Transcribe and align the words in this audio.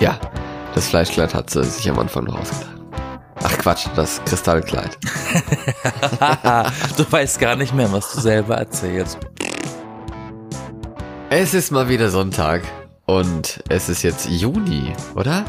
Ja, 0.00 0.18
das 0.74 0.88
Fleischkleid 0.88 1.34
hat 1.34 1.50
sie 1.50 1.62
sich 1.64 1.88
am 1.90 1.98
Anfang 1.98 2.24
noch 2.24 2.38
ausgedacht. 2.40 2.68
Ach 3.44 3.58
Quatsch, 3.58 3.86
das 3.96 4.20
Kristallkleid. 4.24 4.98
du 6.96 7.04
weißt 7.10 7.38
gar 7.40 7.56
nicht 7.56 7.74
mehr, 7.74 7.92
was 7.92 8.12
du 8.12 8.20
selber 8.20 8.56
erzählst. 8.56 9.18
Es 11.30 11.54
ist 11.54 11.70
mal 11.72 11.88
wieder 11.88 12.10
Sonntag 12.10 12.62
und 13.06 13.62
es 13.68 13.88
ist 13.88 14.02
jetzt 14.02 14.28
Juni, 14.28 14.92
oder? 15.14 15.44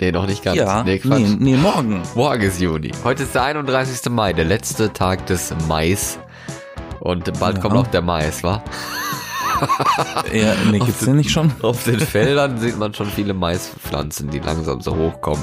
Nee, 0.00 0.10
noch 0.12 0.26
nicht 0.26 0.42
ganz. 0.42 0.56
Ja, 0.56 0.82
nee, 0.82 1.00
nee, 1.04 1.36
nee, 1.38 1.56
morgen. 1.56 2.02
Morgen 2.14 2.42
ist 2.42 2.60
Juni. 2.60 2.90
Heute 3.04 3.24
ist 3.24 3.34
der 3.34 3.42
31. 3.42 4.10
Mai, 4.10 4.32
der 4.32 4.46
letzte 4.46 4.92
Tag 4.92 5.26
des 5.26 5.52
Mais. 5.68 6.18
Und 7.00 7.38
bald 7.38 7.56
Ja. 7.56 7.62
kommt 7.62 7.76
auch 7.76 7.86
der 7.88 8.00
Mais, 8.02 8.42
wa? 8.42 8.62
Ja, 10.32 10.54
nee, 10.70 10.78
gibt's 10.78 11.04
den 11.04 11.16
nicht 11.16 11.30
schon? 11.30 11.52
Auf 11.62 11.84
den 11.84 12.00
Feldern 12.00 12.58
sieht 12.58 12.78
man 12.78 12.94
schon 12.94 13.06
viele 13.06 13.34
Maispflanzen, 13.34 14.30
die 14.30 14.38
langsam 14.38 14.80
so 14.80 14.96
hochkommen. 14.96 15.42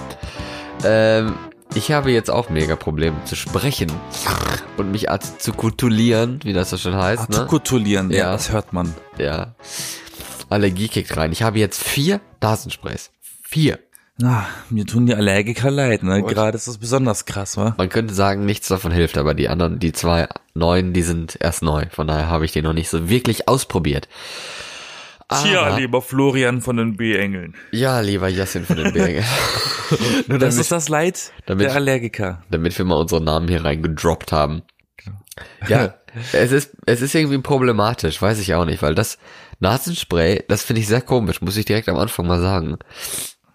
Ähm, 0.84 1.36
ich 1.76 1.92
habe 1.92 2.12
jetzt 2.12 2.30
auch 2.32 2.50
mega 2.50 2.76
Probleme 2.76 3.18
zu 3.26 3.36
sprechen 3.36 3.92
und 4.78 4.92
mich 4.92 5.10
artikulieren, 5.12 6.40
wie 6.44 6.54
das 6.54 6.70
so 6.70 6.78
schön 6.78 6.96
heißt, 6.96 7.30
ne? 7.30 7.40
Artikulieren, 7.42 8.10
ja, 8.12 8.18
Ja. 8.18 8.32
das 8.32 8.52
hört 8.52 8.74
man. 8.74 8.94
Ja. 9.18 9.56
Allergie 10.50 10.88
kickt 10.88 11.16
rein. 11.18 11.32
Ich 11.32 11.44
habe 11.44 11.60
jetzt 11.60 11.84
vier 11.84 12.22
Nasensprays. 12.42 13.12
Vier. 13.44 13.80
Na, 14.20 14.48
mir 14.72 14.86
tun 14.86 15.06
die 15.06 15.14
Allergiker 15.14 15.70
leid, 15.70 16.02
ne? 16.02 16.24
Und? 16.24 16.28
Gerade 16.28 16.58
ist 16.58 16.68
das 16.68 16.80
besonders 16.80 17.26
krass, 17.26 17.56
wa? 17.56 17.76
Man 17.78 17.90
könnte 17.90 18.16
sagen, 18.16 18.46
nichts 18.46 18.68
davon 18.68 18.92
hilft, 18.92 19.18
aber 19.18 19.36
die 19.36 19.48
anderen, 19.48 19.78
die 19.78 19.92
zwei 19.92 20.28
neuen, 20.56 20.94
die 20.94 21.04
sind 21.04 21.38
erst 21.40 21.62
neu. 21.62 21.86
Von 21.92 22.08
daher 22.08 22.28
habe 22.28 22.44
ich 22.46 22.52
die 22.52 22.64
noch 22.64 22.74
nicht 22.74 22.90
so 22.90 23.10
wirklich 23.10 23.48
ausprobiert. 23.48 24.08
Aber, 25.30 25.78
lieber 25.78 26.02
Florian 26.02 26.62
von 26.62 26.78
den 26.78 26.96
B-Engeln. 26.96 27.54
ja, 27.72 28.00
lieber 28.00 28.30
Jessin 28.30 28.66
von 28.66 28.78
den 28.78 28.94
Bergen. 28.94 29.24
Nur 30.28 30.40
Das 30.40 30.56
damit, 30.56 30.62
ist 30.62 30.72
das 30.72 30.90
Leid 30.90 31.32
damit- 31.46 31.68
der 31.68 31.76
Allergiker. 31.76 32.44
damit 32.50 32.78
wir 32.78 32.86
mal 32.86 32.96
unsere 32.96 33.22
Namen 33.22 33.48
hier 33.48 33.64
reingedroppt 33.64 34.32
haben. 34.32 34.64
Ja, 35.68 35.96
es 36.34 36.52
ist, 36.52 36.72
es 36.86 37.02
ist 37.02 37.14
irgendwie 37.14 37.38
problematisch, 37.40 38.20
weiß 38.22 38.40
ich 38.40 38.54
auch 38.56 38.66
nicht, 38.66 38.82
weil 38.82 38.96
das 38.96 39.18
Nasenspray, 39.60 40.44
das 40.48 40.64
finde 40.64 40.82
ich 40.82 40.88
sehr 40.88 41.02
komisch, 41.02 41.42
muss 41.42 41.58
ich 41.58 41.66
direkt 41.66 41.90
am 41.90 41.98
Anfang 41.98 42.26
mal 42.26 42.42
sagen. 42.42 42.78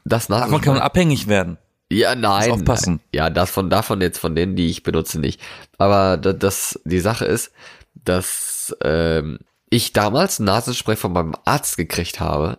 Das 0.05 0.27
Davon 0.27 0.42
kann 0.42 0.50
man 0.50 0.61
Nasenspray. 0.61 0.81
abhängig 0.81 1.28
werden. 1.28 1.58
Ja, 1.91 2.14
nein. 2.14 2.48
Muss 2.50 2.61
aufpassen. 2.61 3.00
Ja, 3.12 3.28
das 3.31 3.50
von 3.50 3.69
davon 3.70 4.00
jetzt 4.00 4.19
von 4.19 4.34
denen, 4.34 4.56
die 4.56 4.69
ich 4.70 4.83
benutze, 4.83 5.20
nicht. 5.20 5.41
Aber 5.78 6.17
da- 6.17 6.33
das, 6.33 6.81
die 6.84 7.00
Sache 7.00 7.25
ist, 7.27 7.53
dass 7.94 8.75
ähm, 8.83 9.39
ich 9.70 9.92
damals 9.92 10.39
ein 10.39 10.44
Nasenspray 10.44 10.97
von 10.97 11.12
meinem 11.12 11.34
Arzt 11.44 11.77
gekriegt 11.77 12.19
habe. 12.20 12.59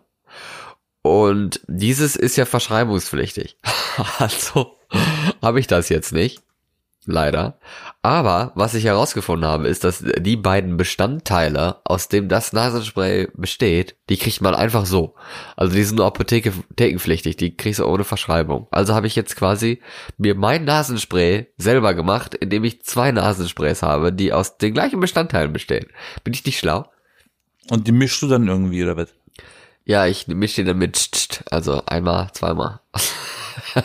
Und 1.01 1.61
dieses 1.67 2.15
ist 2.15 2.37
ja 2.37 2.45
verschreibungspflichtig. 2.45 3.57
also 4.19 4.77
habe 5.41 5.59
ich 5.59 5.67
das 5.67 5.89
jetzt 5.89 6.13
nicht. 6.13 6.41
Leider. 7.05 7.59
Aber 8.01 8.53
was 8.55 8.75
ich 8.75 8.85
herausgefunden 8.85 9.47
habe, 9.47 9.67
ist, 9.67 9.83
dass 9.83 10.03
die 10.19 10.37
beiden 10.37 10.77
Bestandteile, 10.77 11.77
aus 11.83 12.07
dem 12.07 12.29
das 12.29 12.53
Nasenspray 12.53 13.27
besteht, 13.33 13.97
die 14.09 14.15
kriegt 14.17 14.39
man 14.39 14.55
einfach 14.55 14.85
so. 14.85 15.15
Also 15.57 15.75
die 15.75 15.83
sind 15.83 15.97
nur 15.97 16.05
Apotheke, 16.05 16.49
apothekenpflichtig, 16.49 17.35
die 17.35 17.57
kriegst 17.57 17.79
du 17.79 17.85
ohne 17.85 18.05
Verschreibung. 18.05 18.67
Also 18.71 18.95
habe 18.95 19.07
ich 19.07 19.15
jetzt 19.15 19.35
quasi 19.35 19.81
mir 20.17 20.35
mein 20.35 20.63
Nasenspray 20.63 21.47
selber 21.57 21.93
gemacht, 21.93 22.35
indem 22.35 22.63
ich 22.63 22.83
zwei 22.83 23.11
Nasensprays 23.11 23.83
habe, 23.83 24.13
die 24.13 24.31
aus 24.31 24.57
den 24.57 24.73
gleichen 24.73 25.01
Bestandteilen 25.01 25.51
bestehen. 25.51 25.87
Bin 26.23 26.33
ich 26.33 26.45
nicht 26.45 26.59
schlau? 26.59 26.85
Und 27.69 27.87
die 27.87 27.91
mischst 27.91 28.21
du 28.21 28.27
dann 28.27 28.47
irgendwie, 28.47 28.83
oder 28.83 28.95
was? 28.95 29.13
Ja, 29.85 30.05
ich 30.05 30.27
mische 30.27 30.61
die 30.61 30.67
dann 30.67 30.77
mit, 30.77 31.43
also 31.51 31.83
einmal, 31.85 32.31
zweimal. 32.31 32.79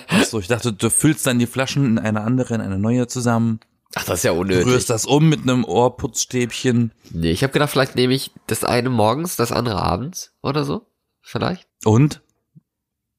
Achso, 0.08 0.38
ich 0.38 0.48
dachte, 0.48 0.72
du 0.72 0.90
füllst 0.90 1.26
dann 1.26 1.38
die 1.38 1.46
Flaschen 1.46 1.84
in 1.86 1.98
eine 1.98 2.20
andere, 2.22 2.54
in 2.54 2.60
eine 2.60 2.78
neue 2.78 3.06
zusammen. 3.06 3.60
Ach, 3.94 4.04
das 4.04 4.18
ist 4.20 4.24
ja 4.24 4.32
Du 4.34 4.40
unnötig. 4.40 4.66
rührst 4.66 4.90
das 4.90 5.06
um 5.06 5.28
mit 5.28 5.42
einem 5.42 5.64
Ohrputzstäbchen. 5.64 6.92
Nee, 7.10 7.30
ich 7.30 7.42
habe 7.42 7.52
gedacht, 7.52 7.70
vielleicht 7.70 7.96
nehme 7.96 8.14
ich 8.14 8.30
das 8.46 8.64
eine 8.64 8.90
morgens, 8.90 9.36
das 9.36 9.50
andere 9.52 9.82
abends 9.82 10.32
oder 10.42 10.64
so. 10.64 10.86
Vielleicht. 11.22 11.66
Und? 11.84 12.20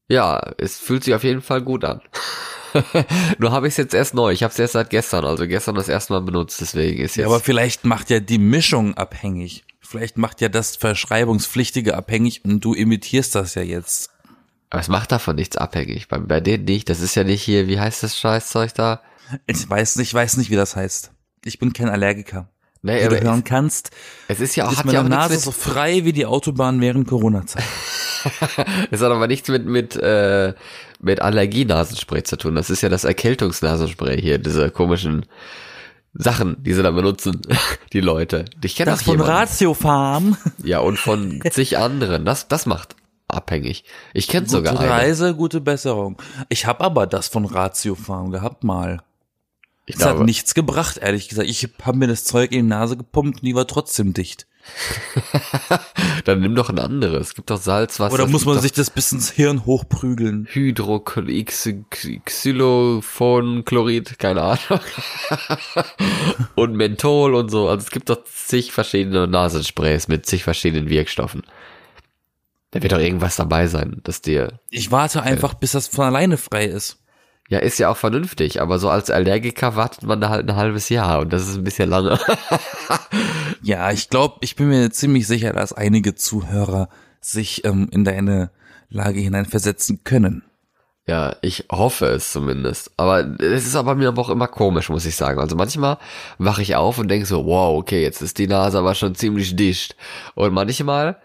Ja, 0.08 0.54
es 0.58 0.78
fühlt 0.78 1.04
sich 1.04 1.14
auf 1.14 1.24
jeden 1.24 1.42
Fall 1.42 1.62
gut 1.62 1.84
an. 1.86 2.02
Nur 3.40 3.52
habe 3.52 3.68
ich 3.68 3.74
es 3.74 3.78
jetzt 3.78 3.94
erst 3.96 4.14
neu. 4.14 4.32
Ich 4.32 4.44
habe 4.44 4.52
es 4.52 4.60
erst 4.60 4.74
seit 4.74 4.90
gestern, 4.92 5.26
also 5.26 5.48
gestern 5.48 5.76
das 5.76 5.90
erste 5.90 6.14
Mal 6.14 6.22
benutzt, 6.22 6.62
deswegen 6.62 7.02
ist 7.04 7.16
Ja, 7.16 7.24
jetzt. 7.24 7.32
aber 7.32 7.40
vielleicht 7.40 7.86
macht 7.86 8.10
ja 8.12 8.20
die 8.20 8.38
Mischung 8.38 8.94
abhängig. 8.96 9.66
Vielleicht 9.82 10.18
macht 10.18 10.40
ja 10.42 10.50
das 10.50 10.76
Verschreibungspflichtige 10.76 11.96
abhängig 11.98 12.46
und 12.46 12.64
du 12.64 12.76
imitierst 12.76 13.34
das 13.34 13.56
ja 13.56 13.64
jetzt. 13.64 14.12
Aber 14.70 14.82
es 14.82 14.88
macht 14.88 15.12
davon 15.12 15.36
nichts 15.36 15.58
abhängig. 15.58 16.08
Bei, 16.08 16.20
bei 16.20 16.42
denen 16.42 16.66
nicht. 16.66 16.90
Das 16.90 17.00
ist 17.00 17.16
ja 17.16 17.24
nicht 17.24 17.42
hier, 17.42 17.68
wie 17.68 17.80
heißt 17.80 18.04
das 18.04 18.18
Scheißzeug 18.18 18.74
da? 18.74 19.02
Ich 19.48 19.70
weiß 19.70 19.98
nicht, 19.98 20.10
ich 20.10 20.14
weiß 20.14 20.38
nicht, 20.38 20.50
wie 20.50 20.56
das 20.56 20.76
heißt. 20.76 21.12
Ich 21.46 21.60
bin 21.60 21.74
kein 21.74 21.90
Allergiker. 21.90 22.50
Nee, 22.82 23.02
Wie 23.02 23.06
aber 23.06 23.18
du 23.18 23.24
hören 23.26 23.40
es, 23.40 23.46
kannst, 23.46 23.92
es 24.30 24.40
ist 24.40 24.56
ja 24.56 24.66
auch, 24.66 24.72
ist 24.72 24.78
hat 24.78 24.86
meine 24.86 25.00
ja 25.00 25.04
auch 25.04 25.10
Nase 25.10 25.38
so 25.38 25.52
frei 25.52 26.06
wie 26.06 26.14
die 26.14 26.26
Autobahn 26.26 26.80
während 26.80 27.08
Corona-Zeit. 27.08 27.64
es 28.92 29.02
hat 29.02 29.12
aber 29.12 29.28
nichts 29.28 29.50
mit, 29.50 29.66
mit, 29.66 29.98
äh, 29.98 30.54
mit 31.02 31.22
Allergienasenspray 31.22 32.24
zu 32.24 32.38
tun. 32.38 32.56
Das 32.56 32.70
ist 32.70 32.82
ja 32.82 32.88
das 32.88 33.04
Erkältungsnasenspray 33.04 34.22
hier, 34.22 34.38
diese 34.38 34.70
komischen 34.70 35.26
Sachen, 36.14 36.64
die 36.64 36.74
sie 36.74 36.82
da 36.82 36.92
benutzen, 36.92 37.42
die 37.94 38.02
Leute. 38.02 38.46
Ich 38.64 38.78
kenne 38.78 38.92
Das 38.92 39.02
auch 39.02 39.06
von 39.06 39.14
jemanden. 39.16 39.34
Ratio 39.34 39.74
Farm. 39.74 40.38
Ja, 40.64 40.80
und 40.80 40.98
von 40.98 41.42
zig 41.50 41.78
anderen. 41.78 42.24
Das, 42.24 42.48
das 42.48 42.66
macht 42.66 42.96
abhängig. 43.30 43.84
Ich 44.14 44.28
kenne 44.28 44.48
sogar 44.48 44.74
Gute 44.74 44.86
eine. 44.86 44.92
Reise, 44.92 45.36
gute 45.36 45.62
Besserung. 45.62 46.22
Ich 46.50 46.66
habe 46.66 46.84
aber 46.84 47.08
das 47.08 47.28
von 47.28 47.46
Ratio 47.46 47.96
Farm 47.96 48.32
gehabt 48.32 48.64
mal. 48.64 49.02
Ich 49.86 49.96
Das 49.96 50.06
hat 50.06 50.12
glaube, 50.14 50.26
nichts 50.26 50.54
gebracht, 50.54 50.98
ehrlich 50.98 51.30
gesagt. 51.30 51.50
Ich 51.50 51.68
habe 51.82 51.98
mir 51.98 52.08
das 52.08 52.24
Zeug 52.24 52.52
in 52.52 52.66
die 52.66 52.70
Nase 52.70 52.96
gepumpt 52.96 53.40
und 53.40 53.46
die 53.46 53.56
war 53.56 53.66
trotzdem 53.66 54.14
dicht. 54.14 54.46
dann 56.26 56.42
nimm 56.42 56.54
doch 56.54 56.70
ein 56.70 56.80
anderes. 56.80 57.30
Es 57.30 57.36
gibt 57.36 57.50
doch 57.50 57.60
Salzwasser. 57.60 58.14
Oder 58.14 58.28
muss 58.28 58.46
man 58.46 58.60
sich 58.60 58.72
das 58.72 58.92
bis 58.92 59.12
ins 59.12 59.32
Hirn 59.32 59.66
hochprügeln? 59.66 60.48
Hydro, 60.52 61.00
Xylophonchlorid, 62.24 64.20
keine 64.20 64.42
Ahnung. 64.44 64.80
und 66.56 66.76
Menthol 66.76 67.34
und 67.36 67.50
so. 67.50 67.68
Also 67.68 67.84
es 67.86 67.92
gibt 67.92 68.10
doch 68.10 68.24
zig 68.26 68.72
verschiedene 68.72 69.28
Nasensprays 69.28 70.08
mit 70.08 70.26
zig 70.26 70.44
verschiedenen 70.44 70.90
Wirkstoffen. 70.90 71.42
Da 72.72 72.82
wird 72.84 72.92
doch 72.92 73.00
irgendwas 73.00 73.36
dabei 73.36 73.68
sein, 73.68 74.00
dass 74.04 74.22
dir, 74.22 74.60
Ich 74.70 74.92
warte 74.92 75.24
einfach, 75.24 75.54
bis 75.56 75.72
das 75.72 75.88
von 75.88 76.06
alleine 76.06 76.38
frei 76.38 76.66
ist. 76.66 76.98
ja, 77.50 77.58
ist 77.60 77.80
ja 77.80 77.90
auch 77.90 77.98
vernünftig, 77.98 78.62
aber 78.62 78.78
so 78.78 78.90
als 78.90 79.10
Allergiker 79.10 79.76
wartet 79.76 80.04
man 80.04 80.22
da 80.22 80.30
halt 80.30 80.48
ein 80.48 80.56
halbes 80.56 80.90
Jahr 80.90 81.20
und 81.20 81.34
das 81.34 81.48
ist 81.48 81.56
ein 81.58 81.64
bisschen 81.64 81.90
lange. 81.90 82.20
Ja, 83.62 83.92
ich 83.92 84.10
glaube, 84.10 84.38
ich 84.42 84.56
bin 84.56 84.70
mir 84.70 84.90
ziemlich 84.92 85.28
sicher, 85.28 85.54
dass 85.54 85.74
einige 85.74 86.16
Zuhörer 86.16 86.90
sich 87.22 87.66
ähm, 87.66 87.90
in 87.92 88.04
deine 88.06 88.52
Lage 88.90 89.20
hineinversetzen 89.20 90.04
können. 90.04 90.44
Ja, 91.08 91.36
ich 91.42 91.66
hoffe 91.72 92.06
es 92.06 92.32
zumindest. 92.32 92.92
Aber 92.98 93.20
es 93.40 93.66
ist 93.66 93.76
aber 93.76 93.96
mir 93.96 94.08
aber 94.10 94.22
auch 94.22 94.30
immer 94.30 94.48
komisch, 94.48 94.90
muss 94.90 95.06
ich 95.06 95.16
sagen. 95.16 95.40
Also 95.40 95.56
manchmal 95.56 95.98
wache 96.38 96.62
ich 96.62 96.76
auf 96.76 97.00
und 97.00 97.08
denke 97.10 97.26
so, 97.26 97.46
wow, 97.46 97.78
okay, 97.78 98.02
jetzt 98.02 98.22
ist 98.22 98.38
die 98.38 98.48
Nase 98.48 98.78
aber 98.78 98.96
schon 98.96 99.16
ziemlich 99.16 99.56
dicht. 99.56 99.96
Und 100.36 100.54
manchmal 100.54 101.18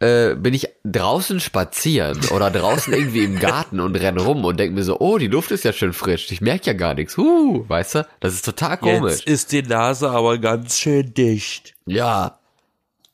äh, 0.00 0.34
bin 0.34 0.54
ich 0.54 0.68
draußen 0.84 1.40
spazieren 1.40 2.20
oder 2.30 2.50
draußen 2.50 2.92
irgendwie 2.92 3.24
im 3.24 3.38
Garten 3.38 3.80
und 3.80 3.96
renn 3.96 4.18
rum 4.18 4.44
und 4.44 4.58
denke 4.58 4.74
mir 4.74 4.84
so, 4.84 4.98
oh, 5.00 5.18
die 5.18 5.26
Luft 5.26 5.50
ist 5.50 5.64
ja 5.64 5.72
schön 5.72 5.92
frisch. 5.92 6.30
Ich 6.30 6.40
merke 6.40 6.66
ja 6.66 6.72
gar 6.72 6.94
nichts. 6.94 7.16
Huh, 7.16 7.64
weißt 7.68 7.94
du? 7.96 8.06
Das 8.20 8.34
ist 8.34 8.44
total 8.44 8.78
komisch. 8.78 9.14
Jetzt 9.18 9.26
ist 9.26 9.52
die 9.52 9.62
Nase 9.62 10.10
aber 10.10 10.38
ganz 10.38 10.78
schön 10.78 11.12
dicht. 11.14 11.74
Ja. 11.86 12.38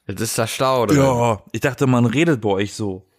Jetzt 0.06 0.20
ist 0.20 0.38
da 0.38 0.46
Stau 0.46 0.84
drin. 0.86 0.98
Ja, 0.98 1.42
ich 1.52 1.60
dachte, 1.60 1.86
man 1.86 2.04
redet 2.04 2.42
bei 2.42 2.50
euch 2.50 2.74
so. 2.74 3.06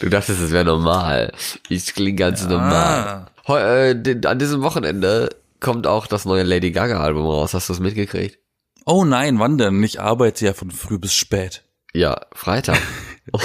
Du 0.00 0.10
dachtest, 0.10 0.40
es 0.40 0.52
wäre 0.52 0.64
normal. 0.64 1.32
Ich 1.68 1.92
klinge 1.92 2.16
ganz 2.16 2.46
normal. 2.46 3.26
Heu, 3.48 3.58
äh, 3.58 4.20
an 4.26 4.38
diesem 4.38 4.62
Wochenende 4.62 5.30
kommt 5.58 5.86
auch 5.86 6.06
das 6.06 6.26
neue 6.26 6.42
Lady 6.42 6.70
Gaga 6.70 7.00
Album 7.00 7.24
raus. 7.24 7.54
Hast 7.54 7.68
du 7.68 7.72
es 7.72 7.80
mitgekriegt? 7.80 8.38
Oh 8.88 9.04
nein, 9.04 9.40
wann 9.40 9.58
denn? 9.58 9.82
Ich 9.82 10.00
arbeite 10.00 10.46
ja 10.46 10.54
von 10.54 10.70
früh 10.70 10.96
bis 10.96 11.12
spät. 11.12 11.64
Ja, 11.92 12.20
Freitag. 12.32 12.80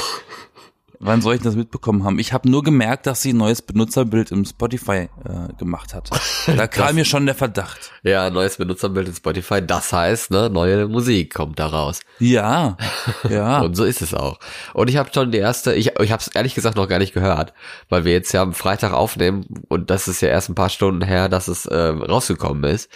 Wann 1.03 1.23
soll 1.23 1.33
ich 1.33 1.41
das 1.41 1.55
mitbekommen 1.55 2.03
haben? 2.03 2.19
Ich 2.19 2.31
habe 2.31 2.47
nur 2.47 2.61
gemerkt, 2.61 3.07
dass 3.07 3.23
sie 3.23 3.33
ein 3.33 3.37
neues 3.37 3.63
Benutzerbild 3.63 4.29
im 4.29 4.45
Spotify 4.45 5.09
äh, 5.25 5.51
gemacht 5.57 5.95
hat. 5.95 6.11
Da 6.45 6.67
kam 6.67 6.93
mir 6.93 7.05
schon 7.05 7.25
der 7.25 7.33
Verdacht. 7.33 7.91
ja, 8.03 8.29
neues 8.29 8.57
Benutzerbild 8.57 9.07
in 9.07 9.15
Spotify. 9.15 9.65
Das 9.65 9.91
heißt, 9.91 10.29
ne, 10.29 10.51
neue 10.51 10.87
Musik 10.87 11.33
kommt 11.33 11.57
da 11.57 11.65
raus. 11.65 12.01
Ja, 12.19 12.77
ja. 13.29 13.61
Und 13.61 13.75
so 13.75 13.83
ist 13.83 14.03
es 14.03 14.13
auch. 14.13 14.37
Und 14.75 14.91
ich 14.91 14.97
habe 14.97 15.09
schon 15.11 15.31
die 15.31 15.39
erste, 15.39 15.73
ich, 15.73 15.99
ich 15.99 16.11
habe 16.11 16.21
es 16.21 16.27
ehrlich 16.27 16.53
gesagt 16.53 16.77
noch 16.77 16.87
gar 16.87 16.99
nicht 16.99 17.13
gehört, 17.13 17.53
weil 17.89 18.05
wir 18.05 18.11
jetzt 18.11 18.31
ja 18.31 18.43
am 18.43 18.53
Freitag 18.53 18.93
aufnehmen 18.93 19.45
und 19.69 19.89
das 19.89 20.07
ist 20.07 20.21
ja 20.21 20.29
erst 20.29 20.49
ein 20.49 20.55
paar 20.55 20.69
Stunden 20.69 21.01
her, 21.01 21.29
dass 21.29 21.47
es 21.47 21.65
äh, 21.65 21.75
rausgekommen 21.77 22.63
ist. 22.65 22.91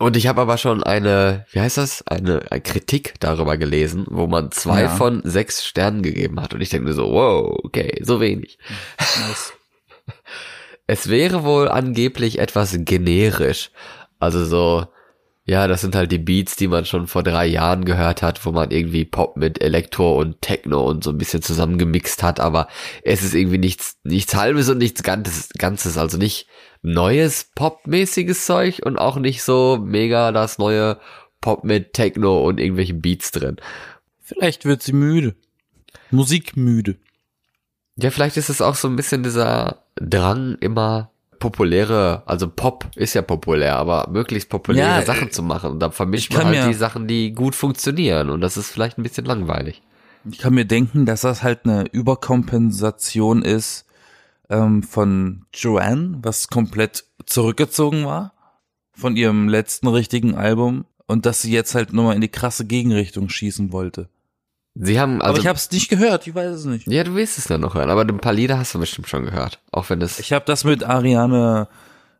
Und 0.00 0.16
ich 0.16 0.26
habe 0.26 0.40
aber 0.40 0.56
schon 0.56 0.82
eine, 0.82 1.44
wie 1.52 1.60
heißt 1.60 1.76
das, 1.76 2.06
eine, 2.06 2.40
eine 2.50 2.62
Kritik 2.62 3.14
darüber 3.20 3.58
gelesen, 3.58 4.06
wo 4.08 4.26
man 4.26 4.50
zwei 4.50 4.82
Ja. 4.84 4.88
von 4.88 5.20
sechs 5.24 5.64
Sternen 5.66 6.02
gegeben 6.02 6.40
hat. 6.40 6.54
Und 6.54 6.62
ich 6.62 6.70
denke 6.70 6.88
mir 6.88 6.94
so, 6.94 7.10
wow, 7.12 7.58
okay, 7.64 8.00
so 8.02 8.18
wenig. 8.20 8.58
Nice. 8.98 9.52
Es 10.86 11.08
wäre 11.08 11.44
wohl 11.44 11.68
angeblich 11.68 12.40
etwas 12.40 12.74
generisch. 12.76 13.70
Also 14.18 14.44
so, 14.44 14.86
ja, 15.44 15.68
das 15.68 15.82
sind 15.82 15.94
halt 15.94 16.10
die 16.10 16.18
Beats, 16.18 16.56
die 16.56 16.66
man 16.66 16.84
schon 16.84 17.06
vor 17.06 17.22
drei 17.22 17.46
Jahren 17.46 17.84
gehört 17.84 18.22
hat, 18.22 18.44
wo 18.44 18.50
man 18.50 18.72
irgendwie 18.72 19.04
Pop 19.04 19.36
mit 19.36 19.62
Elektro 19.62 20.18
und 20.18 20.42
Techno 20.42 20.84
und 20.84 21.04
so 21.04 21.10
ein 21.10 21.18
bisschen 21.18 21.42
zusammengemixt 21.42 22.24
hat, 22.24 22.40
aber 22.40 22.66
es 23.04 23.22
ist 23.22 23.34
irgendwie 23.34 23.58
nichts, 23.58 23.98
nichts 24.02 24.34
halbes 24.34 24.68
und 24.68 24.78
nichts 24.78 25.04
Ganzes, 25.04 25.50
Ganzes, 25.56 25.96
also 25.96 26.18
nicht 26.18 26.48
neues 26.82 27.50
Pop-mäßiges 27.54 28.46
Zeug 28.46 28.80
und 28.84 28.96
auch 28.98 29.16
nicht 29.16 29.42
so 29.42 29.78
mega 29.82 30.32
das 30.32 30.58
neue 30.58 30.98
Pop 31.40 31.64
mit 31.64 31.92
Techno 31.92 32.44
und 32.46 32.58
irgendwelchen 32.60 33.00
Beats 33.00 33.30
drin. 33.30 33.56
Vielleicht 34.20 34.64
wird 34.64 34.82
sie 34.82 34.92
müde. 34.92 35.34
Musikmüde. 36.10 36.96
Ja, 37.96 38.10
vielleicht 38.10 38.36
ist 38.36 38.48
es 38.48 38.62
auch 38.62 38.74
so 38.74 38.88
ein 38.88 38.96
bisschen 38.96 39.22
dieser 39.22 39.84
Drang, 39.96 40.56
immer 40.60 41.10
populäre, 41.38 42.22
also 42.26 42.48
Pop 42.48 42.86
ist 42.96 43.14
ja 43.14 43.22
populär, 43.22 43.76
aber 43.76 44.08
möglichst 44.10 44.48
populäre 44.50 45.00
Ja, 45.00 45.02
Sachen 45.02 45.30
zu 45.30 45.42
machen. 45.42 45.70
Und 45.72 45.80
da 45.80 45.90
vermischt 45.90 46.32
man 46.32 46.44
halt 46.46 46.56
mir- 46.56 46.66
die 46.68 46.74
Sachen, 46.74 47.08
die 47.08 47.32
gut 47.32 47.54
funktionieren. 47.54 48.28
Und 48.30 48.42
das 48.42 48.56
ist 48.58 48.70
vielleicht 48.70 48.98
ein 48.98 49.02
bisschen 49.02 49.24
langweilig. 49.24 49.82
Ich 50.30 50.38
kann 50.38 50.52
mir 50.54 50.66
denken, 50.66 51.06
dass 51.06 51.22
das 51.22 51.42
halt 51.42 51.60
eine 51.64 51.86
Überkompensation 51.90 53.42
ist 53.42 53.86
ähm, 54.50 54.82
von 54.82 55.46
Joanne, 55.54 56.18
was 56.22 56.48
komplett 56.48 57.04
zurückgezogen 57.24 58.04
war 58.04 58.34
von 58.92 59.16
ihrem 59.16 59.48
letzten 59.48 59.86
richtigen 59.86 60.34
Album 60.34 60.84
und 61.06 61.24
dass 61.24 61.42
sie 61.42 61.52
jetzt 61.52 61.74
halt 61.74 61.92
nochmal 61.92 62.14
in 62.16 62.20
die 62.20 62.28
krasse 62.28 62.66
Gegenrichtung 62.66 63.28
schießen 63.28 63.72
wollte. 63.72 64.08
Sie 64.74 65.00
haben, 65.00 65.20
also, 65.20 65.30
Aber 65.30 65.38
ich 65.38 65.46
habe 65.46 65.56
es 65.56 65.70
nicht 65.72 65.88
gehört, 65.88 66.26
ich 66.26 66.34
weiß 66.34 66.50
es 66.56 66.64
nicht. 66.64 66.86
ja, 66.86 67.02
du 67.02 67.14
willst 67.14 67.38
es 67.38 67.48
ja 67.48 67.58
noch 67.58 67.74
hören, 67.74 67.90
aber 67.90 68.02
ein 68.02 68.18
paar 68.18 68.32
Lieder 68.32 68.58
hast 68.58 68.74
du 68.74 68.78
bestimmt 68.78 69.08
schon 69.08 69.24
gehört. 69.24 69.60
Auch 69.72 69.90
wenn 69.90 70.00
es 70.02 70.18
Ich 70.18 70.32
habe 70.32 70.44
das 70.44 70.64
mit 70.64 70.84
Ariane 70.84 71.68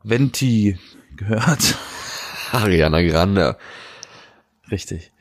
Venti 0.03 0.79
gehört. 1.17 1.77
Ariana 2.53 3.03
Grande. 3.03 3.57
Richtig. 4.71 5.13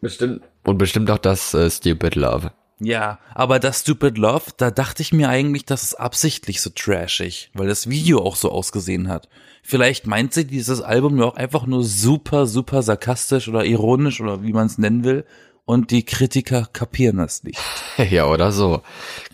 Bestimmt. 0.00 0.42
Und 0.64 0.78
bestimmt 0.78 1.10
auch 1.10 1.18
das 1.18 1.52
äh, 1.54 1.70
Stupid 1.70 2.14
Love. 2.14 2.52
Ja, 2.80 3.18
aber 3.34 3.60
das 3.60 3.80
Stupid 3.80 4.18
Love, 4.18 4.52
da 4.56 4.70
dachte 4.70 5.02
ich 5.02 5.12
mir 5.12 5.28
eigentlich, 5.28 5.64
das 5.64 5.84
ist 5.84 5.94
absichtlich 5.94 6.60
so 6.60 6.70
trashig, 6.70 7.50
weil 7.54 7.68
das 7.68 7.88
Video 7.88 8.20
auch 8.20 8.36
so 8.36 8.50
ausgesehen 8.50 9.08
hat. 9.08 9.28
Vielleicht 9.62 10.06
meint 10.06 10.34
sie 10.34 10.44
dieses 10.44 10.82
Album 10.82 11.18
ja 11.18 11.24
auch 11.24 11.36
einfach 11.36 11.66
nur 11.66 11.84
super, 11.84 12.46
super 12.46 12.82
sarkastisch 12.82 13.48
oder 13.48 13.64
ironisch 13.64 14.20
oder 14.20 14.42
wie 14.42 14.52
man 14.52 14.66
es 14.66 14.78
nennen 14.78 15.04
will 15.04 15.24
und 15.64 15.90
die 15.90 16.04
Kritiker 16.04 16.68
kapieren 16.72 17.18
das 17.18 17.42
nicht. 17.42 17.58
Ja, 18.10 18.26
oder 18.26 18.50
so. 18.50 18.82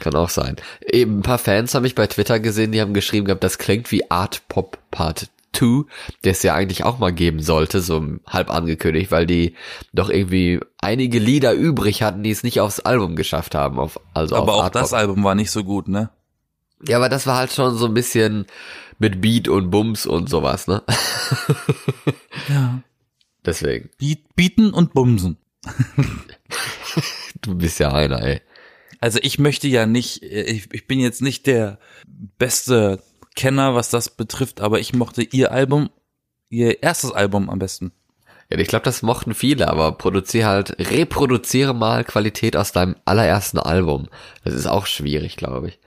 Kann 0.01 0.15
auch 0.15 0.29
sein. 0.29 0.57
Eben 0.87 1.21
ein 1.21 1.23
paar 1.23 1.39
Fans 1.39 1.75
habe 1.75 1.87
ich 1.87 1.95
bei 1.95 2.07
Twitter 2.07 2.41
gesehen, 2.41 2.73
die 2.73 2.81
haben 2.83 2.93
geschrieben 2.93 3.25
gehabt, 3.25 3.43
das 3.43 3.57
klingt 3.57 3.91
wie 3.91 4.11
Art 4.11 4.43
Pop 4.49 4.79
Part 4.91 5.31
2, 5.53 5.85
der 6.25 6.33
es 6.33 6.43
ja 6.43 6.55
eigentlich 6.55 6.85
auch 6.85 6.99
mal 6.99 7.13
geben 7.13 7.43
sollte, 7.43 7.81
so 7.81 8.05
halb 8.27 8.51
angekündigt, 8.51 9.11
weil 9.11 9.27
die 9.27 9.55
doch 9.93 10.11
irgendwie 10.11 10.61
einige 10.79 11.19
Lieder 11.19 11.53
übrig 11.53 12.03
hatten, 12.03 12.23
die 12.23 12.31
es 12.31 12.43
nicht 12.43 12.61
aufs 12.61 12.81
Album 12.81 13.17
geschafft 13.17 13.55
haben. 13.55 13.79
Auf, 13.79 14.01
also 14.15 14.37
Aber 14.37 14.55
auf 14.55 14.65
auch 14.67 14.69
das. 14.71 14.93
Album 14.93 15.25
war 15.25 15.35
nicht 15.35 15.51
so 15.51 15.65
gut, 15.65 15.89
ne? 15.89 16.11
Ja, 16.87 16.97
aber 16.97 17.09
das 17.09 17.27
war 17.27 17.37
halt 17.37 17.53
schon 17.53 17.77
so 17.77 17.87
ein 17.87 17.95
bisschen 17.95 18.47
mit 18.99 19.21
Beat 19.21 19.49
und 19.49 19.71
Bums 19.71 20.07
und 20.07 20.29
sowas, 20.29 20.67
ne? 20.67 20.83
Ja. 22.49 22.83
Deswegen. 23.45 23.91
Biet, 23.99 24.35
bieten 24.37 24.71
und 24.73 24.93
bumsen. 24.93 25.39
Du 27.43 27.55
bist 27.55 27.79
ja 27.81 27.93
einer, 27.93 28.21
ey. 28.21 28.43
Also 29.01 29.19
ich 29.23 29.39
möchte 29.39 29.67
ja 29.67 29.87
nicht, 29.87 30.23
äh, 30.23 30.43
ich, 30.43 30.69
ich 30.75 30.87
bin 30.87 31.01
jetzt 31.01 31.23
nicht 31.23 31.47
der 31.47 31.79
beste 32.39 33.03
Kenner, 33.41 33.75
was 33.75 33.89
das 33.89 34.11
betrifft, 34.11 34.61
aber 34.61 34.81
ich 34.81 34.93
mochte 34.93 35.23
ihr 35.23 35.51
Album, 35.51 35.89
ihr 36.51 36.83
erstes 36.83 37.11
Album 37.11 37.49
am 37.49 37.59
besten. 37.59 37.91
Ja, 38.51 38.59
ich 38.59 38.69
glaube, 38.69 38.85
das 38.85 39.01
mochten 39.01 39.33
viele, 39.33 39.69
aber 39.69 39.93
produziere 39.93 40.47
halt, 40.47 40.77
reproduziere 40.79 41.73
mal 41.75 42.05
Qualität 42.05 42.55
aus 42.55 42.73
deinem 42.73 42.97
allerersten 43.07 43.59
Album. 43.59 44.09
Das 44.45 44.53
ist 44.53 44.67
auch 44.67 44.85
schwierig, 44.85 45.37
glaube 45.37 45.69
ich. 45.69 45.79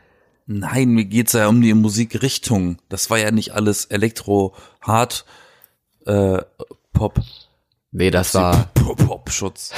Nein, 0.47 0.89
mir 0.89 1.05
geht's 1.05 1.33
ja 1.33 1.47
um 1.47 1.61
die 1.61 1.75
Musikrichtung. 1.75 2.77
Das 2.89 3.11
war 3.11 3.19
ja 3.19 3.29
nicht 3.29 3.51
alles 3.53 3.85
Elektro, 3.85 4.55
Hard, 4.81 5.23
äh, 6.07 6.41
Pop, 6.91 7.19
Nee, 7.91 8.09
das 8.09 8.33
war, 8.33 8.71
Pop, 8.73 8.97
Pop-Schutz. 8.97 9.73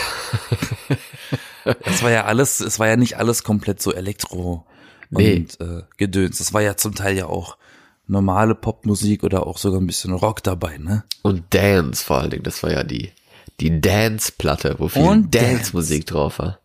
das 1.84 2.02
war 2.04 2.12
ja 2.12 2.24
alles, 2.24 2.62
es 2.62 2.80
war 2.80 2.88
ja 2.88 2.96
nicht 2.96 3.18
alles 3.18 3.44
komplett 3.44 3.82
so 3.82 3.94
Elektro 3.94 4.66
Nee. 5.10 5.36
und 5.36 5.60
äh, 5.60 5.84
Gedöns. 5.98 6.38
Das 6.38 6.54
war 6.54 6.62
ja 6.62 6.78
zum 6.78 6.96
Teil 6.96 7.18
ja 7.18 7.26
auch 7.26 7.58
normale 8.08 8.56
Popmusik 8.56 9.24
oder 9.24 9.48
auch 9.48 9.58
sogar 9.58 9.80
ein 9.80 9.88
bisschen 9.88 10.14
Rock 10.14 10.44
dabei, 10.44 10.78
ne? 10.78 11.04
und 11.26 11.44
Dance 11.56 12.06
vor 12.06 12.20
allen 12.20 12.30
Dingen, 12.30 12.44
das 12.44 12.62
war 12.62 12.72
ja 12.72 12.84
die, 12.84 13.12
die 13.60 13.82
Dance-Platte, 13.82 14.76
wo 14.78 14.90
viel 14.90 15.02
Und 15.02 15.34
Dance-Musik 15.34 16.06
drauf 16.06 16.38
war. 16.38 16.60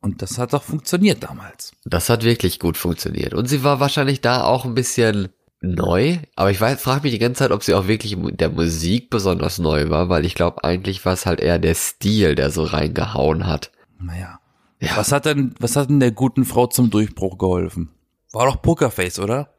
Und 0.00 0.22
das 0.22 0.38
hat 0.38 0.52
doch 0.52 0.62
funktioniert 0.62 1.24
damals. 1.24 1.72
Das 1.84 2.08
hat 2.08 2.22
wirklich 2.22 2.60
gut 2.60 2.76
funktioniert. 2.76 3.34
Und 3.34 3.48
sie 3.48 3.64
war 3.64 3.80
wahrscheinlich 3.80 4.20
da 4.20 4.44
auch 4.44 4.64
ein 4.64 4.76
bisschen 4.76 5.30
neu, 5.60 6.18
aber 6.36 6.52
ich 6.52 6.58
frage 6.58 7.00
mich 7.02 7.12
die 7.12 7.18
ganze 7.18 7.40
Zeit, 7.40 7.50
ob 7.50 7.64
sie 7.64 7.74
auch 7.74 7.88
wirklich 7.88 8.12
in 8.12 8.36
der 8.36 8.50
Musik 8.50 9.10
besonders 9.10 9.58
neu 9.58 9.90
war, 9.90 10.08
weil 10.08 10.24
ich 10.24 10.36
glaube, 10.36 10.62
eigentlich 10.62 11.04
war 11.04 11.14
es 11.14 11.26
halt 11.26 11.40
eher 11.40 11.58
der 11.58 11.74
Stil, 11.74 12.36
der 12.36 12.52
so 12.52 12.62
reingehauen 12.62 13.48
hat. 13.48 13.72
Naja. 13.98 14.38
Ja. 14.78 14.96
Was 14.96 15.10
hat 15.10 15.24
denn, 15.24 15.56
was 15.58 15.74
hat 15.74 15.88
denn 15.88 15.98
der 15.98 16.12
guten 16.12 16.44
Frau 16.44 16.68
zum 16.68 16.90
Durchbruch 16.90 17.38
geholfen? 17.38 17.90
War 18.32 18.46
doch 18.46 18.62
Pokerface, 18.62 19.18
oder? 19.18 19.55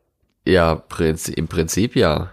Ja, 0.47 0.83
im 1.35 1.47
Prinzip 1.47 1.95
ja. 1.95 2.31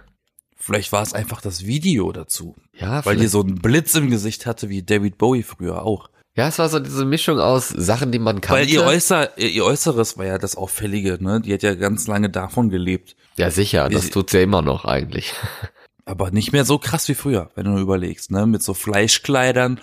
Vielleicht 0.57 0.93
war 0.93 1.03
es 1.03 1.13
einfach 1.13 1.41
das 1.43 1.67
Video 1.67 2.11
dazu. 2.13 2.55
Ja, 2.79 3.05
Weil 3.05 3.17
die 3.17 3.27
so 3.27 3.41
einen 3.43 3.57
Blitz 3.57 3.95
im 3.95 4.09
Gesicht 4.11 4.47
hatte, 4.47 4.69
wie 4.71 4.83
David 4.83 5.19
Bowie 5.19 5.43
früher 5.43 5.83
auch. 5.83 6.09
ja, 6.37 6.49
es 6.49 6.59
war 6.59 6.69
so 6.69 6.79
diese 6.81 7.05
Mischung 7.05 7.39
aus 7.39 7.69
Sachen, 7.69 8.13
die 8.13 8.19
man 8.19 8.41
kannte. 8.41 8.63
Weil 8.63 8.71
ihr, 8.71 8.83
Äußer, 8.85 9.37
ihr 9.39 9.65
Äußeres 9.65 10.17
war 10.17 10.25
ja 10.27 10.39
das 10.39 10.57
Auffällige, 10.57 11.19
ne? 11.23 11.41
Die 11.41 11.53
hat 11.53 11.63
ja 11.63 11.75
ganz 11.75 12.07
lange 12.07 12.31
davon 12.31 12.71
gelebt. 12.71 13.15
ja, 13.37 13.51
sicher, 13.51 13.89
das 13.91 14.05
sie- 14.05 14.11
tut's 14.11 14.33
ja 14.33 14.41
immer 14.41 14.63
noch 14.63 14.85
eigentlich. 14.85 15.35
Aber 16.07 16.31
nicht 16.31 16.53
mehr 16.53 16.65
so 16.65 16.79
krass 16.79 17.09
wie 17.09 17.15
früher, 17.15 17.51
wenn 17.55 17.65
du 17.65 17.71
nur 17.73 17.81
überlegst, 17.81 18.31
ne? 18.31 18.47
Mit 18.47 18.63
so 18.63 18.75
Fleischkleidern 18.75 19.81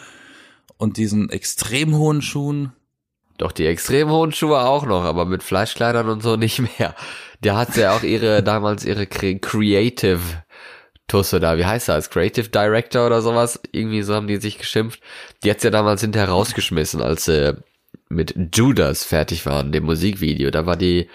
und 0.77 0.97
diesen 0.97 1.29
extrem 1.29 1.95
hohen 1.95 2.21
Schuhen. 2.21 2.73
Doch 3.41 3.51
die 3.51 3.65
extrem 3.65 4.11
hohen 4.11 4.31
Schuhe 4.31 4.59
auch 4.61 4.85
noch, 4.85 5.03
aber 5.03 5.25
mit 5.25 5.41
Fleischkleidern 5.41 6.07
und 6.09 6.21
so 6.21 6.35
nicht 6.37 6.59
mehr. 6.59 6.93
Da 7.41 7.57
hat 7.57 7.73
sie 7.73 7.81
ja 7.81 7.95
auch 7.95 8.03
ihre, 8.03 8.43
damals 8.43 8.85
ihre 8.85 9.07
Cre 9.07 9.39
Creative 9.39 10.19
Tusse 11.07 11.39
da, 11.39 11.57
wie 11.57 11.65
heißt 11.65 11.89
das? 11.89 12.11
Creative 12.11 12.49
Director 12.49 13.07
oder 13.07 13.23
sowas? 13.23 13.59
Irgendwie 13.71 14.03
so 14.03 14.13
haben 14.13 14.27
die 14.27 14.37
sich 14.37 14.59
geschimpft. 14.59 15.01
Die 15.43 15.49
hat's 15.49 15.63
ja 15.63 15.71
damals 15.71 16.01
hinterher 16.01 16.29
rausgeschmissen, 16.29 17.01
als 17.01 17.25
sie 17.25 17.57
mit 18.09 18.35
Judas 18.53 19.03
fertig 19.03 19.47
waren, 19.47 19.71
dem 19.71 19.85
Musikvideo. 19.85 20.51
Da 20.51 20.67
war 20.67 20.77
die 20.77 21.09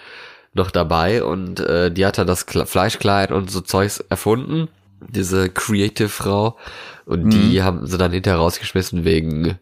noch 0.53 0.69
dabei 0.69 1.23
und 1.23 1.61
äh, 1.61 1.89
die 1.91 2.05
hat 2.05 2.17
dann 2.17 2.27
das 2.27 2.45
Kle 2.45 2.65
Fleischkleid 2.65 3.31
und 3.31 3.49
so 3.49 3.61
Zeugs 3.61 3.99
erfunden, 4.01 4.67
diese 4.99 5.49
Creative 5.49 6.09
Frau. 6.09 6.57
Und 7.05 7.29
die 7.29 7.63
haben 7.63 7.87
sie 7.87 7.97
dann 7.97 8.11
hinterher 8.11 8.39
rausgeschmissen 8.39 9.05
wegen 9.05 9.57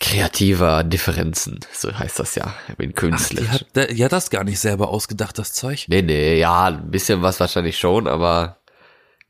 kreativer 0.00 0.82
Differenzen. 0.82 1.60
So 1.72 1.96
heißt 1.96 2.18
das 2.18 2.34
ja, 2.34 2.54
in 2.78 2.90
Ach, 2.92 2.96
Künstler. 3.00 3.42
die 3.42 3.48
hat, 3.48 3.90
die 3.90 4.04
hat 4.04 4.12
das 4.12 4.30
gar 4.30 4.44
nicht 4.44 4.58
selber 4.58 4.88
ausgedacht, 4.88 5.38
das 5.38 5.52
Zeug. 5.52 5.86
Nee, 5.88 6.02
nee, 6.02 6.38
ja, 6.38 6.64
ein 6.66 6.90
bisschen 6.90 7.22
was 7.22 7.38
wahrscheinlich 7.40 7.78
schon, 7.78 8.08
aber 8.08 8.58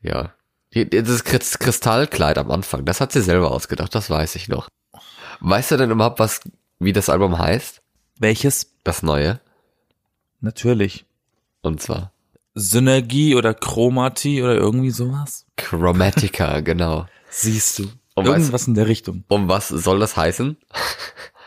ja. 0.01 0.33
Das 0.73 1.25
Krist- 1.25 1.59
Kristallkleid 1.59 2.37
am 2.37 2.49
Anfang, 2.49 2.85
das 2.85 3.01
hat 3.01 3.11
sie 3.11 3.21
selber 3.21 3.51
ausgedacht, 3.51 3.93
das 3.93 4.09
weiß 4.09 4.35
ich 4.35 4.47
noch. 4.47 4.69
Weißt 5.41 5.71
du 5.71 5.77
denn 5.77 5.91
überhaupt, 5.91 6.19
was, 6.19 6.39
wie 6.79 6.93
das 6.93 7.09
Album 7.09 7.37
heißt? 7.37 7.81
Welches? 8.19 8.71
Das 8.85 9.03
neue? 9.03 9.41
Natürlich. 10.39 11.05
Und 11.61 11.81
zwar 11.81 12.13
Synergie 12.53 13.35
oder 13.35 13.53
Chromatie 13.53 14.41
oder 14.41 14.55
irgendwie 14.55 14.91
sowas? 14.91 15.45
Chromatica, 15.57 16.59
genau. 16.61 17.05
Siehst 17.29 17.79
du. 17.79 17.89
Und 18.13 18.25
Irgendwas 18.25 18.67
in 18.67 18.73
der 18.73 18.87
Richtung. 18.87 19.23
Um 19.29 19.47
was 19.47 19.69
soll 19.69 19.99
das 19.99 20.17
heißen? 20.17 20.57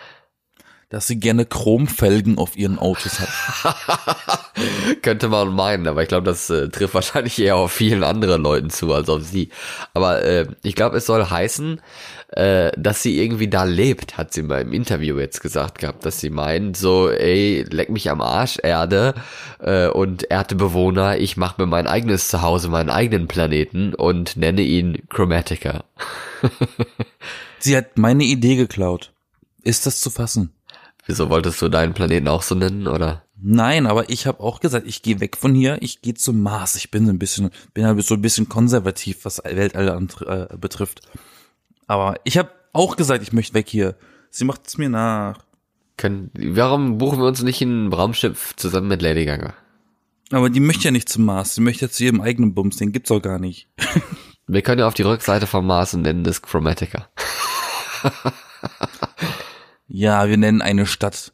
dass 0.95 1.09
sie 1.09 1.19
gerne 1.19 1.45
Chromfelgen 1.45 2.39
auf 2.39 2.57
ihren 2.57 2.79
Autos 2.79 3.19
hat. 3.19 4.55
Könnte 5.03 5.29
man 5.29 5.53
meinen, 5.53 5.89
aber 5.89 6.03
ich 6.03 6.09
glaube, 6.09 6.25
das 6.25 6.49
äh, 6.51 6.69
trifft 6.69 6.95
wahrscheinlich 6.95 7.37
eher 7.41 7.57
auf 7.57 7.73
vielen 7.73 8.05
anderen 8.05 8.43
Leuten 8.43 8.71
zu 8.71 8.93
als 8.93 9.09
auf 9.09 9.23
sie. 9.25 9.49
Aber 9.93 10.23
äh, 10.23 10.47
ich 10.63 10.77
glaube, 10.77 10.99
es 10.99 11.07
soll 11.07 11.29
heißen, 11.29 11.81
äh, 12.29 12.71
dass 12.79 13.03
sie 13.03 13.21
irgendwie 13.21 13.49
da 13.49 13.65
lebt, 13.65 14.17
hat 14.17 14.33
sie 14.33 14.45
mal 14.45 14.63
im 14.63 14.73
Interview 14.73 15.19
jetzt 15.19 15.41
gesagt 15.41 15.81
gehabt, 15.81 16.07
dass 16.07 16.21
sie 16.21 16.31
meint, 16.31 16.77
so, 16.77 17.11
ey, 17.11 17.67
leck 17.69 17.91
mich 17.91 18.09
am 18.09 18.21
Arsch, 18.21 18.61
Erde 18.63 19.15
äh, 19.59 19.89
und 19.89 20.31
Erdebewohner, 20.31 21.19
ich 21.19 21.37
mache 21.37 21.61
mir 21.61 21.67
mein 21.67 21.89
eigenes 21.89 22.29
Zuhause, 22.29 22.69
meinen 22.69 22.91
eigenen 22.91 23.27
Planeten 23.27 23.95
und 23.97 24.37
nenne 24.37 24.63
ihn 24.63 25.03
Chromatica. 25.09 25.83
sie 27.59 27.77
hat 27.77 27.99
meine 27.99 28.23
Idee 28.23 28.55
geklaut. 28.55 29.13
Ist 29.65 29.87
das 29.87 30.01
zu 30.01 30.11
fassen? 30.11 30.53
Wieso 31.07 31.29
wolltest 31.29 31.61
du 31.61 31.69
deinen 31.69 31.93
Planeten 31.93 32.29
auch 32.29 32.43
so 32.43 32.55
nennen, 32.55 32.87
oder? 32.87 33.25
Nein, 33.41 33.87
aber 33.87 34.09
ich 34.09 34.27
habe 34.27 34.41
auch 34.41 34.61
gesagt, 34.61 34.87
ich 34.87 35.03
gehe 35.03 35.21
weg 35.21 35.37
von 35.37 35.55
hier, 35.55 35.77
ich 35.81 36.01
gehe 36.01 36.15
zum 36.15 36.41
Mars. 36.41 36.77
Ich 36.77 36.91
bin 36.91 37.09
ein 37.09 37.19
bisschen, 37.19 37.51
bin 37.75 37.85
halt 37.85 38.03
so 38.03 38.15
ein 38.15 38.23
bisschen 38.23 38.49
konservativ, 38.49 39.25
was 39.25 39.43
Weltall 39.45 40.09
äh, 40.27 40.57
betrifft. 40.57 41.03
Aber 41.87 42.15
ich 42.25 42.39
habe 42.39 42.51
auch 42.73 42.97
gesagt, 42.97 43.23
ich 43.23 43.33
möchte 43.33 43.55
weg 43.55 43.69
hier. 43.69 43.97
Sie 44.31 44.45
macht 44.45 44.67
es 44.67 44.79
mir 44.79 44.89
nach. 44.89 45.45
Können, 45.97 46.31
warum 46.35 46.99
buchen 46.99 47.19
wir 47.19 47.27
uns 47.27 47.43
nicht 47.43 47.61
ein 47.61 47.93
Raumschiff 47.93 48.57
zusammen 48.57 48.89
mit 48.89 49.03
Lady 49.03 49.27
Gaga? 49.27 49.55
Aber 50.31 50.49
die 50.51 50.61
möchte 50.61 50.85
ja 50.85 50.91
nicht 50.91 51.09
zum 51.09 51.27
Mars, 51.27 51.55
sie 51.55 51.61
möchte 51.61 51.85
ja 51.85 51.91
zu 51.91 52.03
ihrem 52.03 52.21
eigenen 52.21 52.55
Bums, 52.55 52.79
den 52.79 52.93
gibt's 52.93 53.11
auch 53.11 53.21
gar 53.21 53.39
nicht. 53.39 53.69
wir 54.47 54.63
können 54.63 54.81
ja 54.81 54.89
auf 54.89 54.95
die 54.95 55.03
Rückseite 55.03 55.47
vom 55.47 55.67
Mars 55.67 55.95
und 55.95 56.03
nennen 56.03 56.25
das 56.25 56.43
Chromatica. 56.43 57.09
Ja, 59.87 60.29
wir 60.29 60.37
nennen 60.37 60.63
eine 60.63 60.87
Stadt. 60.87 61.33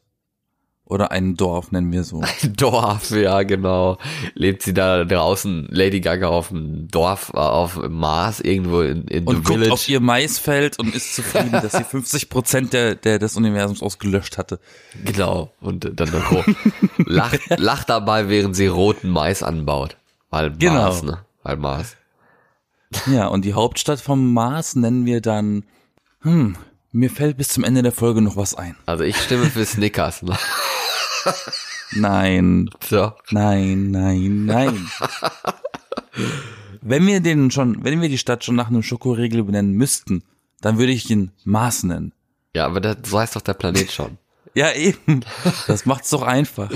Oder 0.85 1.11
ein 1.11 1.37
Dorf, 1.37 1.71
nennen 1.71 1.89
wir 1.93 2.03
so. 2.03 2.19
Ein 2.21 2.53
Dorf, 2.57 3.11
ja, 3.11 3.43
genau. 3.43 3.97
Lebt 4.33 4.61
sie 4.61 4.73
da 4.73 5.05
draußen, 5.05 5.67
Lady 5.71 6.01
Gaga 6.01 6.27
auf 6.27 6.49
dem 6.49 6.89
Dorf, 6.89 7.31
äh, 7.33 7.37
auf 7.37 7.75
dem 7.79 7.93
Mars, 7.93 8.41
irgendwo 8.41 8.81
in, 8.81 9.05
in 9.07 9.25
und 9.25 9.35
guckt 9.35 9.47
Village. 9.47 9.71
auf 9.71 9.87
ihr 9.87 10.01
Maisfeld 10.01 10.77
und 10.79 10.93
ist 10.93 11.15
zufrieden, 11.15 11.53
dass 11.53 11.71
sie 11.71 11.83
50 11.89 12.29
Prozent 12.29 12.73
der, 12.73 12.95
der, 12.95 13.19
des 13.19 13.37
Universums 13.37 13.81
ausgelöscht 13.81 14.37
hatte. 14.37 14.59
Genau. 15.05 15.53
Und 15.61 15.89
dann 15.97 16.11
noch 16.11 16.45
lacht, 16.97 17.39
lacht 17.57 17.89
dabei, 17.89 18.27
während 18.27 18.57
sie 18.57 18.67
roten 18.67 19.11
Mais 19.11 19.43
anbaut. 19.43 19.95
Weil 20.29 20.51
Genau. 20.57 20.73
Mars, 20.73 21.03
ne? 21.03 21.19
Weil 21.43 21.55
Mars. 21.55 21.95
Ja, 23.09 23.27
und 23.27 23.45
die 23.45 23.53
Hauptstadt 23.53 24.01
vom 24.01 24.33
Mars 24.33 24.75
nennen 24.75 25.05
wir 25.05 25.21
dann, 25.21 25.63
hm, 26.21 26.57
mir 26.91 27.09
fällt 27.09 27.37
bis 27.37 27.49
zum 27.49 27.63
Ende 27.63 27.81
der 27.83 27.91
Folge 27.91 28.21
noch 28.21 28.35
was 28.37 28.53
ein. 28.55 28.75
Also 28.85 29.03
ich 29.03 29.17
stimme 29.17 29.45
für 29.45 29.65
Snickers. 29.65 30.21
Ne? 30.23 30.37
Nein, 31.93 32.69
So. 32.87 33.13
nein, 33.31 33.91
nein, 33.91 34.45
nein. 34.45 34.89
wenn 36.81 37.05
wir 37.05 37.19
den 37.19 37.51
schon, 37.51 37.83
wenn 37.83 38.01
wir 38.01 38.09
die 38.09 38.17
Stadt 38.17 38.43
schon 38.43 38.55
nach 38.55 38.67
einem 38.67 38.83
Schokoriegel 38.83 39.43
benennen 39.43 39.73
müssten, 39.73 40.23
dann 40.61 40.77
würde 40.77 40.91
ich 40.93 41.09
ihn 41.09 41.31
Mars 41.43 41.83
nennen. 41.83 42.13
Ja, 42.55 42.65
aber 42.65 42.81
das, 42.81 42.97
so 43.05 43.19
heißt 43.19 43.35
doch 43.35 43.41
der 43.41 43.53
Planet 43.53 43.91
schon. 43.91 44.17
Ja, 44.53 44.71
eben. 44.73 45.21
Das 45.67 45.85
macht's 45.85 46.09
doch 46.09 46.23
einfach. 46.23 46.69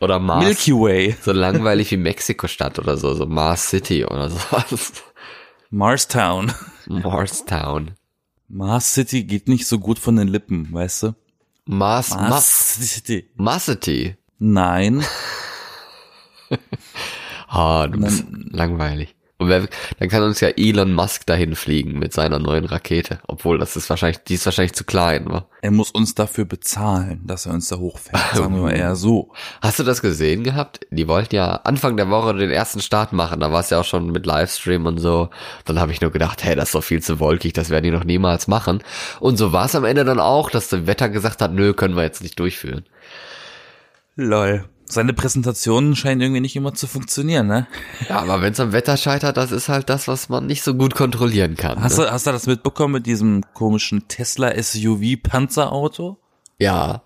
Oder 0.00 0.18
Mars. 0.18 0.44
Milky 0.44 0.72
Way. 0.72 1.16
So 1.22 1.32
langweilig 1.32 1.90
wie 1.90 1.96
Mexiko-Stadt 1.96 2.78
oder 2.78 2.96
so, 2.98 3.14
so 3.14 3.24
Mars 3.26 3.68
City 3.70 4.04
oder 4.04 4.28
sowas. 4.30 4.92
Marstown. 5.70 6.52
Marstown. 6.86 7.92
Mars 7.96 8.05
City 8.94 9.24
geht 9.24 9.48
nicht 9.48 9.66
so 9.66 9.78
gut 9.78 9.98
von 9.98 10.16
den 10.16 10.28
Lippen, 10.28 10.72
weißt 10.72 11.02
du? 11.04 11.14
Mars, 11.64 12.10
Mars, 12.10 12.30
Mars 12.30 12.74
City. 12.94 13.28
Mars 13.34 13.66
City. 13.66 14.16
Nein. 14.38 15.04
Ah, 17.48 17.86
du 17.86 18.00
bist 18.00 18.24
langweilig. 18.50 19.15
Und 19.38 19.48
wer, 19.48 19.68
dann 19.98 20.08
kann 20.08 20.22
uns 20.22 20.40
ja 20.40 20.48
Elon 20.48 20.94
Musk 20.94 21.26
dahin 21.26 21.56
fliegen 21.56 21.98
mit 21.98 22.14
seiner 22.14 22.38
neuen 22.38 22.64
Rakete. 22.64 23.18
Obwohl, 23.26 23.58
das 23.58 23.76
ist 23.76 23.90
wahrscheinlich, 23.90 24.24
die 24.24 24.34
ist 24.34 24.46
wahrscheinlich 24.46 24.72
zu 24.72 24.84
klein, 24.84 25.26
wa? 25.28 25.46
Er 25.60 25.70
muss 25.72 25.90
uns 25.90 26.14
dafür 26.14 26.46
bezahlen, 26.46 27.20
dass 27.26 27.44
er 27.44 27.52
uns 27.52 27.68
da 27.68 27.76
hochfährt. 27.76 28.18
Sagen 28.34 28.54
wir 28.54 28.62
mal 28.62 28.70
eher 28.76 28.96
so. 28.96 29.32
Hast 29.60 29.78
du 29.78 29.82
das 29.82 30.00
gesehen 30.00 30.42
gehabt? 30.42 30.80
Die 30.90 31.06
wollten 31.06 31.34
ja 31.34 31.56
Anfang 31.64 31.98
der 31.98 32.08
Woche 32.08 32.34
den 32.34 32.50
ersten 32.50 32.80
Start 32.80 33.12
machen. 33.12 33.40
Da 33.40 33.52
war 33.52 33.60
es 33.60 33.68
ja 33.68 33.80
auch 33.80 33.84
schon 33.84 34.10
mit 34.10 34.24
Livestream 34.24 34.86
und 34.86 34.98
so. 34.98 35.28
Dann 35.66 35.80
habe 35.80 35.92
ich 35.92 36.00
nur 36.00 36.10
gedacht, 36.10 36.42
hey, 36.42 36.56
das 36.56 36.68
ist 36.68 36.74
doch 36.74 36.84
viel 36.84 37.02
zu 37.02 37.20
wolkig, 37.20 37.52
das 37.52 37.68
werden 37.68 37.84
die 37.84 37.90
noch 37.90 38.04
niemals 38.04 38.48
machen. 38.48 38.82
Und 39.20 39.36
so 39.36 39.52
war 39.52 39.66
es 39.66 39.74
am 39.74 39.84
Ende 39.84 40.06
dann 40.06 40.20
auch, 40.20 40.50
dass 40.50 40.68
das 40.68 40.86
Wetter 40.86 41.10
gesagt 41.10 41.42
hat, 41.42 41.52
nö, 41.52 41.74
können 41.74 41.94
wir 41.94 42.04
jetzt 42.04 42.22
nicht 42.22 42.38
durchführen. 42.40 42.84
Lol. 44.14 44.64
Seine 44.88 45.12
Präsentationen 45.12 45.96
scheinen 45.96 46.20
irgendwie 46.20 46.40
nicht 46.40 46.56
immer 46.56 46.74
zu 46.74 46.86
funktionieren, 46.86 47.48
ne? 47.48 47.66
Ja, 48.08 48.20
aber 48.20 48.40
wenn 48.40 48.52
es 48.52 48.60
am 48.60 48.72
Wetter 48.72 48.96
scheitert, 48.96 49.36
das 49.36 49.50
ist 49.50 49.68
halt 49.68 49.88
das, 49.88 50.06
was 50.06 50.28
man 50.28 50.46
nicht 50.46 50.62
so 50.62 50.74
gut 50.74 50.94
kontrollieren 50.94 51.56
kann. 51.56 51.82
Hast 51.82 51.98
ne? 51.98 52.04
du, 52.04 52.12
hast 52.12 52.26
du 52.26 52.32
das 52.32 52.46
mitbekommen 52.46 52.94
mit 52.94 53.06
diesem 53.06 53.42
komischen 53.52 54.06
Tesla 54.08 54.52
SUV 54.62 55.16
Panzerauto? 55.22 56.18
Ja, 56.58 57.02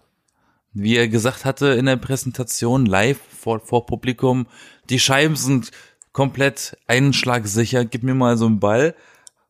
Wie 0.72 0.96
er 0.96 1.08
gesagt 1.08 1.44
hatte 1.44 1.68
in 1.68 1.86
der 1.86 1.96
Präsentation 1.96 2.86
live 2.86 3.18
vor, 3.40 3.60
vor 3.60 3.86
Publikum, 3.86 4.46
die 4.90 5.00
Scheiben 5.00 5.36
sind 5.36 5.70
komplett 6.12 6.76
einschlagsicher, 6.86 7.84
gib 7.84 8.02
mir 8.02 8.14
mal 8.14 8.36
so 8.36 8.46
einen 8.46 8.60
Ball 8.60 8.94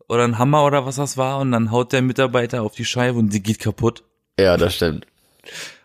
oder 0.08 0.24
einen 0.24 0.38
Hammer 0.38 0.64
oder 0.64 0.86
was 0.86 0.96
das 0.96 1.16
war 1.16 1.38
und 1.40 1.52
dann 1.52 1.70
haut 1.70 1.92
der 1.92 2.02
Mitarbeiter 2.02 2.62
auf 2.62 2.74
die 2.74 2.84
Scheibe 2.84 3.18
und 3.18 3.32
die 3.32 3.42
geht 3.42 3.58
kaputt. 3.58 4.04
ja, 4.38 4.56
das 4.56 4.74
stimmt. 4.74 5.06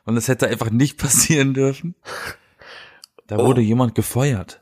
Und 0.05 0.15
das 0.15 0.27
hätte 0.27 0.47
einfach 0.47 0.69
nicht 0.69 0.97
passieren 1.01 1.53
dürfen. 1.53 1.95
Da 3.27 3.38
wurde 3.38 3.62
jemand 3.62 3.95
gefeuert. 3.95 4.62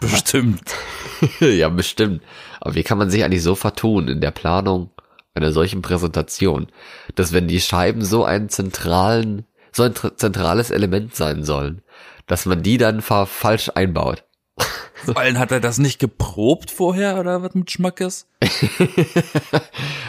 Bestimmt. 0.00 0.74
ja, 1.40 1.68
bestimmt. 1.68 2.22
Aber 2.60 2.74
wie 2.74 2.82
kann 2.82 2.98
man 2.98 3.08
sich 3.10 3.24
eigentlich 3.24 3.42
so 3.42 3.54
vertun 3.54 4.08
in 4.08 4.20
der 4.20 4.32
Planung 4.32 4.90
einer 5.34 5.52
solchen 5.52 5.82
Präsentation, 5.82 6.68
dass 7.14 7.32
wenn 7.32 7.48
die 7.48 7.60
Scheiben 7.60 8.04
so 8.04 8.24
einen 8.24 8.48
zentralen, 8.48 9.46
so 9.72 9.82
ein 9.84 9.94
tr- 9.94 10.16
zentrales 10.16 10.70
Element 10.70 11.14
sein 11.14 11.44
sollen, 11.44 11.82
dass 12.26 12.46
man 12.46 12.62
die 12.62 12.78
dann 12.78 13.00
fa 13.02 13.26
falsch 13.26 13.70
einbaut? 13.74 14.24
Vor 15.04 15.16
allem 15.16 15.38
hat 15.38 15.52
er 15.52 15.60
das 15.60 15.78
nicht 15.78 15.98
geprobt 15.98 16.70
vorher 16.70 17.18
oder 17.18 17.42
was 17.42 17.54
mit 17.54 17.70
Schmackes? 17.70 18.26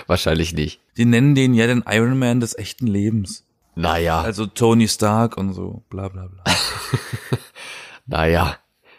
Wahrscheinlich 0.08 0.54
nicht. 0.54 0.80
Die 0.98 1.06
nennen 1.06 1.36
den 1.36 1.54
ja 1.54 1.68
den 1.68 1.84
Iron 1.88 2.18
Man 2.18 2.40
des 2.40 2.58
echten 2.58 2.88
Lebens. 2.88 3.46
Naja, 3.76 4.22
Also 4.22 4.46
Tony 4.46 4.88
Stark 4.88 5.38
und 5.38 5.54
so, 5.54 5.84
bla 5.90 6.08
bla 6.08 6.28
bla. 6.28 6.44
naja. 8.06 8.58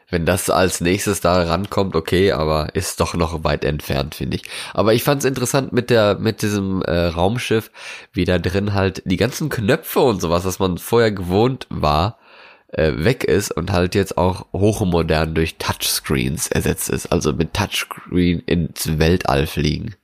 Wenn 0.09 0.25
das 0.25 0.51
als 0.51 0.81
nächstes 0.81 1.21
da 1.21 1.43
rankommt, 1.43 1.97
okay, 1.97 2.31
aber 2.31 2.77
ist 2.77 3.01
doch 3.01 3.15
noch 3.15 3.43
weit 3.43 3.65
entfernt, 3.65 4.15
finde 4.15 4.37
ich. 4.37 4.45
Aber 4.73 4.95
ich 4.95 5.03
fand 5.03 5.21
es 5.21 5.25
interessant 5.25 5.73
mit 5.73 5.91
der, 5.91 6.17
mit 6.21 6.43
diesem 6.43 6.81
äh, 6.83 7.07
Raumschiff, 7.07 7.73
wie 8.13 8.25
da 8.25 8.39
drin 8.39 8.73
halt 8.73 9.03
die 9.05 9.17
ganzen 9.17 9.49
Knöpfe 9.49 9.99
und 9.99 10.21
sowas, 10.21 10.45
was 10.45 10.61
man 10.61 10.79
vorher 10.79 11.11
gewohnt 11.11 11.67
war, 11.71 12.19
äh, 12.69 12.93
weg 12.97 13.25
ist 13.25 13.51
und 13.51 13.73
halt 13.73 13.97
jetzt 13.97 14.17
auch 14.17 14.47
hochmodern 14.53 15.35
durch 15.35 15.57
Touchscreens 15.57 16.47
ersetzt 16.47 16.89
ist. 16.89 17.07
Also 17.07 17.33
mit 17.33 17.53
Touchscreen 17.53 18.41
ins 18.47 18.99
Weltall 18.99 19.49
fliegen. 19.49 19.97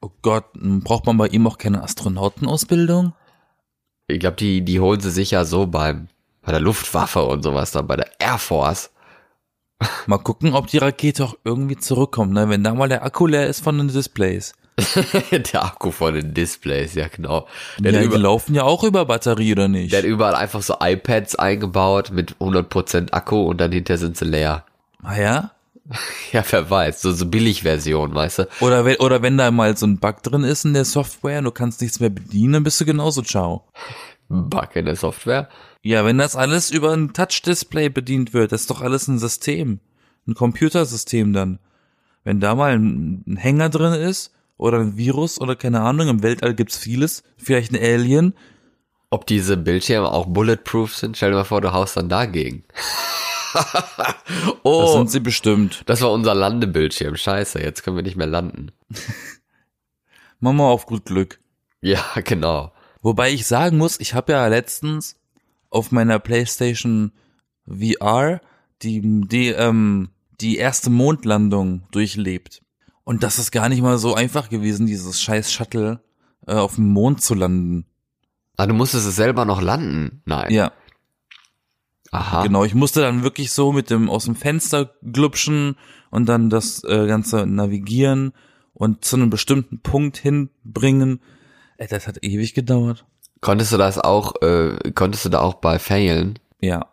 Oh 0.00 0.10
Gott, 0.22 0.46
braucht 0.54 1.06
man 1.06 1.18
bei 1.18 1.28
ihm 1.28 1.46
auch 1.46 1.58
keine 1.58 1.84
Astronautenausbildung? 1.84 3.12
Ich 4.08 4.20
glaube, 4.20 4.36
die, 4.36 4.62
die 4.62 4.80
holen 4.80 5.00
sie 5.00 5.10
sich 5.10 5.32
ja 5.32 5.44
so 5.44 5.66
beim, 5.66 6.08
bei 6.42 6.52
der 6.52 6.60
Luftwaffe 6.60 7.24
und 7.24 7.42
sowas 7.42 7.72
dann, 7.72 7.86
bei 7.86 7.96
der 7.96 8.10
Air 8.20 8.38
Force. 8.38 8.90
Mal 10.06 10.18
gucken, 10.18 10.54
ob 10.54 10.68
die 10.68 10.78
Rakete 10.78 11.24
auch 11.24 11.36
irgendwie 11.44 11.76
zurückkommt, 11.76 12.32
ne? 12.32 12.48
Wenn 12.48 12.64
da 12.64 12.74
mal 12.74 12.88
der 12.88 13.04
Akku 13.04 13.26
leer 13.26 13.46
ist 13.46 13.62
von 13.62 13.76
den 13.76 13.88
Displays. 13.88 14.54
der 15.30 15.64
Akku 15.64 15.90
von 15.90 16.14
den 16.14 16.34
Displays, 16.34 16.94
ja 16.94 17.08
genau. 17.08 17.46
Ja, 17.80 17.92
hat 17.92 18.00
die 18.00 18.04
über, 18.04 18.18
laufen 18.18 18.54
ja 18.54 18.62
auch 18.62 18.84
über 18.84 19.04
Batterie, 19.06 19.52
oder 19.52 19.68
nicht? 19.68 19.92
der 19.92 20.00
hat 20.00 20.06
überall 20.06 20.34
einfach 20.34 20.62
so 20.62 20.76
iPads 20.80 21.36
eingebaut 21.36 22.10
mit 22.10 22.36
100% 22.36 23.12
Akku 23.12 23.42
und 23.42 23.58
dann 23.60 23.72
hinterher 23.72 23.98
sind 23.98 24.16
sie 24.16 24.26
leer. 24.26 24.64
ah 25.02 25.16
ja? 25.18 25.50
Ja, 26.32 26.44
wer 26.50 26.68
weiß, 26.68 27.02
so, 27.02 27.12
so 27.12 27.26
Billigversion, 27.26 28.14
weißt 28.14 28.40
du? 28.40 28.48
Oder 28.60 28.84
wenn, 28.84 28.96
oder 28.96 29.22
wenn 29.22 29.38
da 29.38 29.50
mal 29.50 29.76
so 29.76 29.86
ein 29.86 29.98
Bug 29.98 30.22
drin 30.22 30.44
ist 30.44 30.64
in 30.64 30.74
der 30.74 30.84
Software 30.84 31.38
und 31.38 31.44
du 31.44 31.50
kannst 31.50 31.80
nichts 31.80 32.00
mehr 32.00 32.10
bedienen, 32.10 32.54
dann 32.54 32.64
bist 32.64 32.80
du 32.80 32.84
genauso 32.84 33.22
ciao. 33.22 33.68
Bug 34.28 34.74
in 34.74 34.86
der 34.86 34.96
Software. 34.96 35.48
Ja, 35.82 36.04
wenn 36.04 36.18
das 36.18 36.34
alles 36.34 36.70
über 36.70 36.92
ein 36.92 37.12
Touch-Display 37.12 37.88
bedient 37.88 38.34
wird, 38.34 38.52
das 38.52 38.62
ist 38.62 38.70
doch 38.70 38.80
alles 38.80 39.06
ein 39.06 39.18
System. 39.18 39.80
Ein 40.26 40.34
Computersystem 40.34 41.32
dann. 41.32 41.60
Wenn 42.24 42.40
da 42.40 42.56
mal 42.56 42.72
ein, 42.72 43.22
ein 43.26 43.36
Hänger 43.36 43.68
drin 43.68 43.92
ist, 43.92 44.32
oder 44.58 44.78
ein 44.80 44.96
Virus, 44.96 45.40
oder 45.40 45.54
keine 45.54 45.82
Ahnung, 45.82 46.08
im 46.08 46.22
Weltall 46.22 46.54
gibt's 46.54 46.76
vieles, 46.76 47.22
vielleicht 47.36 47.72
ein 47.72 47.80
Alien, 47.80 48.34
Ob 49.10 49.26
diese 49.26 49.56
Bildschirme 49.56 50.10
auch 50.10 50.26
bulletproof 50.26 50.96
sind, 50.96 51.16
stell 51.16 51.30
dir 51.30 51.36
mal 51.36 51.44
vor, 51.44 51.60
du 51.60 51.72
haust 51.72 51.96
dann 51.96 52.08
dagegen. 52.08 52.64
das 53.96 54.14
oh, 54.62 54.98
sind 54.98 55.10
sie 55.10 55.20
bestimmt. 55.20 55.82
das 55.86 56.00
war 56.02 56.12
unser 56.12 56.34
Landebildschirm. 56.34 57.16
Scheiße, 57.16 57.60
jetzt 57.60 57.82
können 57.82 57.96
wir 57.96 58.02
nicht 58.02 58.16
mehr 58.16 58.26
landen. 58.26 58.72
Mach 60.40 60.52
mal 60.52 60.70
auf 60.70 60.86
gut 60.86 61.06
Glück. 61.06 61.40
Ja, 61.80 62.04
genau. 62.24 62.72
Wobei 63.02 63.30
ich 63.32 63.46
sagen 63.46 63.78
muss, 63.78 64.00
ich 64.00 64.14
habe 64.14 64.32
ja 64.32 64.46
letztens 64.46 65.16
auf 65.70 65.92
meiner 65.92 66.18
PlayStation 66.18 67.12
VR 67.66 68.40
die, 68.82 69.00
die, 69.26 69.48
ähm, 69.48 70.10
die 70.40 70.56
erste 70.56 70.90
Mondlandung 70.90 71.82
durchlebt. 71.90 72.62
Und 73.04 73.22
das 73.22 73.38
ist 73.38 73.52
gar 73.52 73.68
nicht 73.68 73.82
mal 73.82 73.98
so 73.98 74.14
einfach 74.14 74.48
gewesen, 74.48 74.86
dieses 74.86 75.22
scheiß 75.22 75.52
Shuttle 75.52 76.00
äh, 76.46 76.54
auf 76.54 76.74
dem 76.74 76.88
Mond 76.88 77.22
zu 77.22 77.34
landen. 77.34 77.86
Ah, 78.56 78.66
du 78.66 78.74
musstest 78.74 79.06
es 79.06 79.16
selber 79.16 79.44
noch 79.44 79.60
landen? 79.60 80.22
Nein. 80.24 80.52
Ja, 80.52 80.72
Aha. 82.12 82.42
genau. 82.44 82.64
Ich 82.64 82.74
musste 82.74 83.00
dann 83.00 83.22
wirklich 83.22 83.52
so 83.52 83.72
mit 83.72 83.90
dem 83.90 84.08
aus 84.08 84.24
dem 84.24 84.36
Fenster 84.36 84.90
glupschen 85.02 85.76
und 86.10 86.28
dann 86.28 86.50
das 86.50 86.82
äh, 86.84 87.06
Ganze 87.06 87.46
navigieren 87.46 88.32
und 88.74 89.04
zu 89.04 89.16
einem 89.16 89.30
bestimmten 89.30 89.80
Punkt 89.80 90.16
hinbringen. 90.16 91.20
Ey, 91.78 91.88
das 91.88 92.06
hat 92.06 92.18
ewig 92.22 92.54
gedauert. 92.54 93.04
Konntest 93.40 93.72
du 93.72 93.76
das 93.76 93.98
auch, 93.98 94.40
äh, 94.42 94.92
konntest 94.94 95.24
du 95.24 95.28
da 95.28 95.40
auch 95.40 95.54
bei 95.54 95.78
failen? 95.78 96.38
Ja, 96.60 96.86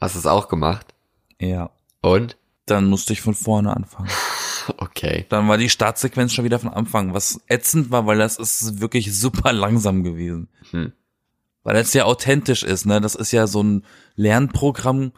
Hast 0.00 0.14
du 0.14 0.20
es 0.20 0.26
auch 0.26 0.48
gemacht? 0.48 0.94
ja. 1.40 1.70
Und? 2.00 2.36
Dann 2.66 2.86
musste 2.86 3.12
ich 3.12 3.20
von 3.20 3.34
vorne 3.34 3.74
anfangen. 3.74 4.08
Okay. 4.76 5.24
Dann 5.30 5.48
war 5.48 5.56
die 5.56 5.70
Startsequenz 5.70 6.34
schon 6.34 6.44
wieder 6.44 6.58
von 6.58 6.68
Anfang, 6.68 7.14
was 7.14 7.40
ätzend 7.46 7.90
war, 7.90 8.06
weil 8.06 8.18
das 8.18 8.36
ist 8.36 8.82
wirklich 8.82 9.18
super 9.18 9.50
langsam 9.54 10.04
gewesen. 10.04 10.48
Hm. 10.72 10.92
Weil 11.68 11.74
das 11.82 11.92
ja 11.92 12.04
authentisch 12.06 12.62
ist, 12.62 12.86
ne? 12.86 12.98
Das 13.00 13.14
ist 13.14 13.30
ja 13.30 13.46
so 13.46 13.62
ein 13.62 13.84
Lernprogramm 14.16 15.12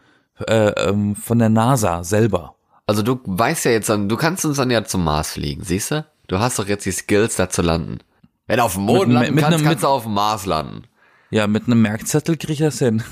äh, 0.48 0.70
ähm, 0.70 1.14
von 1.14 1.38
der 1.38 1.48
NASA 1.48 2.02
selber. 2.02 2.56
Also 2.86 3.02
du 3.02 3.20
weißt 3.24 3.66
ja 3.66 3.70
jetzt, 3.70 3.88
du 3.88 4.16
kannst 4.16 4.44
uns 4.44 4.56
dann 4.56 4.68
ja 4.70 4.82
zum 4.84 5.04
Mars 5.04 5.30
fliegen, 5.34 5.62
siehst 5.62 5.92
du? 5.92 6.04
Du 6.26 6.40
hast 6.40 6.58
doch 6.58 6.66
jetzt 6.66 6.86
die 6.86 6.90
Skills, 6.92 7.36
da 7.36 7.48
zu 7.48 7.62
landen. 7.62 7.98
Wenn 8.48 8.56
du 8.56 8.64
auf 8.64 8.74
dem 8.74 8.82
Mond 8.82 9.06
Mit- 9.08 9.14
landen 9.14 9.34
mit 9.36 9.44
kannst, 9.44 9.58
einem- 9.58 9.64
kannst 9.64 9.76
mit- 9.78 9.84
du 9.84 9.88
auf 9.88 10.02
dem 10.02 10.14
Mars 10.14 10.44
landen. 10.46 10.82
Ja, 11.30 11.46
mit 11.46 11.66
einem 11.68 11.82
Merkzettel 11.82 12.36
krieg 12.36 12.50
ich 12.50 12.58
das 12.58 12.80
hin. 12.80 13.04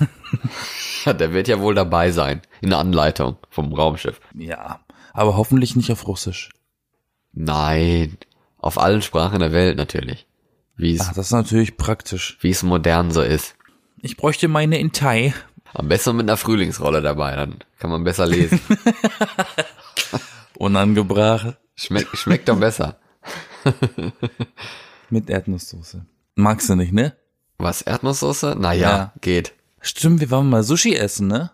Ja, 1.05 1.13
der 1.15 1.33
wird 1.33 1.47
ja 1.47 1.61
wohl 1.61 1.77
dabei 1.77 2.11
sein. 2.11 2.43
In 2.61 2.71
der 2.71 2.81
Anleitung 2.81 3.37
vom 3.51 3.73
Raumschiff. 3.73 4.21
ja, 4.35 4.81
aber 5.13 5.37
hoffentlich 5.37 5.77
nicht 5.77 5.93
auf 5.93 6.09
Russisch. 6.09 6.51
Nein. 7.33 8.19
Auf 8.59 8.79
allen 8.79 9.03
Sprachen 9.03 9.39
der 9.39 9.53
Welt 9.53 9.77
natürlich. 9.77 10.27
Wie 10.79 10.95
es, 10.95 11.07
das 11.09 11.19
ist 11.19 11.33
natürlich 11.33 11.77
praktisch. 11.77 12.39
wie 12.41 12.51
es 12.51 12.63
modern 12.63 13.11
so 13.11 13.21
ist. 13.21 13.55
Ich 14.01 14.17
bräuchte 14.17 14.49
meine 14.49 14.79
in 14.79 14.93
Thai. 14.93 15.35
Am 15.75 15.89
besten 15.89 16.17
mit 16.17 16.25
einer 16.29 16.37
Frühlingsrolle 16.39 17.03
dabei, 17.03 17.37
dann 17.37 17.59
kann 17.79 17.91
man 17.91 18.05
besser 18.05 18.27
lesen. 18.27 18.59
Unangebracht 20.57 21.59
Schmeckt, 21.77 22.17
schmeckt 22.17 22.49
doch 22.49 22.59
besser. 22.59 22.99
mit 25.11 25.31
Erdnusssoße. 25.31 26.05
Magst 26.35 26.69
du 26.69 26.75
nicht, 26.75 26.93
ne? 26.93 27.15
Was, 27.59 27.83
Erdnusssoße? 27.83 28.57
Naja, 28.59 28.91
Ja. 28.91 29.13
geht. 29.21 29.53
Stimmt, 29.81 30.21
wir 30.21 30.31
waren 30.33 30.49
mal 30.51 30.65
Sushi 30.65 30.95
essen, 30.97 31.29
ne? 31.29 31.51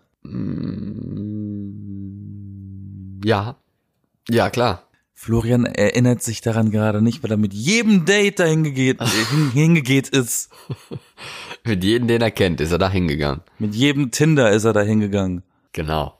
Ja. 3.23 3.55
Ja, 4.29 4.49
klar. 4.49 4.84
Florian 5.17 5.65
erinnert 5.65 6.21
sich 6.21 6.41
daran 6.41 6.71
gerade 6.71 7.01
nicht, 7.01 7.23
weil 7.23 7.31
er 7.31 7.37
mit 7.37 7.53
jedem 7.53 8.05
Date 8.05 8.39
dahin 8.39 8.65
äh, 8.75 8.95
hin- 8.95 9.51
hingegeht 9.53 10.09
ist. 10.09 10.49
Mit 11.63 11.83
jedem, 11.83 12.07
den 12.07 12.21
er 12.21 12.29
kennt, 12.31 12.61
ist 12.61 12.71
er 12.71 12.77
da 12.77 12.89
hingegangen. 12.91 13.41
Mit 13.57 13.73
jedem 13.73 14.11
Tinder 14.11 14.51
ist 14.51 14.65
er 14.65 14.73
da 14.73 14.81
hingegangen. 14.81 15.41
Genau. 15.71 16.19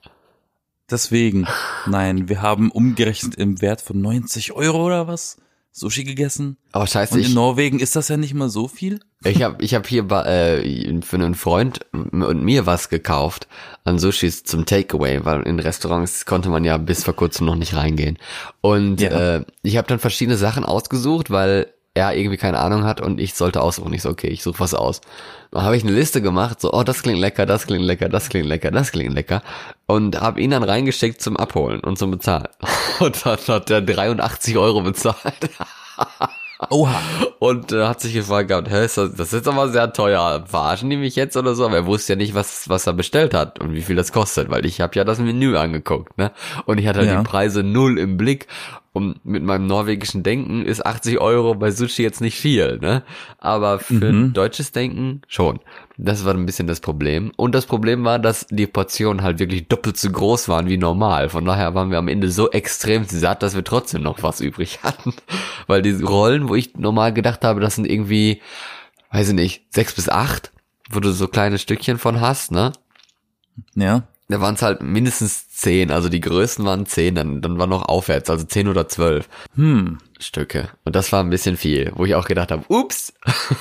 Deswegen, 0.90 1.46
nein, 1.86 2.30
wir 2.30 2.42
haben 2.42 2.72
umgerechnet 2.72 3.36
im 3.36 3.62
Wert 3.62 3.82
von 3.82 4.02
90 4.02 4.54
Euro 4.54 4.86
oder 4.86 5.08
was 5.08 5.38
Sushi 5.72 6.04
gegessen. 6.04 6.58
Aber 6.72 6.88
scheiße, 6.88 7.14
Und 7.14 7.20
in 7.20 7.26
ich, 7.28 7.34
Norwegen 7.36 7.80
ist 7.80 7.96
das 7.96 8.08
ja 8.08 8.18
nicht 8.18 8.34
mal 8.34 8.50
so 8.50 8.68
viel. 8.68 9.02
Ich 9.26 9.44
habe 9.44 9.64
ich 9.64 9.74
hab 9.76 9.88
hier 9.88 10.10
äh, 10.12 11.02
für 11.02 11.16
einen 11.18 11.36
Freund 11.36 11.80
und 11.92 12.44
mir 12.44 12.66
was 12.66 12.90
gekauft 12.90 13.48
an 13.84 14.00
Sushis 14.00 14.44
zum 14.44 14.66
Takeaway, 14.66 15.26
weil 15.26 15.42
in 15.44 15.60
Restaurants 15.60 16.26
konnte 16.26 16.50
man 16.50 16.64
ja 16.64 16.78
bis 16.78 17.04
vor 17.04 17.16
kurzem 17.16 17.46
noch 17.46 17.56
nicht 17.56 17.76
reingehen. 17.76 18.18
Und 18.62 19.02
Ja. 19.02 19.36
äh, 19.38 19.46
ich 19.62 19.78
habe 19.78 19.88
dann 19.88 20.00
verschiedene 20.00 20.38
Sachen 20.38 20.64
ausgesucht, 20.66 21.30
weil 21.32 21.68
er 21.94 22.14
irgendwie 22.16 22.38
keine 22.38 22.60
Ahnung 22.60 22.84
hat 22.84 23.00
und 23.00 23.22
ich 23.22 23.36
sollte 23.36 23.62
aussuchen. 23.62 23.94
Ich 23.94 24.02
so, 24.02 24.10
okay, 24.10 24.28
ich 24.28 24.44
suche 24.44 24.60
was 24.60 24.74
aus. 24.74 25.00
Dann 25.52 25.64
habe 25.64 25.78
ich 25.78 25.84
eine 25.84 25.94
Liste 25.94 26.22
gemacht, 26.22 26.60
so, 26.60 26.74
oh, 26.74 26.84
das 26.84 27.02
klingt 27.04 27.20
lecker, 27.20 27.46
das 27.46 27.68
klingt 27.68 27.86
lecker, 27.86 28.10
das 28.10 28.28
klingt 28.28 28.48
lecker, 28.48 28.70
das 28.70 28.92
klingt 28.92 29.14
lecker. 29.14 29.42
Und 29.86 30.20
habe 30.20 30.42
ihn 30.42 30.52
dann 30.52 30.64
reingeschickt 30.64 31.22
zum 31.22 31.38
Abholen 31.38 31.80
und 31.80 31.98
zum 31.98 32.12
Bezahlen. 32.12 32.50
Und 33.00 33.26
dann 33.26 33.38
hat 33.48 33.70
er 33.70 33.82
83 33.82 34.58
Euro 34.58 34.82
bezahlt. 34.82 35.16
Oha. 36.70 37.00
Und 37.40 37.72
äh, 37.72 37.86
hat 37.86 38.00
sich 38.02 38.14
gefragt 38.14 38.48
gehabt, 38.50 38.70
hä, 38.70 38.86
ist 38.86 38.98
das, 38.98 39.12
das 39.16 39.28
ist 39.28 39.34
jetzt 39.34 39.48
aber 39.48 39.70
sehr 39.70 39.92
teuer. 39.94 40.44
Verarschen 40.48 40.90
die 40.90 40.98
mich 40.98 41.16
jetzt 41.16 41.36
oder 41.36 41.54
so? 41.54 41.66
Aber 41.66 41.76
er 41.76 41.86
wusste 41.86 42.14
ja 42.14 42.18
nicht, 42.18 42.34
was, 42.34 42.70
was 42.70 42.88
er 42.88 42.94
bestellt 42.94 43.34
hat 43.34 43.60
und 43.60 43.74
wie 43.74 43.82
viel 43.82 43.96
das 43.96 44.12
kostet, 44.12 44.50
weil 44.50 44.66
ich 44.66 44.82
habe 44.82 44.96
ja 44.96 45.04
das 45.04 45.20
Menü 45.20 45.58
angeguckt, 45.58 46.18
ne? 46.18 46.32
Und 46.66 46.78
ich 46.80 46.88
hatte 46.88 47.00
halt 47.00 47.10
Ja. 47.10 47.18
die 47.18 47.28
Preise 47.28 47.64
null 47.64 47.98
im 48.00 48.18
Blick. 48.18 48.48
Und 48.96 49.26
mit 49.26 49.44
meinem 49.44 49.68
norwegischen 49.68 50.24
Denken 50.24 50.64
ist 50.66 50.86
80 50.86 51.20
Euro 51.20 51.54
bei 51.54 51.70
Sushi 51.70 52.02
jetzt 52.02 52.22
nicht 52.22 52.40
viel, 52.40 52.78
ne? 52.80 53.04
Aber 53.40 53.80
für 53.80 54.14
Mhm. 54.14 54.32
deutsches 54.32 54.72
Denken 54.72 55.22
schon. 55.28 55.60
Das 55.98 56.24
war 56.24 56.34
ein 56.34 56.46
bisschen 56.46 56.66
das 56.66 56.80
Problem. 56.80 57.34
Und 57.36 57.54
das 57.54 57.66
Problem 57.66 58.06
war, 58.06 58.20
dass 58.20 58.48
die 58.50 58.68
Portionen 58.68 59.22
halt 59.22 59.40
wirklich 59.40 59.68
doppelt 59.68 59.98
so 59.98 60.10
groß 60.10 60.48
waren 60.48 60.68
wie 60.70 60.78
normal. 60.78 61.28
Von 61.28 61.44
daher 61.44 61.76
waren 61.76 61.92
wir 61.92 61.98
am 61.98 62.08
Ende 62.08 62.32
so 62.32 62.50
extrem 62.52 63.04
satt, 63.04 63.44
dass 63.44 63.54
wir 63.54 63.66
trotzdem 63.66 64.02
noch 64.02 64.24
was 64.24 64.40
übrig 64.40 64.80
hatten. 64.84 65.14
Weil 65.68 65.82
die 65.82 65.92
Rollen, 66.02 66.48
wo 66.48 66.56
ich 66.56 66.76
normal 66.78 67.12
gedacht 67.14 67.44
habe, 67.44 67.60
das 67.60 67.76
sind 67.76 67.90
irgendwie, 67.90 68.42
weiß 69.12 69.28
ich 69.28 69.36
nicht, 69.36 69.64
sechs 69.76 69.94
bis 69.94 70.08
acht, 70.08 70.54
wo 70.90 71.02
du 71.02 71.12
so 71.12 71.28
kleine 71.28 71.58
Stückchen 71.58 71.98
von 71.98 72.22
hast, 72.22 72.54
ne? 72.54 72.72
Ja. 73.76 74.04
Da 74.28 74.42
waren 74.42 74.56
es 74.56 74.64
halt 74.64 74.82
mindestens 74.82 75.50
zehn, 75.50 75.92
also 75.92 76.10
die 76.10 76.20
größten 76.20 76.66
waren 76.66 76.88
zehn, 76.88 77.14
dann, 77.14 77.42
dann 77.42 77.60
war 77.60 77.68
noch 77.68 77.84
aufwärts, 77.84 78.30
also 78.30 78.44
zehn 78.44 78.68
oder 78.68 78.88
zwölf 78.88 79.30
Hm. 79.56 80.00
Stücke. 80.20 80.70
Und 80.84 80.96
das 80.96 81.12
war 81.12 81.22
ein 81.24 81.30
bisschen 81.30 81.58
viel, 81.58 81.92
wo 81.96 82.06
ich 82.06 82.16
auch 82.16 82.26
gedacht 82.26 82.52
habe, 82.52 82.64
ups, 82.70 83.14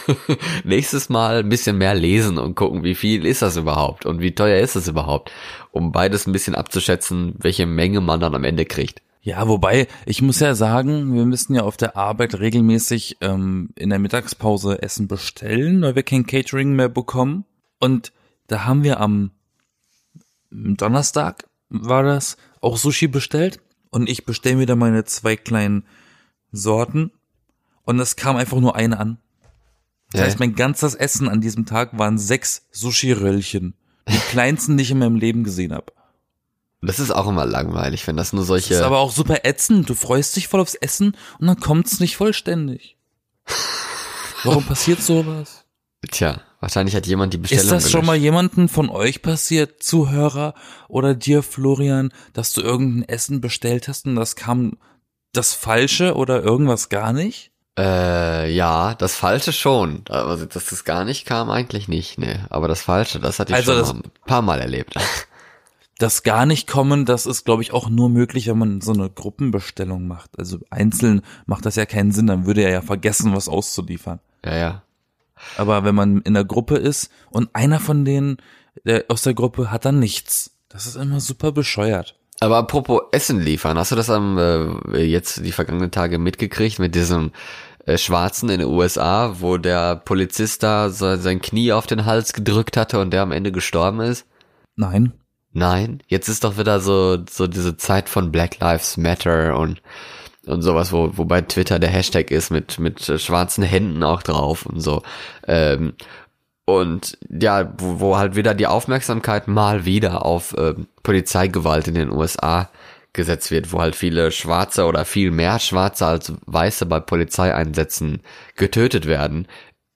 nächstes 0.65 1.09
Mal 1.09 1.41
ein 1.41 1.49
bisschen 1.49 1.77
mehr 1.77 1.95
lesen 1.95 2.39
und 2.39 2.55
gucken, 2.55 2.83
wie 2.83 2.95
viel 2.95 3.27
ist 3.27 3.43
das 3.43 3.57
überhaupt 3.57 4.07
und 4.07 4.21
wie 4.21 4.35
teuer 4.35 4.61
ist 4.61 4.77
das 4.77 4.89
überhaupt, 4.89 5.31
um 5.73 5.93
beides 5.93 6.27
ein 6.27 6.33
bisschen 6.33 6.55
abzuschätzen, 6.55 7.35
welche 7.39 7.67
Menge 7.67 8.01
man 8.01 8.21
dann 8.21 8.35
am 8.35 8.45
Ende 8.45 8.65
kriegt. 8.65 9.03
Ja, 9.21 9.49
wobei, 9.49 9.89
ich 10.05 10.21
muss 10.21 10.41
ja 10.41 10.55
sagen, 10.55 11.15
wir 11.15 11.25
müssen 11.25 11.55
ja 11.55 11.63
auf 11.63 11.77
der 11.79 11.97
Arbeit 11.97 12.39
regelmäßig 12.39 13.17
ähm, 13.23 13.71
in 13.75 13.91
der 13.91 13.99
Mittagspause 13.99 14.83
Essen 14.83 15.09
bestellen, 15.09 15.81
weil 15.83 15.97
wir 15.97 16.03
kein 16.03 16.27
Catering 16.27 16.75
mehr 16.75 16.91
bekommen. 16.91 17.47
Und 17.81 18.13
da 18.49 18.65
haben 18.67 18.85
wir 18.85 19.01
am 19.01 19.31
Donnerstag, 20.55 21.49
war 21.69 22.03
das, 22.03 22.37
auch 22.61 22.77
Sushi 22.77 23.09
bestellt. 23.09 23.61
Und 23.91 24.09
ich 24.09 24.25
bestelle 24.25 24.57
mir 24.57 24.67
da 24.67 24.77
meine 24.77 25.05
zwei 25.05 25.37
kleinen 25.37 25.85
Sorten. 26.53 27.11
Und 27.85 27.99
es 28.01 28.17
kam 28.17 28.37
einfach 28.37 28.59
nur 28.61 28.77
eine 28.77 28.99
an. 28.99 29.19
Das 30.13 30.21
Ja. 30.21 30.27
heißt, 30.27 30.39
mein 30.41 30.55
ganzes 30.55 30.95
Essen 30.95 31.29
an 31.29 31.41
diesem 31.41 31.67
Tag 31.67 31.99
waren 31.99 32.19
sechs 32.19 32.67
Sushi-Röllchen. 32.73 33.75
Die 34.09 34.17
kleinsten, 34.31 34.77
die 34.77 34.83
ich 34.85 34.91
in 34.91 34.99
meinem 34.99 35.17
Leben 35.17 35.45
gesehen 35.45 35.73
habe. 35.73 35.93
Das 36.83 36.99
ist 37.01 37.11
auch 37.11 37.27
immer 37.29 37.47
langweilig, 37.47 38.07
wenn 38.07 38.17
das 38.17 38.33
nur 38.33 38.43
Das 38.43 38.49
solche... 38.49 38.75
ist 38.75 38.83
aber 38.83 38.99
auch 38.99 39.11
super 39.11 39.45
ätzend. 39.45 39.89
Du 39.89 39.95
freust 39.95 40.37
dich 40.37 40.49
voll 40.49 40.61
aufs 40.61 40.75
Essen 40.75 41.17
und 41.39 41.47
dann 41.47 41.59
kommt's 41.59 41.99
nicht 41.99 42.17
vollständig. 42.17 42.97
Warum 44.45 44.65
passiert 44.65 45.01
sowas? 45.03 45.65
Tja, 46.11 46.41
wahrscheinlich 46.65 46.97
hat 46.97 47.07
jemand 47.07 47.35
die 47.35 47.39
Bestellung 47.39 47.63
Ist 47.65 47.71
das 47.73 47.91
schon 47.91 48.07
mal 48.07 48.17
jemanden 48.17 48.69
von 48.71 48.89
euch 48.89 49.21
passiert, 49.21 49.83
Zuhörer 49.83 50.55
oder 50.89 51.15
dir, 51.15 51.43
Florian, 51.43 52.11
dass 52.33 52.53
du 52.55 52.63
irgendein 52.63 53.07
Essen 53.09 53.41
bestellt 53.43 53.87
hast 53.87 54.07
und 54.07 54.17
das 54.17 54.35
kam 54.35 54.79
das 55.35 55.53
Falsche 55.53 56.15
oder 56.15 56.43
irgendwas 56.43 56.89
gar 56.89 57.13
nicht? 57.13 57.51
Äh, 57.79 58.51
ja, 58.55 58.95
das 58.95 59.15
Falsche 59.15 59.53
schon. 59.53 60.03
Aber 60.09 60.37
dass 60.39 60.67
das 60.67 60.85
gar 60.85 61.05
nicht 61.05 61.27
kam, 61.27 61.51
eigentlich 61.51 61.87
nicht, 61.89 62.19
ne. 62.19 62.47
Aber 62.49 62.67
das 62.67 62.81
Falsche, 62.83 63.21
das 63.21 63.39
hatte 63.39 63.53
ich 63.53 63.57
Also 63.57 63.73
schon 63.73 63.81
das- 63.81 63.93
mal 63.93 64.01
ein 64.01 64.11
paar 64.27 64.43
Mal 64.43 64.61
erlebt. 64.61 64.95
Das 65.99 66.25
gar 66.25 66.45
nicht 66.45 66.67
kommen, 66.67 67.05
das 67.05 67.25
ist, 67.25 67.45
glaube 67.45 67.63
ich, 67.63 67.73
auch 67.73 67.89
nur 67.89 68.09
möglich, 68.09 68.49
wenn 68.49 68.59
man 68.59 68.81
so 68.81 68.93
eine 68.93 69.09
Gruppenbestellung 69.09 70.09
macht. 70.09 70.37
Also 70.37 70.59
einzeln 70.69 71.23
macht 71.47 71.67
das 71.67 71.77
ja 71.77 71.87
keinen 71.87 72.11
Sinn, 72.11 72.27
dann 72.27 72.47
würde 72.47 72.63
er 72.63 72.71
ja 72.73 72.83
vergessen, 72.83 73.33
was 73.33 73.49
auszuliefern. 73.49 74.19
ja, 74.45 74.57
ja. 74.57 74.83
Aber 75.57 75.85
wenn 75.85 75.95
man 75.95 76.21
in 76.23 76.35
der 76.35 76.45
Gruppe 76.45 76.77
ist 76.77 77.11
und 77.31 77.51
einer 77.55 77.81
von 77.81 78.05
denen 78.05 78.39
der, 78.85 79.05
aus 79.09 79.23
der 79.23 79.35
Gruppe 79.35 79.71
hat 79.71 79.85
dann 79.85 79.99
nichts, 79.99 80.59
das 80.69 80.87
ist 80.87 80.97
immer 80.97 81.21
super 81.21 81.53
bescheuert. 81.53 82.17
Aber 82.41 82.57
apropos 82.57 83.03
Essen 83.13 83.41
liefern, 83.41 83.79
hast 83.79 83.93
du 83.93 83.97
das 83.97 84.11
am 84.11 84.39
äh, 84.93 85.03
jetzt 85.05 85.45
die 85.45 85.53
vergangenen 85.53 85.91
Tage 85.91 86.19
mitgekriegt 86.19 86.79
mit 86.79 86.95
diesem 86.95 87.31
äh, 87.87 87.97
Schwarzen 87.97 88.49
in 88.49 88.59
den 88.61 88.69
USA, 88.69 89.37
wo 89.41 89.57
der 89.57 89.97
Polizist 89.97 90.63
da 90.63 90.91
so, 90.91 91.17
sein 91.17 91.41
Knie 91.41 91.73
auf 91.73 91.87
den 91.87 92.05
Hals 92.05 92.33
gedrückt 92.33 92.77
hatte 92.77 92.99
und 93.01 93.13
der 93.13 93.23
am 93.23 93.33
Ende 93.33 93.53
gestorben 93.53 94.01
ist? 94.01 94.27
Nein. 94.75 95.13
Nein, 95.53 96.03
jetzt 96.09 96.29
ist 96.29 96.43
doch 96.43 96.59
wieder 96.59 96.81
so 96.81 97.19
so 97.31 97.47
diese 97.47 97.77
Zeit 97.77 98.09
von 98.09 98.33
Black 98.33 98.59
Lives 98.59 98.97
Matter 98.97 99.57
und 99.57 99.81
und 100.47 100.63
sowas, 100.63 100.93
wo, 100.93 101.11
wo 101.15 101.25
bei 101.25 101.41
Twitter 101.41 101.79
der 101.79 101.91
Hashtag 101.91 102.31
ist 102.31 102.51
mit, 102.51 102.79
mit 102.79 103.03
schwarzen 103.21 103.65
Händen 103.65 104.03
auch 104.03 104.23
drauf 104.23 104.67
und 104.67 104.81
so. 104.81 105.03
Ähm, 105.47 105.95
und 106.67 107.19
ja, 107.29 107.73
wo, 107.79 108.01
wo 108.01 108.17
halt 108.17 108.37
wieder 108.37 108.55
die 108.55 108.67
Aufmerksamkeit 108.67 109.49
mal 109.49 109.85
wieder 109.85 110.25
auf 110.25 110.55
ähm, 110.57 110.87
Polizeigewalt 111.03 111.89
in 111.89 111.95
den 111.95 112.11
USA 112.11 112.71
gesetzt 113.13 113.51
wird, 113.51 113.73
wo 113.73 113.81
halt 113.81 113.95
viele 113.95 114.33
Schwarze 114.33 114.85
oder 114.87 115.05
viel 115.05 115.31
mehr 115.31 115.59
Schwarze 115.59 116.07
als 116.07 116.33
Weiße 116.47 116.87
bei 116.87 117.01
Polizeieinsätzen 117.01 118.23
getötet 118.57 119.07
werden. 119.07 119.47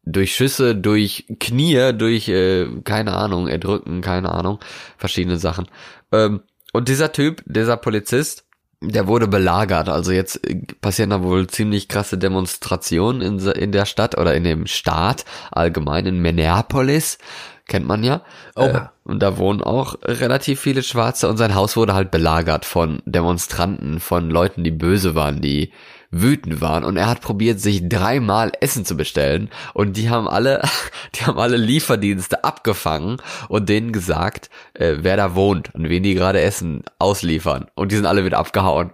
Durch 0.05 0.35
Schüsse, 0.35 0.75
durch 0.75 1.27
Knie, 1.41 1.93
durch, 1.93 2.29
äh, 2.29 2.67
keine 2.85 3.15
Ahnung, 3.15 3.49
Erdrücken, 3.49 4.01
keine 4.01 4.33
Ahnung, 4.33 4.59
verschiedene 4.97 5.39
Sachen. 5.39 5.67
Ähm, 6.13 6.41
und 6.73 6.89
dieser 6.89 7.13
Typ, 7.13 7.43
dieser 7.47 7.77
Polizist, 7.77 8.48
der 8.81 9.07
wurde 9.07 9.27
belagert. 9.27 9.89
Also 9.89 10.13
jetzt 10.13 10.47
äh, 10.49 10.61
passieren 10.81 11.11
da 11.11 11.23
wohl 11.23 11.47
ziemlich 11.47 11.89
krasse 11.89 12.19
Demonstrationen 12.19 13.21
in, 13.23 13.39
in 13.39 13.73
der 13.73 13.87
Stadt 13.87 14.17
oder 14.17 14.35
in 14.35 14.45
dem 14.45 14.67
Staat 14.67 15.25
allgemein 15.51 16.07
in 16.07 16.21
Minneapolis. 16.21 17.19
Kennt 17.67 17.87
man 17.87 18.03
ja. 18.03 18.23
Oh. 18.55 18.63
Äh, 18.63 18.81
und 19.05 19.21
da 19.21 19.37
wohnen 19.37 19.63
auch 19.63 19.97
relativ 20.03 20.61
viele 20.61 20.83
Schwarze 20.83 21.29
und 21.29 21.37
sein 21.37 21.55
Haus 21.55 21.77
wurde 21.77 21.95
halt 21.95 22.11
belagert 22.11 22.65
von 22.65 23.03
Demonstranten, 23.05 24.01
von 24.01 24.31
Leuten, 24.31 24.65
die 24.65 24.71
böse 24.71 25.15
waren, 25.15 25.41
die 25.41 25.73
wütend 26.11 26.61
waren 26.61 26.85
und 26.85 26.97
er 26.97 27.07
hat 27.07 27.21
probiert, 27.21 27.61
sich 27.61 27.89
dreimal 27.89 28.53
Essen 28.61 28.85
zu 28.85 28.97
bestellen 28.97 29.51
und 29.75 29.97
die 29.97 30.11
haben 30.11 30.29
alle, 30.29 30.63
die 31.15 31.25
haben 31.25 31.39
alle 31.39 31.57
Lieferdienste 31.57 32.45
abgefangen 32.45 33.19
und 33.49 33.69
denen 33.69 33.93
gesagt, 33.93 34.51
äh, 34.75 34.97
wer 35.01 35.17
da 35.17 35.35
wohnt 35.35 35.75
und 35.75 35.89
wen 35.89 36.03
die 36.03 36.15
gerade 36.15 36.41
Essen 36.41 36.85
ausliefern 36.99 37.67
und 37.75 37.93
die 37.93 37.97
sind 37.97 38.07
alle 38.07 38.25
wieder 38.25 38.39
abgehauen. 38.39 38.91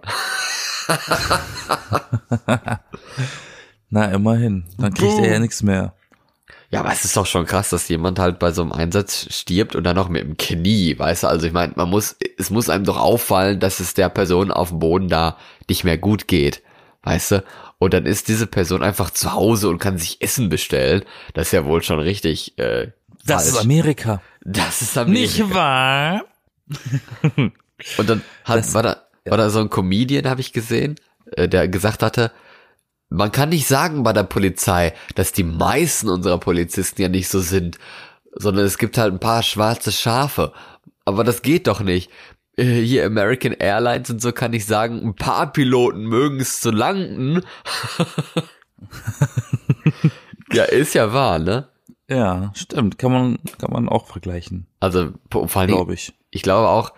Na, 3.89 4.05
immerhin. 4.05 4.65
Dann 4.77 4.93
kriegt 4.93 5.13
Boom. 5.13 5.23
er 5.23 5.33
ja 5.33 5.39
nichts 5.39 5.63
mehr. 5.63 5.93
Ja, 6.71 6.81
aber 6.81 6.91
es 6.91 7.05
ist 7.05 7.15
doch 7.15 7.25
schon 7.25 7.45
krass, 7.45 7.69
dass 7.69 7.87
jemand 7.87 8.19
halt 8.19 8.39
bei 8.39 8.51
so 8.51 8.61
einem 8.61 8.71
Einsatz 8.71 9.27
stirbt 9.33 9.75
und 9.75 9.83
dann 9.83 9.95
noch 9.95 10.09
mit 10.09 10.23
dem 10.23 10.35
Knie, 10.35 10.97
weißt 10.97 11.23
du? 11.23 11.27
Also 11.27 11.47
ich 11.47 11.53
meine, 11.53 11.73
man 11.75 11.89
muss, 11.89 12.17
es 12.37 12.49
muss 12.49 12.69
einem 12.69 12.83
doch 12.83 12.97
auffallen, 12.97 13.59
dass 13.59 13.79
es 13.79 13.93
der 13.93 14.09
Person 14.09 14.51
auf 14.51 14.69
dem 14.69 14.79
Boden 14.79 15.07
da 15.07 15.37
nicht 15.69 15.83
mehr 15.83 15.97
gut 15.97 16.27
geht, 16.27 16.61
weißt 17.05 17.31
du? 17.31 17.43
Und 17.79 17.93
dann 17.93 18.05
ist 18.05 18.27
diese 18.27 18.47
Person 18.47 18.83
einfach 18.83 19.09
zu 19.09 19.31
Hause 19.33 19.69
und 19.69 19.79
kann 19.79 19.97
sich 19.97 20.21
Essen 20.21 20.49
bestellen. 20.49 21.03
Das 21.33 21.47
ist 21.47 21.51
ja 21.53 21.63
wohl 21.65 21.81
schon 21.83 21.99
richtig. 21.99 22.57
Äh, 22.57 22.91
Das 23.25 23.43
falsch. 23.43 23.55
ist 23.55 23.61
Amerika. 23.63 24.21
Das 24.41 24.81
ist 24.81 24.97
Amerika. 24.97 25.49
wahr? 25.53 26.25
Und 27.97 28.09
dann 28.09 28.21
hat, 28.43 28.57
Das- 28.59 28.73
war 28.73 28.83
da, 28.83 28.97
war 29.25 29.37
da 29.37 29.49
so 29.49 29.59
ein 29.59 29.69
Comedian, 29.69 30.27
habe 30.29 30.41
ich 30.41 30.53
gesehen, 30.53 30.95
äh, 31.35 31.47
der 31.47 31.67
gesagt 31.67 32.01
hatte, 32.03 32.31
man 33.09 33.31
kann 33.31 33.49
nicht 33.49 33.67
sagen 33.67 34.03
bei 34.03 34.13
der 34.13 34.23
Polizei, 34.23 34.93
dass 35.15 35.31
die 35.31 35.43
meisten 35.43 36.09
unserer 36.09 36.39
Polizisten 36.39 37.01
ja 37.01 37.09
nicht 37.09 37.27
so 37.29 37.39
sind, 37.39 37.77
sondern 38.33 38.65
es 38.65 38.77
gibt 38.77 38.97
halt 38.97 39.13
ein 39.13 39.19
paar 39.19 39.43
schwarze 39.43 39.91
Schafe. 39.91 40.53
Aber 41.05 41.23
das 41.23 41.41
geht 41.43 41.67
doch 41.67 41.81
nicht. 41.81 42.09
Äh, 42.57 42.81
Hier 42.81 43.05
American 43.05 43.53
Airlines 43.53 44.09
und 44.09 44.21
so 44.21 44.31
kann 44.31 44.53
ich 44.53 44.65
sagen, 44.65 45.01
ein 45.03 45.15
paar 45.15 45.51
Piloten 45.51 46.05
mögen 46.05 46.39
es 46.39 46.61
zu 46.61 46.71
landen. 46.71 47.41
ja, 50.51 50.63
ist 50.63 50.95
ja 50.95 51.13
wahr, 51.13 51.39
ne? 51.39 51.67
Ja, 52.09 52.51
stimmt. 52.55 52.97
Kann 52.97 53.11
man, 53.11 53.39
kann 53.59 53.71
man 53.71 53.89
auch 53.89 54.07
vergleichen, 54.07 54.67
Also 54.79 55.11
vor 55.31 55.47
Dingen, 55.47 55.67
glaube 55.75 55.93
ich. 55.95 56.13
ich 56.29 56.43
glaube 56.43 56.67
auch, 56.69 56.93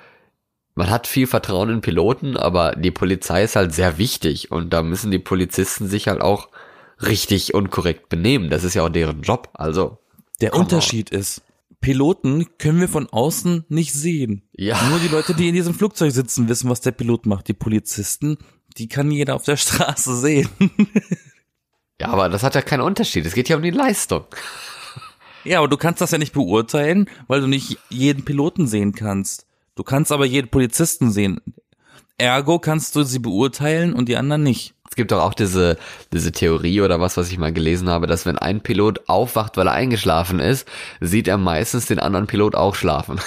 man 0.75 0.89
hat 0.89 1.07
viel 1.07 1.27
Vertrauen 1.27 1.69
in 1.69 1.81
Piloten, 1.81 2.37
aber 2.37 2.75
die 2.75 2.91
Polizei 2.91 3.43
ist 3.43 3.55
halt 3.55 3.73
sehr 3.73 3.97
wichtig 3.97 4.51
und 4.51 4.71
da 4.73 4.83
müssen 4.83 5.09
die 5.09 5.19
Polizisten 5.19 5.87
sich 5.87 6.07
halt 6.07 6.21
auch 6.21 6.49
richtig 7.01 7.53
und 7.53 7.71
korrekt 7.71 8.09
benehmen. 8.09 8.49
Das 8.49 8.63
ist 8.63 8.73
ja 8.73 8.83
auch 8.83 8.89
deren 8.89 9.21
Job. 9.21 9.49
Also, 9.53 9.97
Der 10.41 10.53
Unterschied 10.53 11.09
ist, 11.09 11.41
Piloten 11.81 12.45
können 12.57 12.79
wir 12.79 12.89
von 12.89 13.07
außen 13.07 13.65
nicht 13.69 13.93
sehen. 13.93 14.43
ja, 14.53 14.81
Nur 14.89 14.99
die 14.99 15.07
Leute, 15.07 15.33
die 15.35 15.47
in 15.47 15.53
diesem 15.55 15.73
Flugzeug 15.73 16.11
sitzen, 16.11 16.49
wissen, 16.49 16.69
was 16.69 16.81
der 16.81 16.91
Pilot 16.91 17.25
macht. 17.25 17.47
Die 17.47 17.53
Polizisten, 17.53 18.37
die 18.77 18.87
kann 18.87 19.11
jeder 19.11 19.35
auf 19.35 19.43
der 19.43 19.57
Straße 19.57 20.17
sehen. 20.19 20.49
ja, 22.01 22.07
aber 22.09 22.29
das 22.29 22.43
hat 22.43 22.55
ja 22.55 22.61
keinen 22.61 22.81
Unterschied. 22.81 23.25
Es 23.25 23.33
geht 23.33 23.49
ja 23.49 23.55
um 23.57 23.61
die 23.61 23.69
Leistung. 23.71 24.25
Ja, 25.43 25.59
aber 25.59 25.67
du 25.67 25.77
kannst 25.77 26.01
das 26.01 26.11
ja 26.11 26.17
nicht 26.17 26.33
beurteilen, 26.33 27.09
weil 27.27 27.41
du 27.41 27.47
nicht 27.47 27.77
jeden 27.89 28.25
Piloten 28.25 28.67
sehen 28.67 28.93
kannst. 28.93 29.45
Du 29.75 29.83
kannst 29.83 30.11
aber 30.11 30.25
jeden 30.25 30.49
Polizisten 30.49 31.11
sehen. 31.11 31.39
Ergo 32.17 32.57
kannst 32.59 32.95
du 32.95 33.03
sie 33.03 33.19
beurteilen 33.19 33.93
und 33.93 34.09
die 34.09 34.17
anderen 34.17 34.43
nicht. 34.43 34.73
Es 34.97 34.99
gibt 34.99 35.11
doch 35.11 35.21
auch 35.21 35.35
diese, 35.35 35.77
diese 36.11 36.31
Theorie 36.31 36.81
oder 36.81 36.99
was, 36.99 37.17
was 37.17 37.31
ich 37.31 37.37
mal 37.37 37.53
gelesen 37.53 37.87
habe, 37.87 38.07
dass 38.07 38.25
wenn 38.25 38.39
ein 38.39 38.61
Pilot 38.61 39.07
aufwacht, 39.07 39.55
weil 39.55 39.67
er 39.67 39.73
eingeschlafen 39.73 40.39
ist, 40.39 40.67
sieht 40.99 41.27
er 41.27 41.37
meistens 41.37 41.85
den 41.85 41.99
anderen 41.99 42.25
Pilot 42.25 42.55
auch 42.55 42.73
schlafen. 42.73 43.21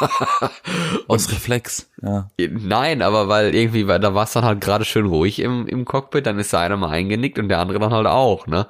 Aus 1.08 1.32
Reflex. 1.32 1.88
Ja. 2.02 2.28
Nein, 2.38 3.00
aber 3.00 3.28
weil 3.28 3.54
irgendwie, 3.54 3.88
weil 3.88 4.00
da 4.00 4.12
war 4.12 4.24
es 4.24 4.34
dann 4.34 4.44
halt 4.44 4.60
gerade 4.60 4.84
schön 4.84 5.06
ruhig 5.06 5.38
im, 5.38 5.66
im 5.66 5.86
Cockpit, 5.86 6.26
dann 6.26 6.38
ist 6.38 6.52
da 6.52 6.60
einer 6.60 6.76
mal 6.76 6.90
eingenickt 6.90 7.38
und 7.38 7.48
der 7.48 7.60
andere 7.60 7.78
dann 7.78 7.94
halt 7.94 8.06
auch, 8.06 8.46
ne? 8.46 8.66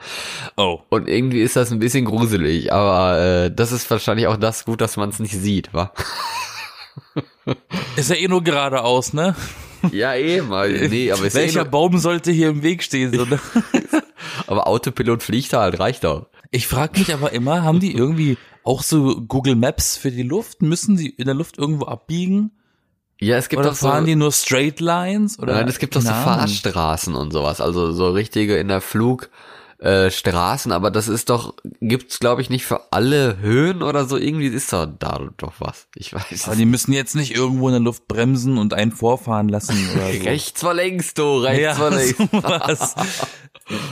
Oh. 0.56 0.78
Und 0.90 1.08
irgendwie 1.08 1.42
ist 1.42 1.56
das 1.56 1.72
ein 1.72 1.80
bisschen 1.80 2.04
gruselig, 2.04 2.72
aber 2.72 3.18
äh, 3.18 3.50
das 3.52 3.72
ist 3.72 3.90
wahrscheinlich 3.90 4.28
auch 4.28 4.36
das 4.36 4.64
gut, 4.64 4.80
dass 4.80 4.96
man 4.96 5.08
es 5.08 5.18
nicht 5.18 5.34
sieht, 5.34 5.74
wa? 5.74 5.90
Ist 7.96 8.10
ja 8.10 8.14
eh 8.14 8.28
nur 8.28 8.44
geradeaus, 8.44 9.12
ne? 9.12 9.34
Ja, 9.90 10.14
eben. 10.14 10.52
aber- 10.52 10.68
Nee, 10.68 11.10
aber, 11.10 11.24
eh 11.26 11.34
Welcher 11.34 11.62
nur, 11.62 11.70
Baum 11.70 11.98
sollte 11.98 12.30
hier 12.30 12.50
im 12.50 12.62
Weg 12.62 12.82
stehen? 12.82 13.12
So, 13.12 13.24
ne? 13.24 13.40
aber 14.46 14.66
Autopilot 14.68 15.22
fliegt 15.22 15.52
da 15.52 15.62
halt, 15.62 15.78
reicht 15.80 16.04
doch. 16.04 16.26
Ich 16.50 16.66
frage 16.66 16.98
mich 16.98 17.12
aber 17.12 17.32
immer, 17.32 17.62
haben 17.62 17.80
die 17.80 17.94
irgendwie 17.94 18.36
auch 18.64 18.82
so 18.82 19.22
Google 19.22 19.56
Maps 19.56 19.96
für 19.96 20.10
die 20.10 20.22
Luft? 20.22 20.62
Müssen 20.62 20.96
sie 20.96 21.08
in 21.08 21.24
der 21.24 21.34
Luft 21.34 21.58
irgendwo 21.58 21.86
abbiegen? 21.86 22.52
Ja, 23.20 23.36
es 23.36 23.48
gibt 23.48 23.60
Oder 23.60 23.70
doch 23.70 23.76
so, 23.76 23.86
fahren 23.88 24.04
die 24.04 24.16
nur 24.16 24.32
Straight 24.32 24.80
Lines? 24.80 25.38
Oder 25.38 25.54
nein, 25.54 25.68
es 25.68 25.78
gibt 25.78 25.94
doch 25.96 26.00
so. 26.00 26.08
Fahrstraßen 26.08 27.14
und 27.14 27.32
sowas, 27.32 27.60
also 27.60 27.92
so 27.92 28.10
richtige 28.10 28.56
in 28.56 28.68
der 28.68 28.80
Flug, 28.80 29.30
äh, 29.82 30.12
Straßen, 30.12 30.70
aber 30.70 30.92
das 30.92 31.08
ist 31.08 31.28
doch, 31.28 31.54
gibt's 31.80 32.20
glaube 32.20 32.40
ich 32.40 32.50
nicht 32.50 32.64
für 32.64 32.92
alle 32.92 33.38
Höhen 33.38 33.82
oder 33.82 34.04
so, 34.04 34.16
irgendwie 34.16 34.46
ist 34.46 34.72
da, 34.72 34.86
da 34.86 35.28
doch 35.38 35.54
was. 35.58 35.88
Ich 35.96 36.14
weiß 36.14 36.46
Aber 36.46 36.54
die 36.54 36.66
müssen 36.66 36.92
jetzt 36.92 37.16
nicht 37.16 37.34
irgendwo 37.34 37.66
in 37.66 37.72
der 37.72 37.80
Luft 37.80 38.06
bremsen 38.06 38.58
und 38.58 38.74
einen 38.74 38.92
vorfahren 38.92 39.48
lassen 39.48 39.76
oder 39.94 40.12
so. 40.12 40.22
Rechts 40.22 40.60
vor 40.60 40.74
links, 40.74 41.14
du, 41.14 41.38
rechts 41.38 41.62
ja, 41.62 41.74
vor 41.74 41.90
links. 41.90 42.16
sowas. 42.32 42.94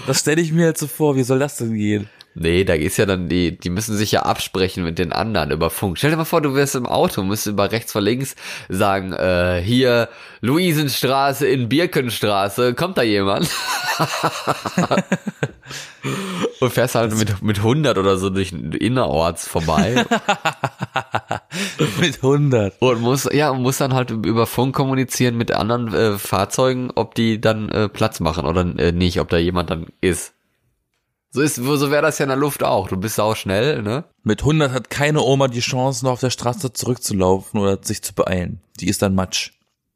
Das 0.06 0.20
stelle 0.20 0.40
ich 0.40 0.52
mir 0.52 0.66
halt 0.66 0.78
so 0.78 0.86
vor. 0.86 1.16
Wie 1.16 1.22
soll 1.22 1.38
das 1.38 1.56
denn 1.56 1.74
gehen? 1.74 2.08
Nee, 2.34 2.64
da 2.64 2.74
ist 2.74 2.96
ja 2.96 3.06
dann 3.06 3.28
die, 3.28 3.58
die 3.58 3.70
müssen 3.70 3.96
sich 3.96 4.12
ja 4.12 4.22
absprechen 4.22 4.84
mit 4.84 4.98
den 4.98 5.12
anderen 5.12 5.50
über 5.50 5.68
Funk. 5.68 5.98
Stell 5.98 6.10
dir 6.10 6.16
mal 6.16 6.24
vor, 6.24 6.40
du 6.40 6.54
wärst 6.54 6.76
im 6.76 6.86
Auto, 6.86 7.22
musst 7.22 7.46
über 7.46 7.72
rechts 7.72 7.90
vor 7.92 8.00
links 8.00 8.36
sagen, 8.68 9.12
äh, 9.12 9.60
hier 9.64 10.08
Luisenstraße 10.40 11.48
in 11.48 11.68
Birkenstraße, 11.68 12.74
kommt 12.74 12.98
da 12.98 13.02
jemand? 13.02 13.50
Und 16.60 16.72
fährst 16.72 16.94
halt 16.94 17.14
mit, 17.16 17.42
mit 17.42 17.58
100 17.58 17.98
oder 17.98 18.16
so 18.16 18.30
durch 18.30 18.52
innerorts 18.52 19.46
vorbei 19.46 20.06
Mit 22.00 22.16
100. 22.16 22.74
und 22.80 23.00
muss, 23.00 23.28
ja, 23.32 23.52
muss 23.52 23.78
dann 23.78 23.94
halt 23.94 24.10
über 24.10 24.46
Funk 24.46 24.74
kommunizieren 24.74 25.36
mit 25.36 25.52
anderen 25.52 25.92
äh, 25.92 26.18
Fahrzeugen, 26.18 26.90
ob 26.94 27.14
die 27.14 27.40
dann 27.40 27.68
äh, 27.70 27.88
Platz 27.88 28.20
machen 28.20 28.46
oder 28.46 28.62
äh, 28.78 28.92
nicht, 28.92 29.20
ob 29.20 29.28
da 29.28 29.36
jemand 29.36 29.70
dann 29.70 29.86
ist. 30.00 30.34
So 31.32 31.42
ist, 31.42 31.54
so 31.54 31.90
wäre 31.90 32.02
das 32.02 32.18
ja 32.18 32.24
in 32.24 32.30
der 32.30 32.36
Luft 32.36 32.64
auch. 32.64 32.88
Du 32.88 32.96
bist 32.96 33.20
auch 33.20 33.36
schnell, 33.36 33.82
ne? 33.82 34.04
Mit 34.24 34.40
100 34.40 34.72
hat 34.72 34.90
keine 34.90 35.22
Oma 35.22 35.46
die 35.46 35.60
Chance, 35.60 36.04
noch 36.04 36.12
auf 36.12 36.20
der 36.20 36.30
Straße 36.30 36.72
zurückzulaufen 36.72 37.60
oder 37.60 37.78
sich 37.80 38.02
zu 38.02 38.14
beeilen. 38.14 38.60
Die 38.80 38.88
ist 38.88 39.02
dann 39.02 39.14
Matsch. 39.14 39.52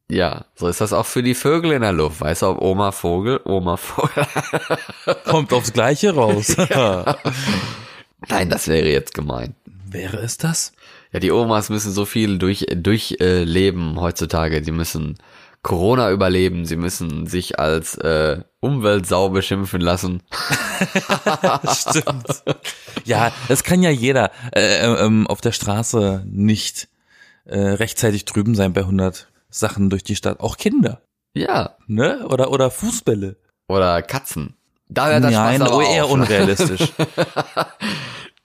Ja, 0.09 0.45
so 0.55 0.69
ist 0.69 0.81
das 0.81 0.93
auch 0.93 1.07
für 1.07 1.23
die 1.23 1.35
Vögel 1.35 1.73
in 1.73 1.81
der 1.81 1.93
Luft. 1.93 2.21
Weißt 2.21 2.43
du, 2.43 2.47
ob 2.47 2.63
Oma 2.63 2.93
Vogel, 2.93 3.41
Oma 3.45 3.77
Vogel. 3.77 4.27
Kommt 5.25 5.53
aufs 5.53 5.73
Gleiche 5.73 6.15
raus. 6.15 6.57
Nein, 8.29 8.49
das 8.49 8.69
wäre 8.69 8.89
jetzt 8.89 9.15
gemein. 9.15 9.55
Wäre 9.87 10.19
es 10.19 10.39
das? 10.39 10.73
Ja, 11.13 11.21
die 11.21 11.33
Omas 11.33 11.69
müssen 11.69 11.93
so 11.93 12.05
viel 12.05 12.39
durch, 12.39 12.67
durch 12.75 13.17
äh, 13.21 13.43
leben 13.45 14.01
heutzutage. 14.01 14.63
Die 14.63 14.73
müssen 14.73 15.17
Corona 15.65 16.11
überleben, 16.13 16.65
sie 16.67 16.77
müssen 16.77 17.27
sich 17.27 17.59
als 17.59 17.97
äh, 17.97 18.43
Umweltsau 18.61 19.31
beschimpfen 19.31 19.81
lassen. 19.81 20.23
Stimmt. 21.75 22.45
Ja, 23.05 23.33
das 23.49 23.65
kann 23.65 23.83
ja 23.83 23.91
jeder 23.91 24.31
äh, 24.55 24.85
ähm, 24.87 25.27
auf 25.27 25.41
der 25.41 25.53
Straße 25.53 26.23
nicht 26.27 26.89
äh, 27.47 27.59
rechtzeitig 27.59 28.27
drüben 28.27 28.55
sein 28.55 28.73
bei 28.73 28.83
100 28.83 29.29
Sachen 29.51 29.91
durch 29.91 30.05
die 30.05 30.17
Stadt. 30.17 30.39
Auch 30.41 30.57
Kinder, 30.59 31.01
Ja, 31.35 31.77
ne? 31.87 32.27
Oder 32.29 32.51
oder 32.53 32.71
Fußbälle. 32.71 33.37
oder 33.67 34.03
Katzen. 34.03 34.55
Da 34.89 35.09
hört 35.09 35.25
das 35.25 35.33
Nein, 35.33 35.57
Spaß 35.57 35.69
aber 35.69 35.79
oh, 35.79 35.81
eher 35.81 36.09
unrealistisch. 36.11 36.93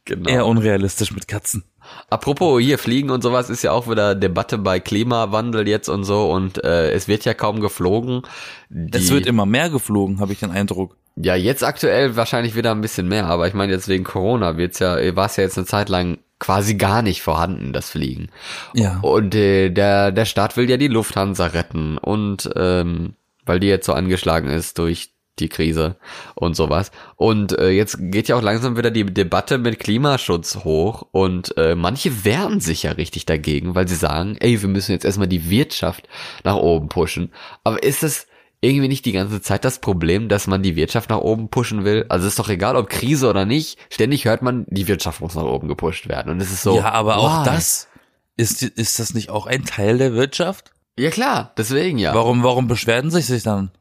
Genau. 0.10 0.30
Eher 0.30 0.46
unrealistisch 0.48 1.12
mit 1.12 1.28
Katzen. 1.28 1.64
Apropos 2.10 2.62
hier 2.62 2.80
Fliegen 2.80 3.12
und 3.12 3.22
sowas 3.22 3.50
ist 3.50 3.64
ja 3.64 3.72
auch 3.72 3.90
wieder 3.90 4.16
Debatte 4.16 4.58
bei 4.58 4.80
Klimawandel 4.80 5.68
jetzt 5.68 5.88
und 5.88 6.04
so 6.04 6.32
und 6.32 6.64
äh, 6.64 6.92
es 6.92 7.08
wird 7.08 7.26
ja 7.26 7.34
kaum 7.34 7.62
geflogen. 7.62 8.24
Die, 8.70 8.98
Es 8.98 9.12
wird 9.12 9.28
immer 9.28 9.46
mehr 9.46 9.70
geflogen, 9.70 10.20
habe 10.20 10.34
ich 10.34 10.40
den 10.40 10.52
Eindruck. 10.52 10.98
ja 11.16 11.36
jetzt 11.36 11.64
aktuell 11.64 12.16
wahrscheinlich 12.16 12.56
wieder 12.56 12.72
ein 12.72 12.82
bisschen 12.82 13.08
mehr, 13.08 13.28
aber 13.28 13.48
ich 13.48 13.54
meine 13.54 13.72
jetzt 13.72 13.88
wegen 13.88 14.04
Corona 14.04 14.58
wird's 14.58 14.80
ja 14.80 15.16
war 15.16 15.28
es 15.28 15.36
ja 15.36 15.44
jetzt 15.44 15.58
eine 15.58 15.68
Zeit 15.68 15.90
lang 15.90 16.18
quasi 16.40 16.76
gar 16.76 17.02
nicht 17.02 17.22
vorhanden 17.22 17.72
das 17.74 17.92
Fliegen. 17.92 18.30
Ja. 18.74 19.00
Und 19.02 19.36
äh, 19.36 19.70
der 19.70 20.12
der 20.12 20.26
Staat 20.26 20.58
will 20.58 20.70
ja 20.70 20.78
die 20.78 20.88
Lufthansa 20.88 21.48
retten 21.48 21.98
und 21.98 22.50
ähm, 22.56 23.14
weil 23.46 23.60
die 23.60 23.68
jetzt 23.68 23.86
so 23.86 23.94
angeschlagen 23.94 24.50
ist 24.50 24.80
durch 24.80 25.12
die 25.40 25.50
Krise 25.50 25.98
und 26.36 26.56
sowas. 26.56 26.92
Und 27.16 27.58
äh, 27.58 27.70
jetzt 27.70 27.98
geht 28.00 28.28
ja 28.28 28.36
auch 28.36 28.42
langsam 28.42 28.78
wieder 28.78 28.92
die 28.92 29.06
Debatte 29.06 29.58
mit 29.58 29.80
Klimaschutz 29.80 30.64
hoch 30.64 31.08
und 31.12 31.58
äh, 31.58 31.76
manche 31.76 32.26
wehren 32.26 32.60
sich 32.60 32.84
ja 32.84 32.92
richtig 32.92 33.26
dagegen, 33.26 33.76
weil 33.76 33.88
sie 33.88 33.96
sagen, 33.96 34.38
ey, 34.40 34.62
wir 34.62 34.70
müssen 34.70 34.92
jetzt 34.92 35.06
erstmal 35.06 35.28
die 35.28 35.50
Wirtschaft 35.50 36.08
nach 36.44 36.56
oben 36.56 36.90
pushen. 36.90 37.32
Aber 37.64 37.82
ist 37.84 38.04
es 38.04 38.28
irgendwie 38.62 38.90
nicht 38.90 39.06
die 39.06 39.14
ganze 39.14 39.42
Zeit 39.42 39.64
das 39.64 39.80
Problem, 39.80 40.28
dass 40.28 40.48
man 40.48 40.62
die 40.62 40.76
Wirtschaft 40.76 41.10
nach 41.10 41.20
oben 41.20 41.50
pushen 41.50 41.86
will? 41.86 42.06
Also 42.10 42.28
ist 42.28 42.40
doch 42.40 42.50
egal, 42.50 42.76
ob 42.76 42.90
Krise 42.90 43.30
oder 43.30 43.46
nicht, 43.46 43.80
ständig 43.90 44.26
hört 44.26 44.42
man, 44.42 44.66
die 44.68 44.88
Wirtschaft 44.88 45.22
muss 45.22 45.36
nach 45.36 45.44
oben 45.44 45.68
gepusht 45.68 46.10
werden. 46.10 46.32
Und 46.32 46.42
es 46.42 46.52
ist 46.52 46.64
so. 46.64 46.76
ja, 46.76 46.92
aber 46.92 47.18
auch 47.18 47.42
why? 47.42 47.50
das, 47.50 47.88
ist, 48.36 48.62
ist 48.64 49.00
das 49.00 49.14
nicht 49.14 49.30
auch 49.30 49.46
ein 49.46 49.66
Teil 49.66 49.98
der 49.98 50.14
Wirtschaft? 50.14 50.72
Ja 50.98 51.12
klar, 51.12 51.54
deswegen 51.58 51.98
ja. 51.98 52.14
Warum, 52.14 52.44
warum 52.44 52.68
beschweren 52.68 53.10
sich 53.10 53.26
sich 53.26 53.44
dann? 53.44 53.72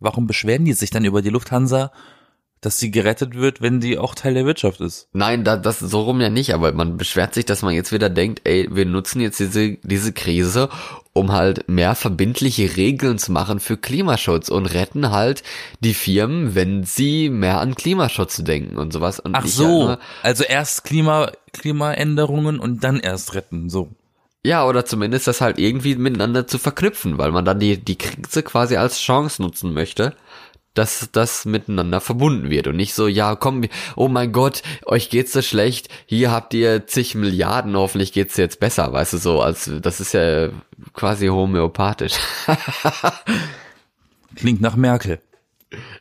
Warum 0.00 0.26
beschweren 0.26 0.64
die 0.64 0.72
sich 0.72 0.90
dann 0.90 1.04
über 1.04 1.22
die 1.22 1.28
Lufthansa, 1.28 1.92
dass 2.60 2.78
sie 2.78 2.90
gerettet 2.90 3.34
wird, 3.34 3.62
wenn 3.62 3.80
die 3.80 3.98
auch 3.98 4.14
Teil 4.14 4.34
der 4.34 4.44
Wirtschaft 4.44 4.80
ist? 4.80 5.08
Nein, 5.12 5.44
da, 5.44 5.56
das 5.56 5.78
so 5.78 6.02
rum 6.02 6.20
ja 6.20 6.28
nicht, 6.28 6.52
aber 6.52 6.72
man 6.72 6.96
beschwert 6.96 7.34
sich, 7.34 7.46
dass 7.46 7.62
man 7.62 7.74
jetzt 7.74 7.92
wieder 7.92 8.10
denkt, 8.10 8.42
ey, 8.44 8.68
wir 8.70 8.84
nutzen 8.84 9.20
jetzt 9.20 9.40
diese, 9.40 9.76
diese 9.82 10.12
Krise, 10.12 10.68
um 11.12 11.32
halt 11.32 11.68
mehr 11.68 11.94
verbindliche 11.94 12.76
Regeln 12.76 13.18
zu 13.18 13.32
machen 13.32 13.60
für 13.60 13.76
Klimaschutz 13.76 14.48
und 14.48 14.66
retten 14.66 15.10
halt 15.10 15.42
die 15.80 15.94
Firmen, 15.94 16.54
wenn 16.54 16.84
sie 16.84 17.30
mehr 17.30 17.60
an 17.60 17.74
Klimaschutz 17.74 18.36
denken 18.44 18.76
und 18.76 18.92
sowas. 18.92 19.20
Und 19.20 19.34
Ach 19.34 19.46
so, 19.46 19.88
ja, 19.88 19.98
also 20.22 20.44
erst 20.44 20.84
Klima, 20.84 21.32
Klimaänderungen 21.52 22.60
und 22.60 22.84
dann 22.84 23.00
erst 23.00 23.34
retten, 23.34 23.70
so. 23.70 23.90
Ja, 24.42 24.66
oder 24.66 24.84
zumindest 24.84 25.26
das 25.26 25.40
halt 25.40 25.58
irgendwie 25.58 25.96
miteinander 25.96 26.46
zu 26.46 26.58
verknüpfen, 26.58 27.18
weil 27.18 27.30
man 27.32 27.44
dann 27.44 27.60
die, 27.60 27.76
die 27.76 27.98
Krise 27.98 28.42
quasi 28.42 28.76
als 28.76 28.98
Chance 28.98 29.42
nutzen 29.42 29.74
möchte, 29.74 30.14
dass 30.74 31.10
das 31.12 31.44
miteinander 31.44 32.00
verbunden 32.00 32.48
wird 32.48 32.66
und 32.66 32.76
nicht 32.76 32.94
so, 32.94 33.08
ja, 33.08 33.34
komm, 33.34 33.64
oh 33.96 34.08
mein 34.08 34.32
Gott, 34.32 34.62
euch 34.86 35.10
geht's 35.10 35.32
so 35.32 35.42
schlecht, 35.42 35.88
hier 36.06 36.30
habt 36.30 36.54
ihr 36.54 36.86
zig 36.86 37.14
Milliarden, 37.14 37.76
hoffentlich 37.76 38.12
geht's 38.12 38.36
jetzt 38.36 38.60
besser, 38.60 38.92
weißt 38.92 39.14
du 39.14 39.18
so, 39.18 39.42
als 39.42 39.70
das 39.82 40.00
ist 40.00 40.14
ja 40.14 40.48
quasi 40.94 41.26
homöopathisch. 41.26 42.14
Klingt 44.36 44.60
nach 44.60 44.76
Merkel. 44.76 45.20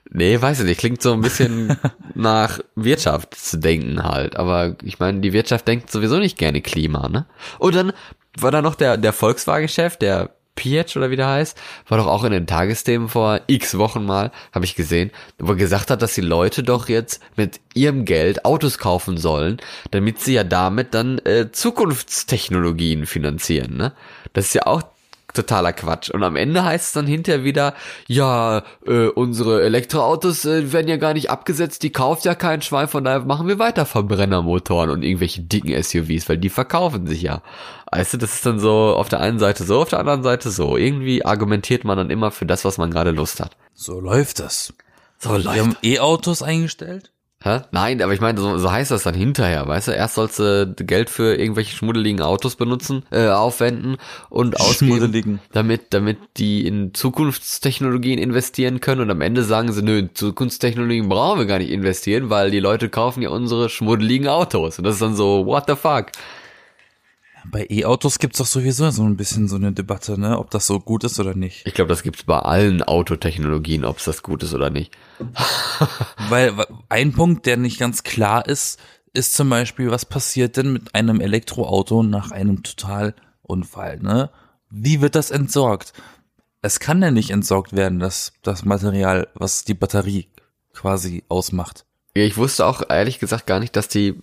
nee, 0.10 0.40
weiß 0.40 0.62
ich 0.62 0.66
nicht, 0.66 0.80
klingt 0.80 1.02
so 1.02 1.14
ein 1.14 1.22
bisschen 1.22 1.78
nach 2.16 2.60
Wirtschaft 2.76 3.36
zu 3.36 3.58
denken 3.58 4.04
halt, 4.04 4.36
aber 4.36 4.76
ich 4.84 5.00
meine, 5.00 5.20
die 5.20 5.34
Wirtschaft 5.34 5.68
denkt 5.68 5.92
sowieso 5.92 6.20
nicht 6.20 6.38
gerne 6.38 6.62
Klima, 6.62 7.10
ne? 7.10 7.26
Und 7.58 7.76
dann 7.76 7.92
war 8.42 8.52
da 8.52 8.62
noch 8.62 8.76
der, 8.76 8.98
der 8.98 9.14
Volkswagen-Chef, 9.14 9.98
der 9.98 10.32
Pietsch 10.60 10.98
oder 10.98 11.10
wie 11.10 11.16
der 11.16 11.30
heißt, 11.30 11.58
war 11.88 11.98
doch 11.98 12.08
auch 12.08 12.26
in 12.26 12.34
den 12.34 12.46
Tagesthemen 12.46 13.08
vor 13.08 13.40
x 13.48 13.78
Wochen 13.78 14.06
mal, 14.06 14.32
habe 14.52 14.66
ich 14.66 14.76
gesehen, 14.76 15.10
wo 15.38 15.54
er 15.54 15.58
gesagt 15.58 15.90
hat, 15.90 16.02
dass 16.02 16.16
die 16.16 16.22
Leute 16.22 16.64
doch 16.64 16.90
jetzt 16.90 17.22
mit 17.38 17.62
ihrem 17.74 18.04
Geld 18.04 18.44
Autos 18.44 18.78
kaufen 18.78 19.18
sollen, 19.18 19.58
damit 19.92 20.20
sie 20.20 20.34
ja 20.34 20.44
damit 20.44 20.94
dann 20.94 21.20
äh, 21.20 21.50
Zukunftstechnologien 21.52 23.06
finanzieren, 23.06 23.78
ne? 23.78 23.94
Das 24.34 24.48
ist 24.48 24.54
ja 24.54 24.68
auch 24.68 24.84
totaler 25.34 25.74
Quatsch. 25.74 26.10
Und 26.10 26.24
am 26.24 26.36
Ende 26.36 26.64
heißt 26.64 26.88
es 26.88 26.92
dann 26.94 27.08
hinterher 27.08 27.44
wieder, 27.44 27.74
ja, 28.08 28.64
äh, 28.86 29.08
unsere 29.08 29.64
Elektroautos 29.64 30.46
äh, 30.46 30.72
werden 30.72 30.88
ja 30.88 30.98
gar 30.98 31.14
nicht 31.14 31.30
abgesetzt, 31.30 31.84
die 31.84 31.92
kauft 31.92 32.26
ja 32.26 32.36
kein 32.36 32.62
Schwein, 32.62 32.88
von 32.88 33.04
daher 33.04 33.22
machen 33.22 33.48
wir 33.48 33.60
weiter 33.60 33.86
Verbrennermotoren 33.86 34.90
und 34.90 35.04
irgendwelche 35.04 35.42
dicken 35.42 35.82
SUVs, 35.82 36.30
weil 36.30 36.38
die 36.38 36.50
verkaufen 36.50 37.08
sich 37.08 37.22
ja. 37.22 37.42
Weißt 37.92 38.14
du, 38.14 38.18
das 38.18 38.36
ist 38.36 38.46
dann 38.46 38.60
so 38.60 38.96
auf 38.96 39.10
der 39.10 39.20
einen 39.20 39.40
Seite 39.40 39.64
so, 39.64 39.82
auf 39.82 39.90
der 39.90 40.00
anderen 40.00 40.24
Seite 40.24 40.52
so. 40.52 40.78
Irgendwie 40.78 41.26
argumentiert 41.26 41.84
man 41.84 41.98
dann 41.98 42.10
immer 42.10 42.32
für 42.32 42.46
das, 42.46 42.66
was 42.66 42.78
man 42.78 42.92
gerade 42.92 43.12
Lust 43.12 43.40
hat. 43.40 43.58
So 43.74 44.00
läuft 44.00 44.40
das. 44.40 44.74
So 45.18 45.32
Wir 45.32 45.62
haben 45.62 45.76
E-Autos 45.84 46.44
eingestellt? 46.44 47.12
Hä? 47.42 47.62
Nein, 47.72 48.02
aber 48.02 48.14
ich 48.14 48.20
meine, 48.20 48.38
so, 48.38 48.58
so 48.58 48.70
heißt 48.70 48.92
das 48.92 49.04
dann 49.04 49.16
hinterher, 49.16 49.66
weißt 49.66 49.88
du? 49.88 49.92
Erst 49.94 50.16
sollst 50.16 50.40
du 50.40 50.76
Geld 50.76 51.10
für 51.10 51.36
irgendwelche 51.36 51.74
schmuddeligen 51.74 52.22
Autos 52.22 52.58
benutzen, 52.58 53.04
äh, 53.12 53.30
aufwenden 53.30 53.96
und 54.30 54.60
ausgeben, 54.60 55.40
damit, 55.54 55.94
damit 55.94 56.18
die 56.36 56.68
in 56.68 56.94
Zukunftstechnologien 56.94 58.20
investieren 58.20 58.82
können 58.82 59.00
und 59.00 59.12
am 59.12 59.22
Ende 59.22 59.44
sagen 59.44 59.72
sie, 59.72 59.82
nö, 59.82 60.00
in 60.00 60.16
Zukunftstechnologien 60.16 61.08
brauchen 61.08 61.40
wir 61.40 61.46
gar 61.46 61.60
nicht 61.60 61.72
investieren, 61.72 62.30
weil 62.30 62.52
die 62.52 62.60
Leute 62.60 62.90
kaufen 62.90 63.22
ja 63.22 63.30
unsere 63.30 63.70
schmuddeligen 63.70 64.28
Autos. 64.28 64.78
Und 64.78 64.84
das 64.84 64.96
ist 64.96 65.02
dann 65.02 65.16
so, 65.16 65.46
what 65.46 65.64
the 65.68 65.76
fuck? 65.76 66.08
Bei 67.52 67.66
E-Autos 67.70 68.20
gibt's 68.20 68.38
doch 68.38 68.46
sowieso 68.46 68.90
so 68.92 69.04
ein 69.04 69.18
bisschen 69.18 69.48
so 69.48 69.56
eine 69.56 69.72
Debatte, 69.72 70.20
ne, 70.20 70.38
ob 70.38 70.52
das 70.52 70.68
so 70.68 70.80
gut 70.80 71.04
ist 71.04 71.20
oder 71.20 71.34
nicht. 71.34 71.66
Ich 71.66 71.74
glaube, 71.74 71.90
das 71.90 72.04
gibt's 72.04 72.24
bei 72.24 72.38
allen 72.38 72.84
Autotechnologien, 72.84 73.86
ob 73.86 73.98
es 73.98 74.06
das 74.06 74.22
gut 74.22 74.44
ist 74.44 74.54
oder 74.54 74.70
nicht. 74.70 74.96
Weil 76.30 76.54
ein 76.90 77.14
Punkt, 77.14 77.46
der 77.46 77.58
nicht 77.58 77.80
ganz 77.80 78.04
klar 78.04 78.48
ist, 78.48 78.80
ist 79.14 79.34
zum 79.34 79.50
Beispiel, 79.50 79.90
was 79.90 80.06
passiert 80.06 80.58
denn 80.58 80.72
mit 80.72 80.94
einem 80.94 81.20
Elektroauto 81.20 82.04
nach 82.04 82.32
einem 82.32 82.62
Totalunfall, 82.62 84.00
ne? 84.00 84.30
Wie 84.70 85.02
wird 85.02 85.16
das 85.16 85.32
entsorgt? 85.32 85.94
Es 86.62 86.80
kann 86.80 87.02
ja 87.02 87.10
nicht 87.10 87.32
entsorgt 87.32 87.74
werden, 87.74 88.00
das, 88.00 88.34
das 88.44 88.64
Material, 88.64 89.28
was 89.34 89.64
die 89.64 89.74
Batterie 89.74 90.28
quasi 90.74 91.24
ausmacht. 91.28 91.86
Ja, 92.16 92.24
ich 92.24 92.38
wusste 92.38 92.66
auch 92.66 92.84
ehrlich 92.90 93.20
gesagt 93.20 93.48
gar 93.48 93.60
nicht, 93.60 93.76
dass 93.76 93.88
die 93.88 94.22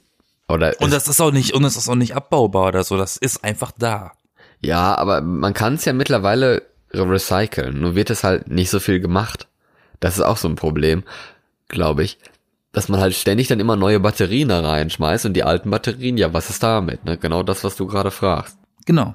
oder 0.48 0.74
Und 0.80 0.92
das 0.92 1.08
ist 1.08 1.20
auch 1.20 1.32
nicht, 1.32 1.54
und 1.54 1.64
es 1.64 1.76
ist 1.76 1.88
auch 1.88 1.94
nicht 1.94 2.14
abbaubar 2.14 2.68
oder 2.68 2.84
so, 2.84 2.96
das 2.96 3.16
ist 3.16 3.44
einfach 3.44 3.72
da. 3.76 4.12
Ja, 4.60 4.96
aber 4.96 5.20
man 5.20 5.54
kann 5.54 5.74
es 5.74 5.84
ja 5.84 5.92
mittlerweile 5.92 6.62
recyceln, 6.92 7.80
nur 7.80 7.94
wird 7.94 8.10
es 8.10 8.24
halt 8.24 8.48
nicht 8.48 8.70
so 8.70 8.80
viel 8.80 9.00
gemacht. 9.00 9.48
Das 10.00 10.16
ist 10.16 10.24
auch 10.24 10.36
so 10.36 10.48
ein 10.48 10.56
Problem, 10.56 11.02
glaube 11.68 12.04
ich, 12.04 12.18
dass 12.72 12.88
man 12.88 13.00
halt 13.00 13.14
ständig 13.14 13.48
dann 13.48 13.60
immer 13.60 13.76
neue 13.76 14.00
Batterien 14.00 14.48
da 14.48 14.60
reinschmeißt 14.60 15.26
und 15.26 15.34
die 15.34 15.44
alten 15.44 15.70
Batterien, 15.70 16.16
ja, 16.16 16.32
was 16.32 16.50
ist 16.50 16.62
damit? 16.62 17.04
Ne? 17.04 17.16
Genau 17.16 17.42
das, 17.42 17.64
was 17.64 17.76
du 17.76 17.86
gerade 17.86 18.10
fragst. 18.10 18.58
Genau. 18.84 19.14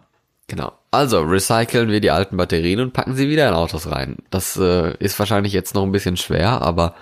Genau. 0.51 0.73
Also 0.91 1.21
recyceln 1.21 1.91
wir 1.91 2.01
die 2.01 2.11
alten 2.11 2.35
Batterien 2.35 2.81
und 2.81 2.91
packen 2.91 3.15
sie 3.15 3.29
wieder 3.29 3.47
in 3.47 3.53
Autos 3.53 3.89
rein. 3.89 4.17
Das 4.31 4.57
äh, 4.57 4.97
ist 4.97 5.17
wahrscheinlich 5.17 5.53
jetzt 5.53 5.75
noch 5.75 5.83
ein 5.83 5.93
bisschen 5.93 6.17
schwer, 6.17 6.61
aber 6.61 6.93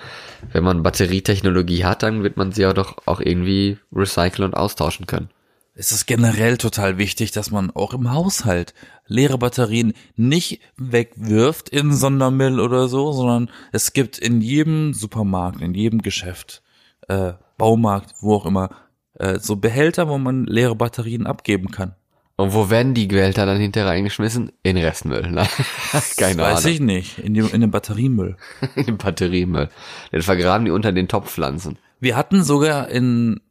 wenn 0.51 0.63
man 0.63 0.83
Batterietechnologie 0.83 1.83
hat, 1.83 2.03
dann 2.03 2.21
wird 2.21 2.37
man 2.37 2.51
sie 2.51 2.61
ja 2.61 2.73
doch 2.73 2.97
auch 3.07 3.19
irgendwie 3.19 3.79
recyceln 3.91 4.49
und 4.49 4.53
austauschen 4.53 5.07
können. 5.07 5.31
Es 5.73 5.91
ist 5.91 6.05
generell 6.05 6.57
total 6.57 6.99
wichtig, 6.99 7.31
dass 7.31 7.49
man 7.49 7.71
auch 7.71 7.95
im 7.95 8.11
Haushalt 8.11 8.75
leere 9.07 9.39
Batterien 9.39 9.93
nicht 10.15 10.61
wegwirft 10.77 11.69
in 11.69 11.91
Sondermüll 11.91 12.59
oder 12.59 12.87
so, 12.87 13.11
sondern 13.13 13.49
es 13.71 13.93
gibt 13.93 14.19
in 14.19 14.41
jedem 14.41 14.93
Supermarkt, 14.93 15.61
in 15.61 15.73
jedem 15.73 16.03
Geschäft, 16.03 16.61
äh, 17.07 17.33
Baumarkt, 17.57 18.13
wo 18.21 18.35
auch 18.35 18.45
immer, 18.45 18.69
äh, 19.15 19.39
so 19.39 19.55
Behälter, 19.55 20.07
wo 20.07 20.19
man 20.19 20.45
leere 20.45 20.75
Batterien 20.75 21.25
abgeben 21.25 21.71
kann. 21.71 21.95
Und 22.39 22.53
wo 22.53 22.69
werden 22.69 22.93
die 22.93 23.07
Behälter 23.07 23.45
dann 23.45 23.59
hinterher 23.59 23.91
eingeschmissen? 23.91 24.53
In 24.63 24.77
Restmüll. 24.77 25.29
Ne? 25.29 25.45
Keine 26.17 26.41
Weiß 26.41 26.63
Ahnung. 26.63 26.73
ich 26.73 26.79
nicht, 26.79 27.19
in 27.19 27.33
dem, 27.33 27.51
in 27.51 27.59
dem 27.59 27.69
Batteriemüll. 27.69 28.37
In 28.75 28.85
den 28.85 28.97
Batteriemüll. 28.97 29.67
Den 30.13 30.21
vergraben 30.21 30.63
die 30.63 30.71
unter 30.71 30.93
den 30.93 31.09
Topfpflanzen. 31.09 31.77
Wir 31.99 32.15
hatten 32.15 32.41
sogar 32.41 32.87
in, 32.87 33.41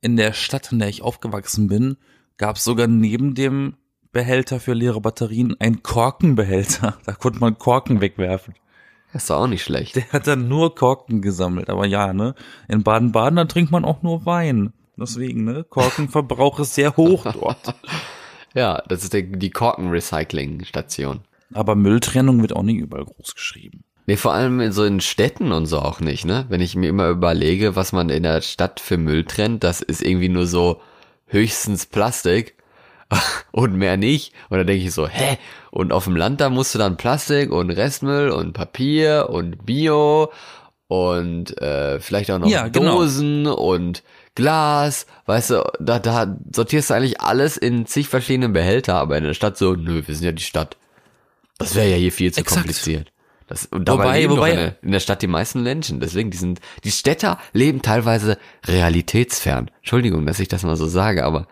in 0.00 0.16
der 0.16 0.32
Stadt, 0.32 0.72
in 0.72 0.78
der 0.78 0.88
ich 0.88 1.02
aufgewachsen 1.02 1.68
bin, 1.68 1.98
gab 2.38 2.56
es 2.56 2.64
sogar 2.64 2.86
neben 2.86 3.34
dem 3.34 3.74
Behälter 4.10 4.58
für 4.58 4.72
leere 4.72 5.02
Batterien 5.02 5.60
einen 5.60 5.82
Korkenbehälter. 5.82 6.96
Da 7.04 7.12
konnte 7.12 7.40
man 7.40 7.58
Korken 7.58 8.00
wegwerfen. 8.00 8.54
Das 9.12 9.24
ist 9.24 9.28
doch 9.28 9.42
auch 9.42 9.48
nicht 9.48 9.64
schlecht. 9.64 9.96
Der 9.96 10.08
hat 10.12 10.26
dann 10.26 10.48
nur 10.48 10.74
Korken 10.74 11.20
gesammelt. 11.20 11.68
Aber 11.68 11.84
ja, 11.84 12.14
ne? 12.14 12.34
In 12.68 12.84
Baden-Baden, 12.84 13.36
da 13.36 13.44
trinkt 13.44 13.70
man 13.70 13.84
auch 13.84 14.02
nur 14.02 14.24
Wein. 14.24 14.72
Deswegen, 14.96 15.44
ne? 15.44 15.64
Korkenverbrauch 15.64 16.60
ist 16.60 16.74
sehr 16.74 16.96
hoch 16.96 17.24
dort. 17.32 17.74
Ja, 18.54 18.82
das 18.88 19.02
ist 19.02 19.12
der, 19.12 19.22
die 19.22 19.50
Korken-Recycling-Station. 19.50 21.20
Aber 21.52 21.74
Mülltrennung 21.74 22.40
wird 22.40 22.54
auch 22.54 22.62
nicht 22.62 22.78
überall 22.78 23.04
groß 23.04 23.34
geschrieben. 23.34 23.84
Nee, 24.06 24.16
vor 24.16 24.34
allem 24.34 24.60
in 24.60 24.72
so 24.72 24.84
in 24.84 25.00
Städten 25.00 25.50
und 25.50 25.66
so 25.66 25.78
auch 25.78 26.00
nicht, 26.00 26.24
ne? 26.24 26.44
Wenn 26.50 26.60
ich 26.60 26.76
mir 26.76 26.88
immer 26.88 27.08
überlege, 27.08 27.74
was 27.74 27.92
man 27.92 28.10
in 28.10 28.22
der 28.22 28.42
Stadt 28.42 28.80
für 28.80 28.98
Müll 28.98 29.24
trennt, 29.24 29.64
das 29.64 29.80
ist 29.80 30.02
irgendwie 30.02 30.28
nur 30.28 30.46
so 30.46 30.80
höchstens 31.26 31.86
Plastik 31.86 32.54
und 33.52 33.74
mehr 33.76 33.96
nicht. 33.96 34.34
Und 34.50 34.58
da 34.58 34.64
denke 34.64 34.84
ich 34.84 34.92
so, 34.92 35.08
hä? 35.08 35.38
Und 35.70 35.92
auf 35.92 36.04
dem 36.04 36.16
Land, 36.16 36.40
da 36.40 36.50
musst 36.50 36.74
du 36.74 36.78
dann 36.78 36.98
Plastik 36.98 37.50
und 37.50 37.70
Restmüll 37.70 38.30
und 38.30 38.52
Papier 38.52 39.28
und 39.30 39.64
Bio 39.64 40.30
und 40.94 41.60
äh, 41.60 41.98
vielleicht 42.00 42.30
auch 42.30 42.38
noch 42.38 42.48
Ja, 42.48 42.68
genau. 42.68 42.98
Dosen 42.98 43.46
und 43.46 44.02
Glas, 44.34 45.06
weißt 45.26 45.50
du, 45.50 45.64
da, 45.80 45.98
da 45.98 46.36
sortierst 46.54 46.90
du 46.90 46.94
eigentlich 46.94 47.20
alles 47.20 47.56
in 47.56 47.86
zig 47.86 48.08
verschiedenen 48.08 48.52
Behälter, 48.52 48.94
aber 48.96 49.16
in 49.16 49.24
der 49.24 49.34
Stadt 49.34 49.56
so, 49.56 49.74
nö, 49.74 50.02
wir 50.06 50.14
sind 50.14 50.24
ja 50.24 50.32
die 50.32 50.42
Stadt. 50.42 50.76
Das 51.58 51.74
wäre 51.74 51.88
ja 51.88 51.96
hier 51.96 52.10
viel 52.12 52.32
zu 52.32 52.40
Exakt. 52.40 52.62
kompliziert. 52.62 53.12
Das, 53.46 53.66
und 53.66 53.88
dabei 53.88 54.04
Wobei- 54.04 54.20
leben 54.20 54.32
wobei- 54.36 54.50
in, 54.50 54.56
der, 54.56 54.76
in 54.82 54.92
der 54.92 55.00
Stadt 55.00 55.22
die 55.22 55.26
meisten 55.28 55.62
Menschen. 55.62 56.00
Deswegen, 56.00 56.30
die 56.30 56.36
sind, 56.38 56.60
die 56.82 56.90
Städter 56.90 57.38
leben 57.52 57.82
teilweise 57.82 58.38
realitätsfern. 58.66 59.70
Entschuldigung, 59.78 60.26
dass 60.26 60.40
ich 60.40 60.48
das 60.48 60.62
mal 60.62 60.76
so 60.76 60.86
sage, 60.86 61.24
aber 61.24 61.46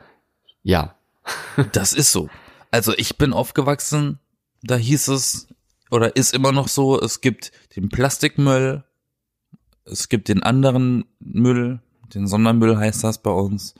ja. 0.62 0.94
Das 1.72 1.92
ist 1.92 2.10
so. 2.12 2.28
Also 2.70 2.94
ich 2.96 3.16
bin 3.18 3.32
aufgewachsen, 3.32 4.18
da 4.62 4.76
hieß 4.76 5.08
es, 5.08 5.46
oder 5.90 6.16
ist 6.16 6.34
immer 6.34 6.50
noch 6.52 6.68
so, 6.68 6.98
es 7.00 7.20
gibt 7.20 7.52
den 7.76 7.90
Plastikmüll, 7.90 8.82
es 9.84 10.08
gibt 10.08 10.28
den 10.28 10.42
anderen 10.42 11.04
Müll, 11.20 11.80
den 12.14 12.26
Sondermüll 12.26 12.76
heißt 12.76 13.04
das 13.04 13.18
bei 13.18 13.30
uns, 13.30 13.74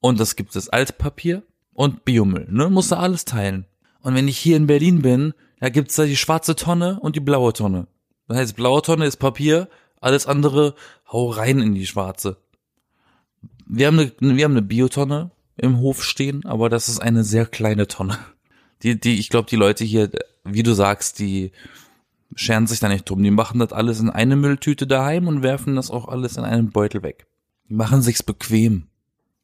und 0.00 0.20
es 0.20 0.36
gibt 0.36 0.54
das 0.54 0.68
Altpapier 0.68 1.42
und 1.72 2.04
Biomüll, 2.04 2.46
ne? 2.50 2.70
Musst 2.70 2.92
du 2.92 2.96
alles 2.96 3.24
teilen. 3.24 3.66
Und 4.00 4.14
wenn 4.14 4.28
ich 4.28 4.38
hier 4.38 4.56
in 4.56 4.66
Berlin 4.66 5.02
bin, 5.02 5.34
da 5.60 5.68
gibt's 5.68 5.96
da 5.96 6.04
die 6.04 6.16
schwarze 6.16 6.54
Tonne 6.54 7.00
und 7.00 7.16
die 7.16 7.20
blaue 7.20 7.52
Tonne. 7.52 7.86
Das 8.28 8.38
heißt, 8.38 8.56
blaue 8.56 8.82
Tonne 8.82 9.06
ist 9.06 9.16
Papier, 9.16 9.68
alles 10.00 10.26
andere 10.26 10.74
hau 11.10 11.30
rein 11.30 11.60
in 11.60 11.74
die 11.74 11.86
schwarze. 11.86 12.36
Wir 13.66 13.88
haben 13.88 13.98
eine, 13.98 14.12
wir 14.20 14.44
haben 14.44 14.52
eine 14.52 14.62
Biotonne 14.62 15.30
im 15.56 15.78
Hof 15.78 16.04
stehen, 16.04 16.44
aber 16.44 16.68
das 16.68 16.88
ist 16.88 17.00
eine 17.00 17.24
sehr 17.24 17.46
kleine 17.46 17.88
Tonne. 17.88 18.18
Die, 18.82 19.00
die, 19.00 19.18
ich 19.18 19.30
glaube, 19.30 19.48
die 19.48 19.56
Leute 19.56 19.84
hier, 19.84 20.10
wie 20.44 20.62
du 20.62 20.74
sagst, 20.74 21.18
die 21.18 21.52
scheren 22.34 22.66
sich 22.66 22.80
da 22.80 22.88
nicht 22.88 23.08
drum. 23.08 23.22
Die 23.22 23.30
machen 23.30 23.58
das 23.60 23.72
alles 23.72 24.00
in 24.00 24.10
eine 24.10 24.36
Mülltüte 24.36 24.86
daheim 24.86 25.28
und 25.28 25.42
werfen 25.42 25.76
das 25.76 25.90
auch 25.90 26.08
alles 26.08 26.36
in 26.36 26.44
einen 26.44 26.70
Beutel 26.70 27.02
weg. 27.02 27.26
Die 27.68 27.74
machen 27.74 28.02
sich's 28.02 28.22
bequem. 28.22 28.88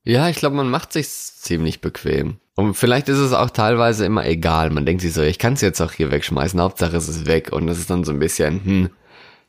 Ja, 0.04 0.28
ich 0.28 0.36
glaube, 0.36 0.56
man 0.56 0.70
macht 0.70 0.92
sich's 0.92 1.40
ziemlich 1.40 1.80
bequem. 1.80 2.38
Und 2.54 2.74
vielleicht 2.74 3.08
ist 3.08 3.18
es 3.18 3.32
auch 3.32 3.50
teilweise 3.50 4.04
immer 4.04 4.26
egal. 4.26 4.70
Man 4.70 4.84
denkt 4.84 5.02
sich 5.02 5.14
so, 5.14 5.22
ich 5.22 5.38
kann 5.38 5.54
es 5.54 5.60
jetzt 5.60 5.80
auch 5.80 5.92
hier 5.92 6.10
wegschmeißen, 6.10 6.60
Hauptsache 6.60 6.96
es 6.96 7.08
ist 7.08 7.26
weg. 7.26 7.52
Und 7.52 7.66
das 7.66 7.78
ist 7.78 7.88
dann 7.88 8.04
so 8.04 8.12
ein 8.12 8.18
bisschen, 8.18 8.64
hm, 8.64 8.90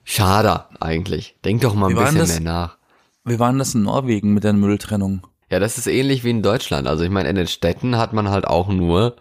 schade 0.03 0.65
eigentlich. 0.79 1.37
Denk 1.43 1.61
doch 1.61 1.75
mal 1.75 1.89
ein 1.89 1.95
Wie 1.95 1.99
bisschen 1.99 2.15
mehr 2.15 2.25
das? 2.25 2.39
nach. 2.39 2.77
Wir 3.25 3.39
waren 3.39 3.57
das 3.57 3.73
in 3.75 3.83
Norwegen 3.83 4.33
mit 4.33 4.43
der 4.43 4.53
Mülltrennung. 4.53 5.25
Ja, 5.49 5.59
das 5.59 5.77
ist 5.77 5.87
ähnlich 5.87 6.23
wie 6.23 6.29
in 6.29 6.41
Deutschland. 6.41 6.87
Also 6.87 7.03
ich 7.03 7.09
meine, 7.09 7.29
in 7.29 7.35
den 7.35 7.47
Städten 7.47 7.97
hat 7.97 8.13
man 8.13 8.29
halt 8.29 8.45
auch 8.45 8.69
nur, 8.69 9.15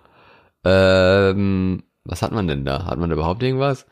ähm, 0.64 1.82
was 2.04 2.22
hat 2.22 2.32
man 2.32 2.48
denn 2.48 2.64
da? 2.64 2.84
Hat 2.84 2.98
man 2.98 3.10
da 3.10 3.14
überhaupt 3.14 3.42
irgendwas? 3.42 3.86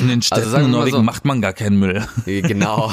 In 0.00 0.08
den 0.08 0.22
Städten 0.22 0.52
wir 0.52 0.60
in 0.60 0.70
Norwegen 0.70 0.96
so. 0.96 1.02
macht 1.02 1.24
man 1.24 1.40
gar 1.40 1.52
keinen 1.52 1.78
Müll. 1.78 2.04
Genau. 2.24 2.92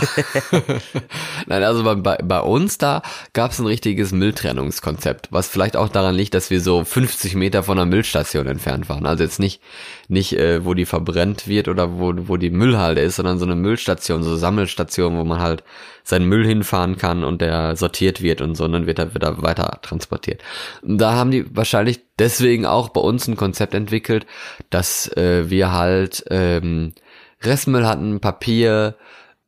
Nein, 1.48 1.64
also 1.64 1.84
bei, 1.84 1.96
bei, 1.96 2.18
bei 2.18 2.40
uns 2.42 2.78
da 2.78 3.02
gab 3.34 3.52
es 3.52 3.60
ein 3.60 3.66
richtiges 3.66 4.12
Mülltrennungskonzept, 4.12 5.30
was 5.32 5.48
vielleicht 5.48 5.76
auch 5.76 5.90
daran 5.90 6.16
liegt, 6.16 6.34
dass 6.34 6.50
wir 6.50 6.62
so 6.62 6.84
50 6.84 7.36
Meter 7.36 7.64
von 7.64 7.78
der 7.78 7.86
Müllstation 7.86 8.48
entfernt 8.48 8.90
waren. 8.90 9.06
Also 9.06 9.24
jetzt 9.24 9.40
nicht, 9.40 9.62
nicht 10.08 10.34
äh, 10.34 10.64
wo 10.64 10.74
die 10.74 10.86
verbrennt 10.86 11.48
wird 11.48 11.68
oder 11.68 11.98
wo, 11.98 12.14
wo 12.16 12.38
die 12.38 12.52
Müllhalde 12.52 13.02
ist, 13.02 13.16
sondern 13.16 13.40
so 13.40 13.46
eine 13.46 13.56
Müllstation, 13.56 14.24
so 14.24 14.36
Sammelstation, 14.36 15.18
wo 15.18 15.24
man 15.24 15.40
halt 15.40 15.64
seinen 16.04 16.28
Müll 16.28 16.46
hinfahren 16.46 16.98
kann 16.98 17.24
und 17.24 17.42
der 17.42 17.76
sortiert 17.76 18.22
wird 18.22 18.42
und 18.42 18.56
so, 18.56 18.66
und 18.66 18.74
dann 18.74 18.88
wird 18.88 19.00
er 19.00 19.14
wieder 19.14 19.42
weiter 19.42 19.80
transportiert. 19.82 20.42
Da 20.84 21.14
haben 21.14 21.32
die 21.32 21.56
wahrscheinlich 21.56 22.02
deswegen 22.20 22.66
auch 22.66 22.90
bei 22.90 23.02
uns 23.02 23.28
ein 23.28 23.36
Konzept 23.38 23.74
entwickelt, 23.74 24.26
dass 24.70 25.08
äh, 25.16 25.50
wir 25.50 25.72
halt 25.72 26.24
ähm, 26.30 26.94
Restmüll 27.42 27.86
hatten, 27.86 28.20
Papier, 28.20 28.96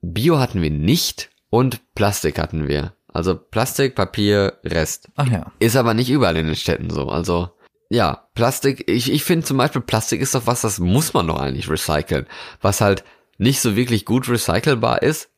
Bio 0.02 0.40
hatten 0.40 0.62
wir 0.62 0.72
nicht 0.72 1.30
und 1.50 1.82
Plastik 1.96 2.40
hatten 2.40 2.68
wir. 2.68 2.94
Also 3.08 3.36
Plastik, 3.36 3.96
Papier, 3.96 4.58
Rest. 4.64 5.10
Ach 5.16 5.28
ja. 5.28 5.52
Ist 5.60 5.76
aber 5.76 5.94
nicht 5.94 6.10
überall 6.10 6.36
in 6.36 6.48
den 6.48 6.56
Städten 6.56 6.90
so. 6.90 7.10
Also 7.10 7.50
ja, 7.90 8.28
Plastik, 8.34 8.90
ich, 8.90 9.12
ich 9.12 9.24
finde 9.24 9.46
zum 9.46 9.58
Beispiel 9.58 9.82
Plastik 9.82 10.20
ist 10.20 10.34
doch 10.34 10.48
was, 10.48 10.62
das 10.62 10.80
muss 10.80 11.14
man 11.14 11.28
doch 11.28 11.40
eigentlich 11.40 11.70
recyceln. 11.70 12.26
Was 12.60 12.82
halt 12.82 13.04
nicht 13.38 13.62
so 13.62 13.76
wirklich 13.76 14.06
gut 14.06 14.28
recycelbar 14.28 15.04
ist, 15.04 15.30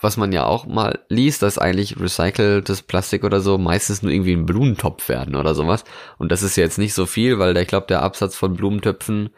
was 0.00 0.16
man 0.16 0.32
ja 0.32 0.44
auch 0.46 0.66
mal 0.66 1.00
liest, 1.08 1.42
dass 1.42 1.58
eigentlich 1.58 1.98
recyceltes 2.00 2.82
Plastik 2.82 3.22
oder 3.24 3.40
so 3.40 3.58
meistens 3.58 4.02
nur 4.02 4.12
irgendwie 4.12 4.32
ein 4.32 4.46
Blumentopf 4.46 5.08
werden 5.08 5.34
oder 5.36 5.54
sowas. 5.54 5.84
Und 6.18 6.32
das 6.32 6.42
ist 6.42 6.56
jetzt 6.56 6.78
nicht 6.78 6.94
so 6.94 7.06
viel, 7.06 7.38
weil 7.38 7.52
der, 7.54 7.62
ich 7.62 7.68
glaube, 7.68 7.86
der 7.88 8.02
Absatz 8.02 8.34
von 8.36 8.54
Blumentöpfen 8.54 9.30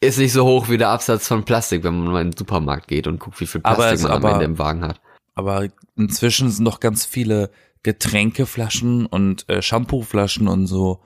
ist 0.00 0.18
nicht 0.18 0.32
so 0.32 0.44
hoch 0.46 0.68
wie 0.68 0.78
der 0.78 0.88
Absatz 0.88 1.28
von 1.28 1.44
Plastik, 1.44 1.84
wenn 1.84 1.98
man 1.98 2.12
mal 2.12 2.20
in 2.22 2.30
den 2.30 2.36
Supermarkt 2.36 2.88
geht 2.88 3.06
und 3.06 3.20
guckt, 3.20 3.40
wie 3.40 3.46
viel 3.46 3.60
Plastik 3.60 3.92
es- 3.94 4.02
man 4.02 4.12
am 4.12 4.24
aber- 4.24 4.32
Ende 4.34 4.44
im 4.46 4.58
Wagen 4.58 4.82
hat. 4.82 5.00
Aber 5.34 5.66
inzwischen 5.96 6.50
sind 6.50 6.64
noch 6.64 6.80
ganz 6.80 7.04
viele 7.04 7.50
Getränkeflaschen 7.82 9.06
und 9.06 9.48
äh, 9.48 9.62
Shampooflaschen 9.62 10.48
und 10.48 10.66
so 10.66 11.00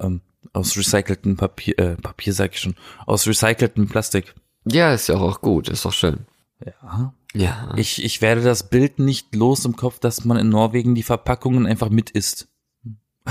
ähm, 0.00 0.22
aus 0.52 0.76
recyceltem 0.76 1.36
Papier, 1.36 1.78
äh, 1.78 1.96
Papier 1.96 2.32
sag 2.32 2.54
ich 2.54 2.60
schon, 2.60 2.74
aus 3.06 3.26
recyceltem 3.26 3.88
Plastik. 3.88 4.34
Ja, 4.64 4.92
ist 4.94 5.08
ja 5.08 5.16
auch 5.16 5.40
gut, 5.40 5.68
ist 5.68 5.84
doch 5.84 5.92
schön. 5.92 6.26
Ja. 6.64 7.12
Ja. 7.34 7.72
Ich, 7.76 8.02
ich 8.04 8.20
werde 8.22 8.42
das 8.42 8.68
Bild 8.70 8.98
nicht 8.98 9.34
los 9.34 9.64
im 9.64 9.76
Kopf, 9.76 9.98
dass 10.00 10.24
man 10.24 10.36
in 10.36 10.48
Norwegen 10.48 10.94
die 10.94 11.02
Verpackungen 11.04 11.66
einfach 11.66 11.88
mit 11.90 12.10
isst. 12.10 12.48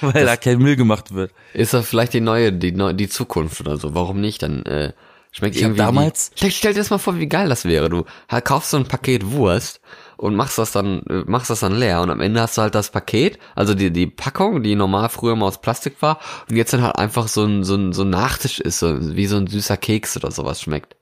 Weil 0.00 0.26
da 0.26 0.36
kein 0.36 0.58
Müll 0.58 0.76
gemacht 0.76 1.14
wird. 1.14 1.32
Ist 1.52 1.72
das 1.74 1.86
vielleicht 1.88 2.12
die 2.12 2.20
neue, 2.20 2.52
die, 2.52 2.72
neu- 2.72 2.92
die 2.92 3.08
Zukunft 3.08 3.60
oder 3.60 3.76
so? 3.76 3.94
Warum 3.94 4.20
nicht? 4.20 4.42
Dann 4.42 4.64
äh, 4.66 4.92
schmeckt 5.32 5.56
Ich 5.56 5.62
irgendwie. 5.62 5.78
damals- 5.78 6.30
Wie, 6.34 6.38
stell, 6.38 6.50
stell 6.50 6.72
dir 6.74 6.80
das 6.80 6.90
mal 6.90 6.98
vor, 6.98 7.18
wie 7.18 7.26
geil 7.28 7.48
das 7.48 7.64
wäre. 7.64 7.88
Du 7.88 8.04
kaufst 8.44 8.70
so 8.70 8.76
ein 8.76 8.86
Paket 8.86 9.32
Wurst 9.32 9.80
und 10.16 10.36
machst 10.36 10.58
das 10.58 10.72
dann, 10.72 11.02
äh, 11.08 11.22
machst 11.26 11.50
das 11.50 11.60
dann 11.60 11.76
leer 11.76 12.02
und 12.02 12.10
am 12.10 12.20
Ende 12.20 12.40
hast 12.40 12.56
du 12.58 12.62
halt 12.62 12.74
das 12.74 12.90
Paket, 12.90 13.38
also 13.56 13.74
die, 13.74 13.90
die 13.92 14.06
Packung, 14.06 14.62
die 14.62 14.74
normal 14.76 15.08
früher 15.08 15.34
mal 15.36 15.46
aus 15.46 15.60
Plastik 15.60 16.00
war 16.02 16.20
und 16.48 16.56
jetzt 16.56 16.72
dann 16.72 16.82
halt 16.82 16.96
einfach 16.98 17.26
so 17.28 17.44
ein, 17.44 17.64
so 17.64 17.74
ein, 17.74 17.92
so 17.92 18.02
ein 18.02 18.10
Nachtisch 18.10 18.60
ist, 18.60 18.78
so 18.78 19.16
wie 19.16 19.26
so 19.26 19.36
ein 19.36 19.46
süßer 19.48 19.76
Keks 19.76 20.16
oder 20.16 20.30
sowas 20.30 20.60
schmeckt. 20.60 20.96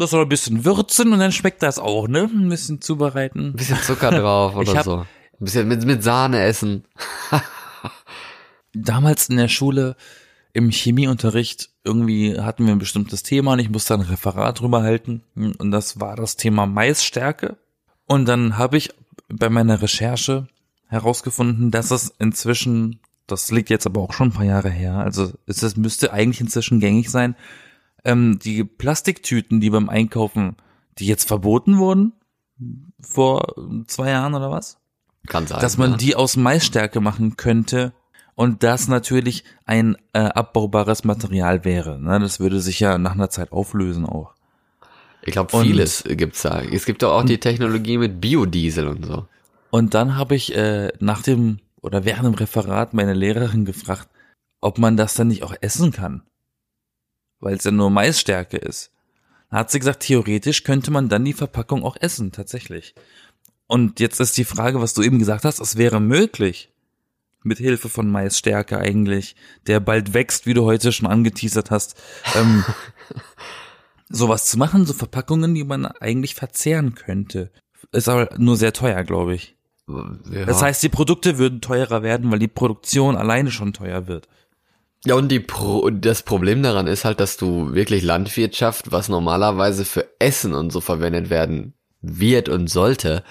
Das 0.00 0.10
soll 0.10 0.22
ein 0.22 0.28
bisschen 0.28 0.64
würzen 0.64 1.12
und 1.12 1.18
dann 1.18 1.30
schmeckt 1.30 1.62
das 1.62 1.78
auch, 1.78 2.08
ne? 2.08 2.22
Ein 2.22 2.48
bisschen 2.48 2.80
zubereiten. 2.80 3.48
Ein 3.48 3.52
bisschen 3.52 3.76
Zucker 3.82 4.10
drauf 4.10 4.56
oder 4.56 4.74
hab- 4.74 4.84
so. 4.84 4.96
Ein 4.98 5.06
bisschen 5.44 5.68
mit, 5.68 5.84
mit 5.84 6.02
Sahne 6.02 6.40
essen. 6.42 6.84
damals 8.72 9.28
in 9.28 9.36
der 9.36 9.48
Schule 9.48 9.96
im 10.52 10.70
Chemieunterricht 10.70 11.70
irgendwie 11.84 12.38
hatten 12.40 12.66
wir 12.66 12.72
ein 12.72 12.78
bestimmtes 12.78 13.22
Thema 13.22 13.52
und 13.52 13.58
ich 13.58 13.70
musste 13.70 13.94
ein 13.94 14.00
Referat 14.00 14.60
drüber 14.60 14.82
halten 14.82 15.22
und 15.36 15.70
das 15.70 16.00
war 16.00 16.16
das 16.16 16.36
Thema 16.36 16.66
Maisstärke 16.66 17.56
und 18.06 18.26
dann 18.26 18.58
habe 18.58 18.76
ich 18.76 18.90
bei 19.28 19.48
meiner 19.48 19.80
Recherche 19.80 20.46
herausgefunden, 20.88 21.70
dass 21.70 21.90
es 21.90 22.12
inzwischen, 22.18 23.00
das 23.26 23.50
liegt 23.50 23.70
jetzt 23.70 23.86
aber 23.86 24.00
auch 24.00 24.12
schon 24.12 24.28
ein 24.28 24.32
paar 24.32 24.44
Jahre 24.44 24.70
her, 24.70 24.94
also 24.94 25.32
es 25.46 25.62
es 25.62 25.76
müsste 25.76 26.12
eigentlich 26.12 26.40
inzwischen 26.40 26.80
gängig 26.80 27.10
sein, 27.10 27.36
ähm, 28.04 28.38
die 28.38 28.64
Plastiktüten, 28.64 29.60
die 29.60 29.70
beim 29.70 29.88
Einkaufen, 29.88 30.56
die 30.98 31.06
jetzt 31.06 31.26
verboten 31.28 31.78
wurden 31.78 32.12
vor 33.00 33.54
zwei 33.86 34.10
Jahren 34.10 34.34
oder 34.34 34.50
was? 34.50 34.78
Kann 35.26 35.46
sein. 35.46 35.60
dass 35.60 35.76
man 35.76 35.92
ja. 35.92 35.96
die 35.98 36.16
aus 36.16 36.36
Maisstärke 36.36 37.00
machen 37.00 37.36
könnte 37.36 37.92
und 38.34 38.62
das 38.62 38.88
natürlich 38.88 39.44
ein 39.66 39.96
äh, 40.14 40.20
abbaubares 40.20 41.04
Material 41.04 41.64
wäre. 41.64 42.00
Ne? 42.00 42.18
Das 42.20 42.40
würde 42.40 42.60
sich 42.60 42.80
ja 42.80 42.96
nach 42.96 43.12
einer 43.12 43.28
Zeit 43.28 43.52
auflösen 43.52 44.06
auch. 44.06 44.34
Ich 45.22 45.32
glaube, 45.32 45.54
Und- 45.54 45.66
vieles 45.66 46.04
gibt's 46.06 46.42
da. 46.42 46.62
Es 46.62 46.86
gibt 46.86 47.02
doch 47.02 47.12
auch 47.12 47.24
die 47.24 47.38
Technologie 47.38 47.98
mit 47.98 48.20
Biodiesel 48.20 48.88
und 48.88 49.04
so. 49.04 49.26
Und 49.70 49.92
dann 49.92 50.16
habe 50.16 50.34
ich 50.34 50.56
äh, 50.56 50.90
nach 51.00 51.22
dem 51.22 51.58
oder 51.82 52.04
während 52.04 52.24
dem 52.24 52.34
Referat 52.34 52.94
meine 52.94 53.14
Lehrerin 53.14 53.64
gefragt, 53.64 54.08
ob 54.60 54.78
man 54.78 54.96
das 54.96 55.14
dann 55.14 55.28
nicht 55.28 55.42
auch 55.42 55.54
essen 55.60 55.92
kann, 55.92 56.22
weil 57.40 57.56
es 57.56 57.64
ja 57.64 57.70
nur 57.70 57.90
Maisstärke 57.90 58.56
ist. 58.56 58.92
Da 59.50 59.58
hat 59.58 59.70
sie 59.70 59.80
gesagt, 59.80 60.00
theoretisch 60.04 60.62
könnte 60.62 60.90
man 60.90 61.08
dann 61.08 61.24
die 61.24 61.32
Verpackung 61.32 61.82
auch 61.82 61.96
essen, 62.00 62.32
tatsächlich. 62.32 62.94
Und 63.66 64.00
jetzt 64.00 64.20
ist 64.20 64.36
die 64.36 64.44
Frage, 64.44 64.80
was 64.80 64.94
du 64.94 65.02
eben 65.02 65.18
gesagt 65.18 65.44
hast, 65.44 65.60
es 65.60 65.76
wäre 65.76 66.00
möglich, 66.00 66.70
mit 67.42 67.58
Hilfe 67.58 67.88
von 67.88 68.10
Maisstärke 68.10 68.78
eigentlich, 68.78 69.34
der 69.66 69.80
bald 69.80 70.12
wächst, 70.14 70.46
wie 70.46 70.54
du 70.54 70.64
heute 70.64 70.92
schon 70.92 71.08
angeteasert 71.08 71.70
hast, 71.70 72.00
ähm, 72.34 72.64
sowas 74.08 74.46
zu 74.46 74.58
machen, 74.58 74.86
so 74.86 74.92
Verpackungen, 74.92 75.54
die 75.54 75.64
man 75.64 75.86
eigentlich 75.86 76.34
verzehren 76.34 76.94
könnte. 76.94 77.50
Ist 77.92 78.08
aber 78.08 78.36
nur 78.38 78.56
sehr 78.56 78.72
teuer, 78.72 79.04
glaube 79.04 79.34
ich. 79.34 79.56
Ja. 80.30 80.44
Das 80.44 80.62
heißt, 80.62 80.82
die 80.82 80.88
Produkte 80.88 81.38
würden 81.38 81.60
teurer 81.60 82.02
werden, 82.02 82.30
weil 82.30 82.38
die 82.38 82.48
Produktion 82.48 83.16
alleine 83.16 83.50
schon 83.50 83.72
teuer 83.72 84.06
wird. 84.06 84.28
Ja, 85.06 85.14
und 85.14 85.28
die 85.28 85.40
Pro 85.40 85.88
das 85.90 86.22
Problem 86.22 86.62
daran 86.62 86.86
ist 86.86 87.04
halt, 87.04 87.20
dass 87.20 87.36
du 87.38 87.74
wirklich 87.74 88.02
Landwirtschaft, 88.02 88.92
was 88.92 89.08
normalerweise 89.08 89.84
für 89.84 90.06
Essen 90.18 90.52
und 90.54 90.70
so 90.70 90.80
verwendet 90.80 91.30
werden 91.30 91.72
wird 92.02 92.48
und 92.50 92.68
sollte, 92.68 93.22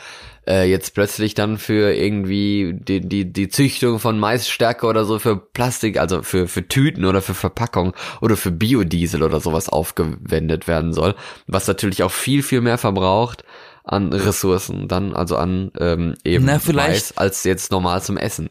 äh, 0.48 0.68
jetzt 0.70 0.94
plötzlich 0.96 1.34
dann 1.36 1.58
für 1.60 1.94
irgendwie 1.94 2.74
die, 2.74 3.02
die, 3.02 3.32
die 3.32 3.50
Züchtung 3.50 4.00
von 4.00 4.20
Maisstärke 4.20 4.88
oder 4.88 5.06
so 5.06 5.20
für 5.20 5.38
Plastik, 5.38 6.00
also 6.00 6.24
für, 6.24 6.48
für 6.48 6.68
Tüten 6.68 7.06
oder 7.06 7.22
für 7.22 7.34
Verpackung 7.36 7.94
oder 8.22 8.36
für 8.36 8.52
Biodiesel 8.52 9.22
oder 9.22 9.40
sowas 9.40 9.70
aufgewendet 9.70 10.68
werden 10.68 10.94
soll, 10.94 11.14
was 11.48 11.68
natürlich 11.68 12.02
auch 12.04 12.12
viel, 12.12 12.42
viel 12.42 12.62
mehr 12.62 12.78
verbraucht 12.80 13.44
an 13.84 14.12
Ressourcen 14.14 14.88
dann, 14.88 15.14
also 15.16 15.36
an 15.36 15.72
ähm, 15.80 16.16
eben 16.24 16.46
Na, 16.46 16.58
vielleicht- 16.60 17.10
Mais, 17.16 17.18
als 17.18 17.44
jetzt 17.44 17.72
normal 17.72 18.02
zum 18.04 18.18
Essen. 18.18 18.50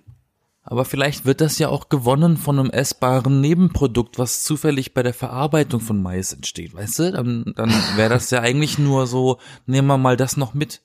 Aber 0.71 0.85
vielleicht 0.85 1.25
wird 1.25 1.41
das 1.41 1.59
ja 1.59 1.71
auch 1.71 1.89
gewonnen 1.89 2.37
von 2.37 2.59
einem 2.59 2.69
essbaren 2.69 3.41
Nebenprodukt, 3.41 4.19
was 4.19 4.45
zufällig 4.45 4.93
bei 4.93 5.03
der 5.03 5.15
Verarbeitung 5.15 5.81
von 5.81 6.03
Mais 6.03 6.35
entsteht, 6.35 6.75
weißt 6.75 6.99
du? 6.99 7.13
Dann, 7.13 7.55
dann 7.57 7.71
wäre 7.97 8.11
das 8.11 8.31
ja 8.31 8.41
eigentlich 8.41 8.79
nur 8.79 9.07
so, 9.07 9.39
nehmen 9.65 9.89
wir 9.89 9.97
mal 9.97 10.19
das 10.19 10.37
noch 10.37 10.53
mit. 10.53 10.83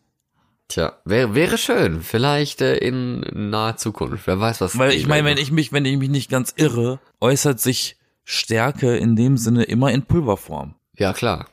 Tja, 0.70 0.94
wäre 1.04 1.36
wäre 1.36 1.58
schön, 1.58 2.02
vielleicht 2.02 2.62
äh, 2.62 2.78
in 2.78 3.26
naher 3.50 3.76
Zukunft. 3.76 4.26
Wer 4.26 4.40
weiß, 4.40 4.62
was. 4.62 4.78
Weil 4.78 4.94
ich 4.94 5.06
meine, 5.06 5.28
wenn 5.28 5.38
ich 5.38 5.52
mich, 5.52 5.74
wenn 5.74 5.84
ich 5.84 5.98
mich 5.98 6.10
nicht 6.10 6.32
ganz 6.32 6.54
irre, 6.56 7.02
äußert 7.20 7.60
sich 7.60 7.98
Stärke 8.24 8.96
in 8.96 9.18
dem 9.18 9.36
Sinne 9.36 9.64
immer 9.64 9.92
in 9.92 10.04
Pulverform. 10.04 10.76
Ja 10.98 11.12
klar, 11.12 11.48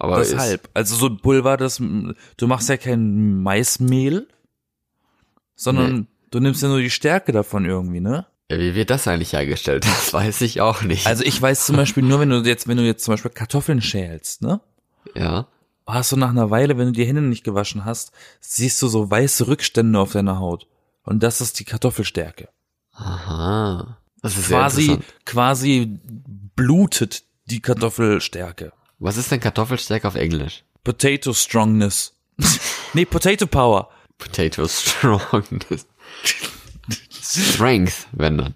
aber 0.00 0.20
ist- 0.22 0.32
Deshalb. 0.32 0.68
Also 0.74 0.96
so 0.96 1.06
ein 1.06 1.18
Pulver, 1.18 1.56
das 1.56 1.76
du 1.78 2.46
machst 2.48 2.68
ja 2.68 2.76
kein 2.76 3.40
Maismehl, 3.44 4.26
sondern 5.54 6.08
du 6.30 6.40
nimmst 6.40 6.62
ja 6.62 6.68
nur 6.68 6.80
die 6.80 6.90
Stärke 6.90 7.32
davon 7.32 7.64
irgendwie, 7.64 8.00
ne? 8.00 8.26
Ja, 8.50 8.58
wie 8.58 8.74
wird 8.74 8.90
das 8.90 9.06
eigentlich 9.06 9.32
hergestellt? 9.32 9.84
Das 9.86 10.12
weiß 10.12 10.40
ich 10.40 10.60
auch 10.60 10.82
nicht. 10.82 11.06
Also 11.06 11.24
ich 11.24 11.40
weiß 11.40 11.66
zum 11.66 11.76
Beispiel 11.76 12.02
nur, 12.02 12.20
wenn 12.20 12.30
du 12.30 12.40
jetzt, 12.40 12.66
wenn 12.66 12.76
du 12.76 12.84
jetzt 12.84 13.04
zum 13.04 13.14
Beispiel 13.14 13.30
Kartoffeln 13.30 13.80
schälst, 13.80 14.42
ne? 14.42 14.60
ja. 15.14 15.46
Hast 15.86 16.12
du 16.12 16.16
nach 16.16 16.30
einer 16.30 16.50
Weile, 16.50 16.78
wenn 16.78 16.86
du 16.86 16.92
die 16.92 17.04
Hände 17.04 17.20
nicht 17.22 17.42
gewaschen 17.42 17.84
hast, 17.84 18.12
siehst 18.40 18.80
du 18.80 18.86
so 18.86 19.10
weiße 19.10 19.48
Rückstände 19.48 19.98
auf 19.98 20.12
deiner 20.12 20.38
Haut. 20.38 20.68
Und 21.02 21.22
das 21.22 21.40
ist 21.40 21.58
die 21.58 21.64
Kartoffelstärke. 21.64 22.48
Aha. 22.92 23.98
Das 24.22 24.36
ist 24.36 24.48
Quasi, 24.48 24.98
quasi 25.24 25.98
blutet 26.54 27.24
die 27.46 27.60
Kartoffelstärke. 27.60 28.72
Was 29.00 29.16
ist 29.16 29.32
denn 29.32 29.40
Kartoffelstärke 29.40 30.06
auf 30.06 30.14
Englisch? 30.14 30.62
Potato 30.84 31.32
Strongness. 31.32 32.14
nee, 32.94 33.04
Potato 33.04 33.46
Power. 33.46 33.88
Potato 34.18 34.68
Strongness. 34.68 35.86
Strength, 37.22 38.08
wenn 38.12 38.38
dann. 38.38 38.54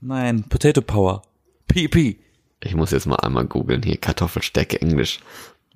Nein, 0.00 0.44
Potato 0.48 0.80
Power. 0.82 1.22
PP. 1.68 2.18
Ich 2.60 2.74
muss 2.74 2.90
jetzt 2.90 3.06
mal 3.06 3.16
einmal 3.16 3.46
googeln 3.46 3.82
hier. 3.82 3.96
Kartoffelstärke 3.96 4.80
Englisch. 4.80 5.20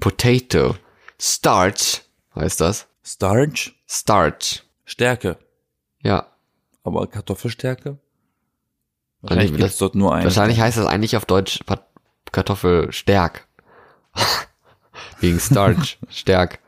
Potato. 0.01 0.77
Starch 1.21 2.03
heißt 2.35 2.61
das. 2.61 2.87
Starch. 3.03 3.75
Starch. 3.87 4.63
Stärke. 4.85 5.39
Ja. 6.03 6.27
Aber 6.85 7.07
Kartoffelstärke? 7.07 7.99
Wahrscheinlich 9.23 9.51
das- 9.53 9.59
gibt's 9.61 9.79
dort 9.79 9.95
nur 9.95 10.15
eine. 10.15 10.25
Wahrscheinlich 10.25 10.61
heißt 10.61 10.77
das 10.79 10.87
eigentlich 10.87 11.17
auf 11.17 11.25
Deutsch 11.25 11.61
Kartoffelstärk. 12.33 13.47
Wegen 15.21 15.41
Starch. 15.41 15.99
Stärk. 16.11 16.59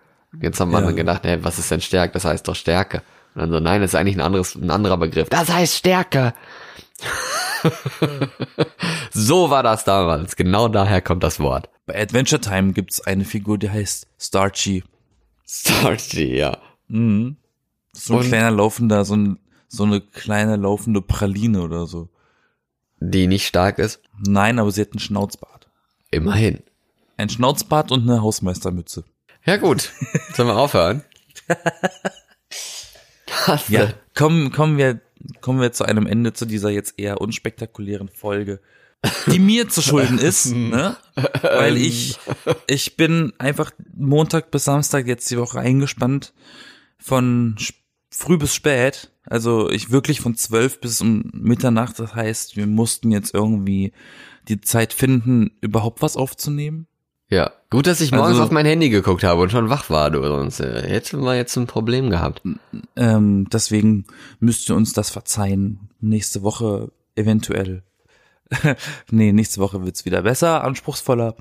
Jetzt 0.41 0.61
haben 0.61 0.71
wir 0.71 0.81
Ja. 0.81 0.87
dann 0.87 0.97
gedacht, 0.97 1.25
ey, 1.25 1.43
was 1.45 1.59
ist 1.59 1.71
denn 1.71 1.81
Stärk? 1.81 2.13
Das 2.13 2.25
heißt 2.25 2.47
doch 2.49 2.55
Stärke. 2.57 3.03
Und 3.39 3.43
dann 3.43 3.51
so, 3.53 3.61
nein, 3.61 3.81
das 3.81 3.91
ist 3.91 3.95
eigentlich 3.95 4.17
ein 4.17 4.21
anderes, 4.21 4.57
ein 4.57 4.71
anderer 4.71 4.97
Begriff. 4.97 5.29
Das 5.29 5.49
heißt 5.49 5.77
Stärke. 5.77 6.35
so 9.13 9.51
war 9.51 9.63
das 9.63 9.85
damals. 9.85 10.35
Genau 10.35 10.67
daher 10.67 11.01
kommt 11.01 11.23
das 11.23 11.39
Wort. 11.39 11.69
Bei 11.87 12.01
Adventure 12.01 12.41
Time 12.41 12.73
gibt's 12.73 13.01
eine 13.01 13.25
Figur, 13.25 13.59
die 13.59 13.71
heißt 13.71 14.09
Starchy. 14.19 14.83
Starchy, 15.47 16.37
ja. 16.37 16.59
So 16.89 16.97
ein 16.97 17.37
Und- 18.09 18.27
kleiner 18.27 18.51
laufender, 18.51 19.05
so, 19.05 19.15
ein, 19.15 19.39
so 19.69 19.85
eine 19.85 20.01
kleine 20.01 20.57
laufende 20.57 21.01
Praline 21.01 21.63
oder 21.63 21.87
so. 21.87 22.09
Die 22.99 23.29
nicht 23.29 23.47
stark 23.47 23.79
ist. 23.79 24.01
Nein, 24.27 24.59
aber 24.59 24.73
sie 24.73 24.81
hat 24.81 24.91
einen 24.91 24.99
Schnauzbart. 24.99 25.69
Immerhin. 26.11 26.59
Ein 27.17 27.29
Schnauzbart 27.29 27.93
und 27.93 28.03
eine 28.09 28.21
Hausmeistermütze. 28.21 29.05
Ja 29.45 29.59
gut. 29.59 29.93
Sollen 30.35 30.49
wir 30.49 30.57
aufhören? 30.57 31.05
Hast 33.49 33.71
Ja, 33.71 33.93
kommen, 34.15 34.53
kommen 34.53 34.79
wir, 34.79 35.01
kommen 35.41 35.61
wir 35.61 35.73
zu 35.73 35.85
einem 35.85 36.07
Ende 36.07 36.33
zu 36.33 36.47
dieser 36.47 36.71
jetzt 36.71 36.99
eher 36.99 37.21
unspektakulären 37.21 38.09
Folge, 38.09 38.61
die 39.27 39.39
mir 39.39 39.69
zu 39.69 39.83
schulden 39.83 40.19
ist, 40.19 40.47
ne? 40.55 40.97
Weil 41.43 41.77
ich, 41.77 42.19
ich 42.67 42.97
bin 42.97 43.33
einfach 43.39 43.73
Montag 43.97 44.51
bis 44.51 44.65
Samstag 44.65 45.07
jetzt 45.07 45.31
die 45.31 45.39
Woche 45.39 45.59
eingespannt 45.61 46.35
von 46.99 47.57
früh 48.11 48.39
bis 48.39 48.55
spät. 48.55 49.11
Also 49.25 49.71
ich 49.71 49.91
wirklich 49.91 50.21
von 50.21 50.35
zwölf 50.35 50.81
bis 50.81 51.01
um 51.01 51.31
Mitternacht. 51.33 51.99
Das 51.99 52.15
heißt, 52.15 52.57
wir 52.57 52.67
mussten 52.67 53.11
jetzt 53.11 53.35
irgendwie 53.35 53.93
die 54.49 54.61
Zeit 54.61 54.93
finden, 54.93 55.53
überhaupt 55.61 56.03
was 56.03 56.17
aufzunehmen. 56.17 56.87
Ja, 57.31 57.51
gut, 57.71 57.87
dass 57.87 58.01
ich 58.01 58.11
morgens 58.11 58.31
Also- 58.31 58.45
auf 58.45 58.51
mein 58.51 58.65
Handy 58.67 58.89
geguckt 58.89 59.23
habe 59.23 59.43
und 59.43 59.51
schon 59.51 59.69
wach 59.69 59.91
war, 59.91 60.11
du, 60.11 60.23
sonst 60.23 60.61
äh, 60.61 60.83
hätten 60.89 61.21
wir 61.23 61.37
jetzt 61.37 61.57
ein 61.57 61.67
Problem 61.67 62.09
gehabt. 62.11 62.43
Ähm, 62.97 63.47
deswegen 63.53 64.07
müsst 64.41 64.69
ihr 64.71 64.77
uns 64.77 64.95
das 64.95 65.11
verzeihen. 65.11 65.91
Nächste 66.01 66.43
Woche 66.43 66.91
eventuell. 67.17 67.83
nee, 69.11 69.33
nächste 69.33 69.61
Woche 69.61 69.85
wird's 69.85 70.05
wieder 70.07 70.23
besser, 70.23 70.65
anspruchsvoller. 70.65 71.35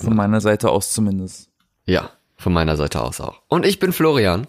Von 0.00 0.16
meiner 0.16 0.40
Seite 0.40 0.70
aus 0.70 0.92
zumindest. 0.92 1.50
Ja, 1.84 2.10
von 2.36 2.52
meiner 2.52 2.76
Seite 2.76 3.02
aus 3.02 3.20
auch. 3.20 3.42
Und 3.48 3.64
ich 3.66 3.78
bin 3.78 3.92
Florian. 3.92 4.46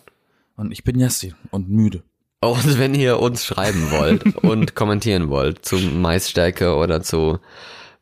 Und 0.55 0.71
ich 0.71 0.83
bin 0.85 0.97
Yassi 0.97 1.33
und 1.51 1.69
müde. 1.69 2.01
Und 2.39 2.79
wenn 2.79 2.95
ihr 2.95 3.19
uns 3.19 3.45
schreiben 3.45 3.91
wollt 3.91 4.35
und 4.43 4.73
kommentieren 4.73 5.29
wollt 5.29 5.65
zu 5.65 5.75
Maisstärke 5.75 6.75
oder 6.75 7.03
zu 7.03 7.39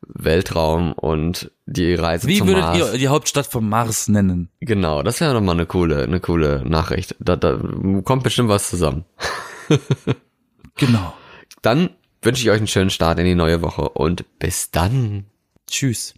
Weltraum 0.08 0.92
und 0.92 1.50
die 1.66 1.94
Reise 1.94 2.28
Wie 2.28 2.38
zum 2.38 2.48
würdet 2.48 2.64
Mars. 2.64 2.78
ihr 2.92 2.98
die 2.98 3.08
Hauptstadt 3.08 3.46
vom 3.46 3.68
Mars 3.68 4.08
nennen? 4.08 4.50
Genau, 4.60 5.02
das 5.02 5.20
wäre 5.20 5.34
doch 5.34 5.40
mal 5.40 5.52
eine 5.52 5.66
coole, 5.66 6.02
eine 6.02 6.20
coole 6.20 6.62
Nachricht. 6.66 7.16
Da, 7.18 7.36
da 7.36 7.58
kommt 8.04 8.22
bestimmt 8.22 8.48
was 8.48 8.70
zusammen. 8.70 9.04
Genau. 10.76 11.14
Dann 11.62 11.90
wünsche 12.20 12.42
ich 12.42 12.50
euch 12.50 12.58
einen 12.58 12.66
schönen 12.66 12.90
Start 12.90 13.18
in 13.18 13.24
die 13.26 13.34
neue 13.34 13.62
Woche 13.62 13.88
und 13.90 14.38
bis 14.38 14.70
dann. 14.70 15.26
Tschüss. 15.68 16.14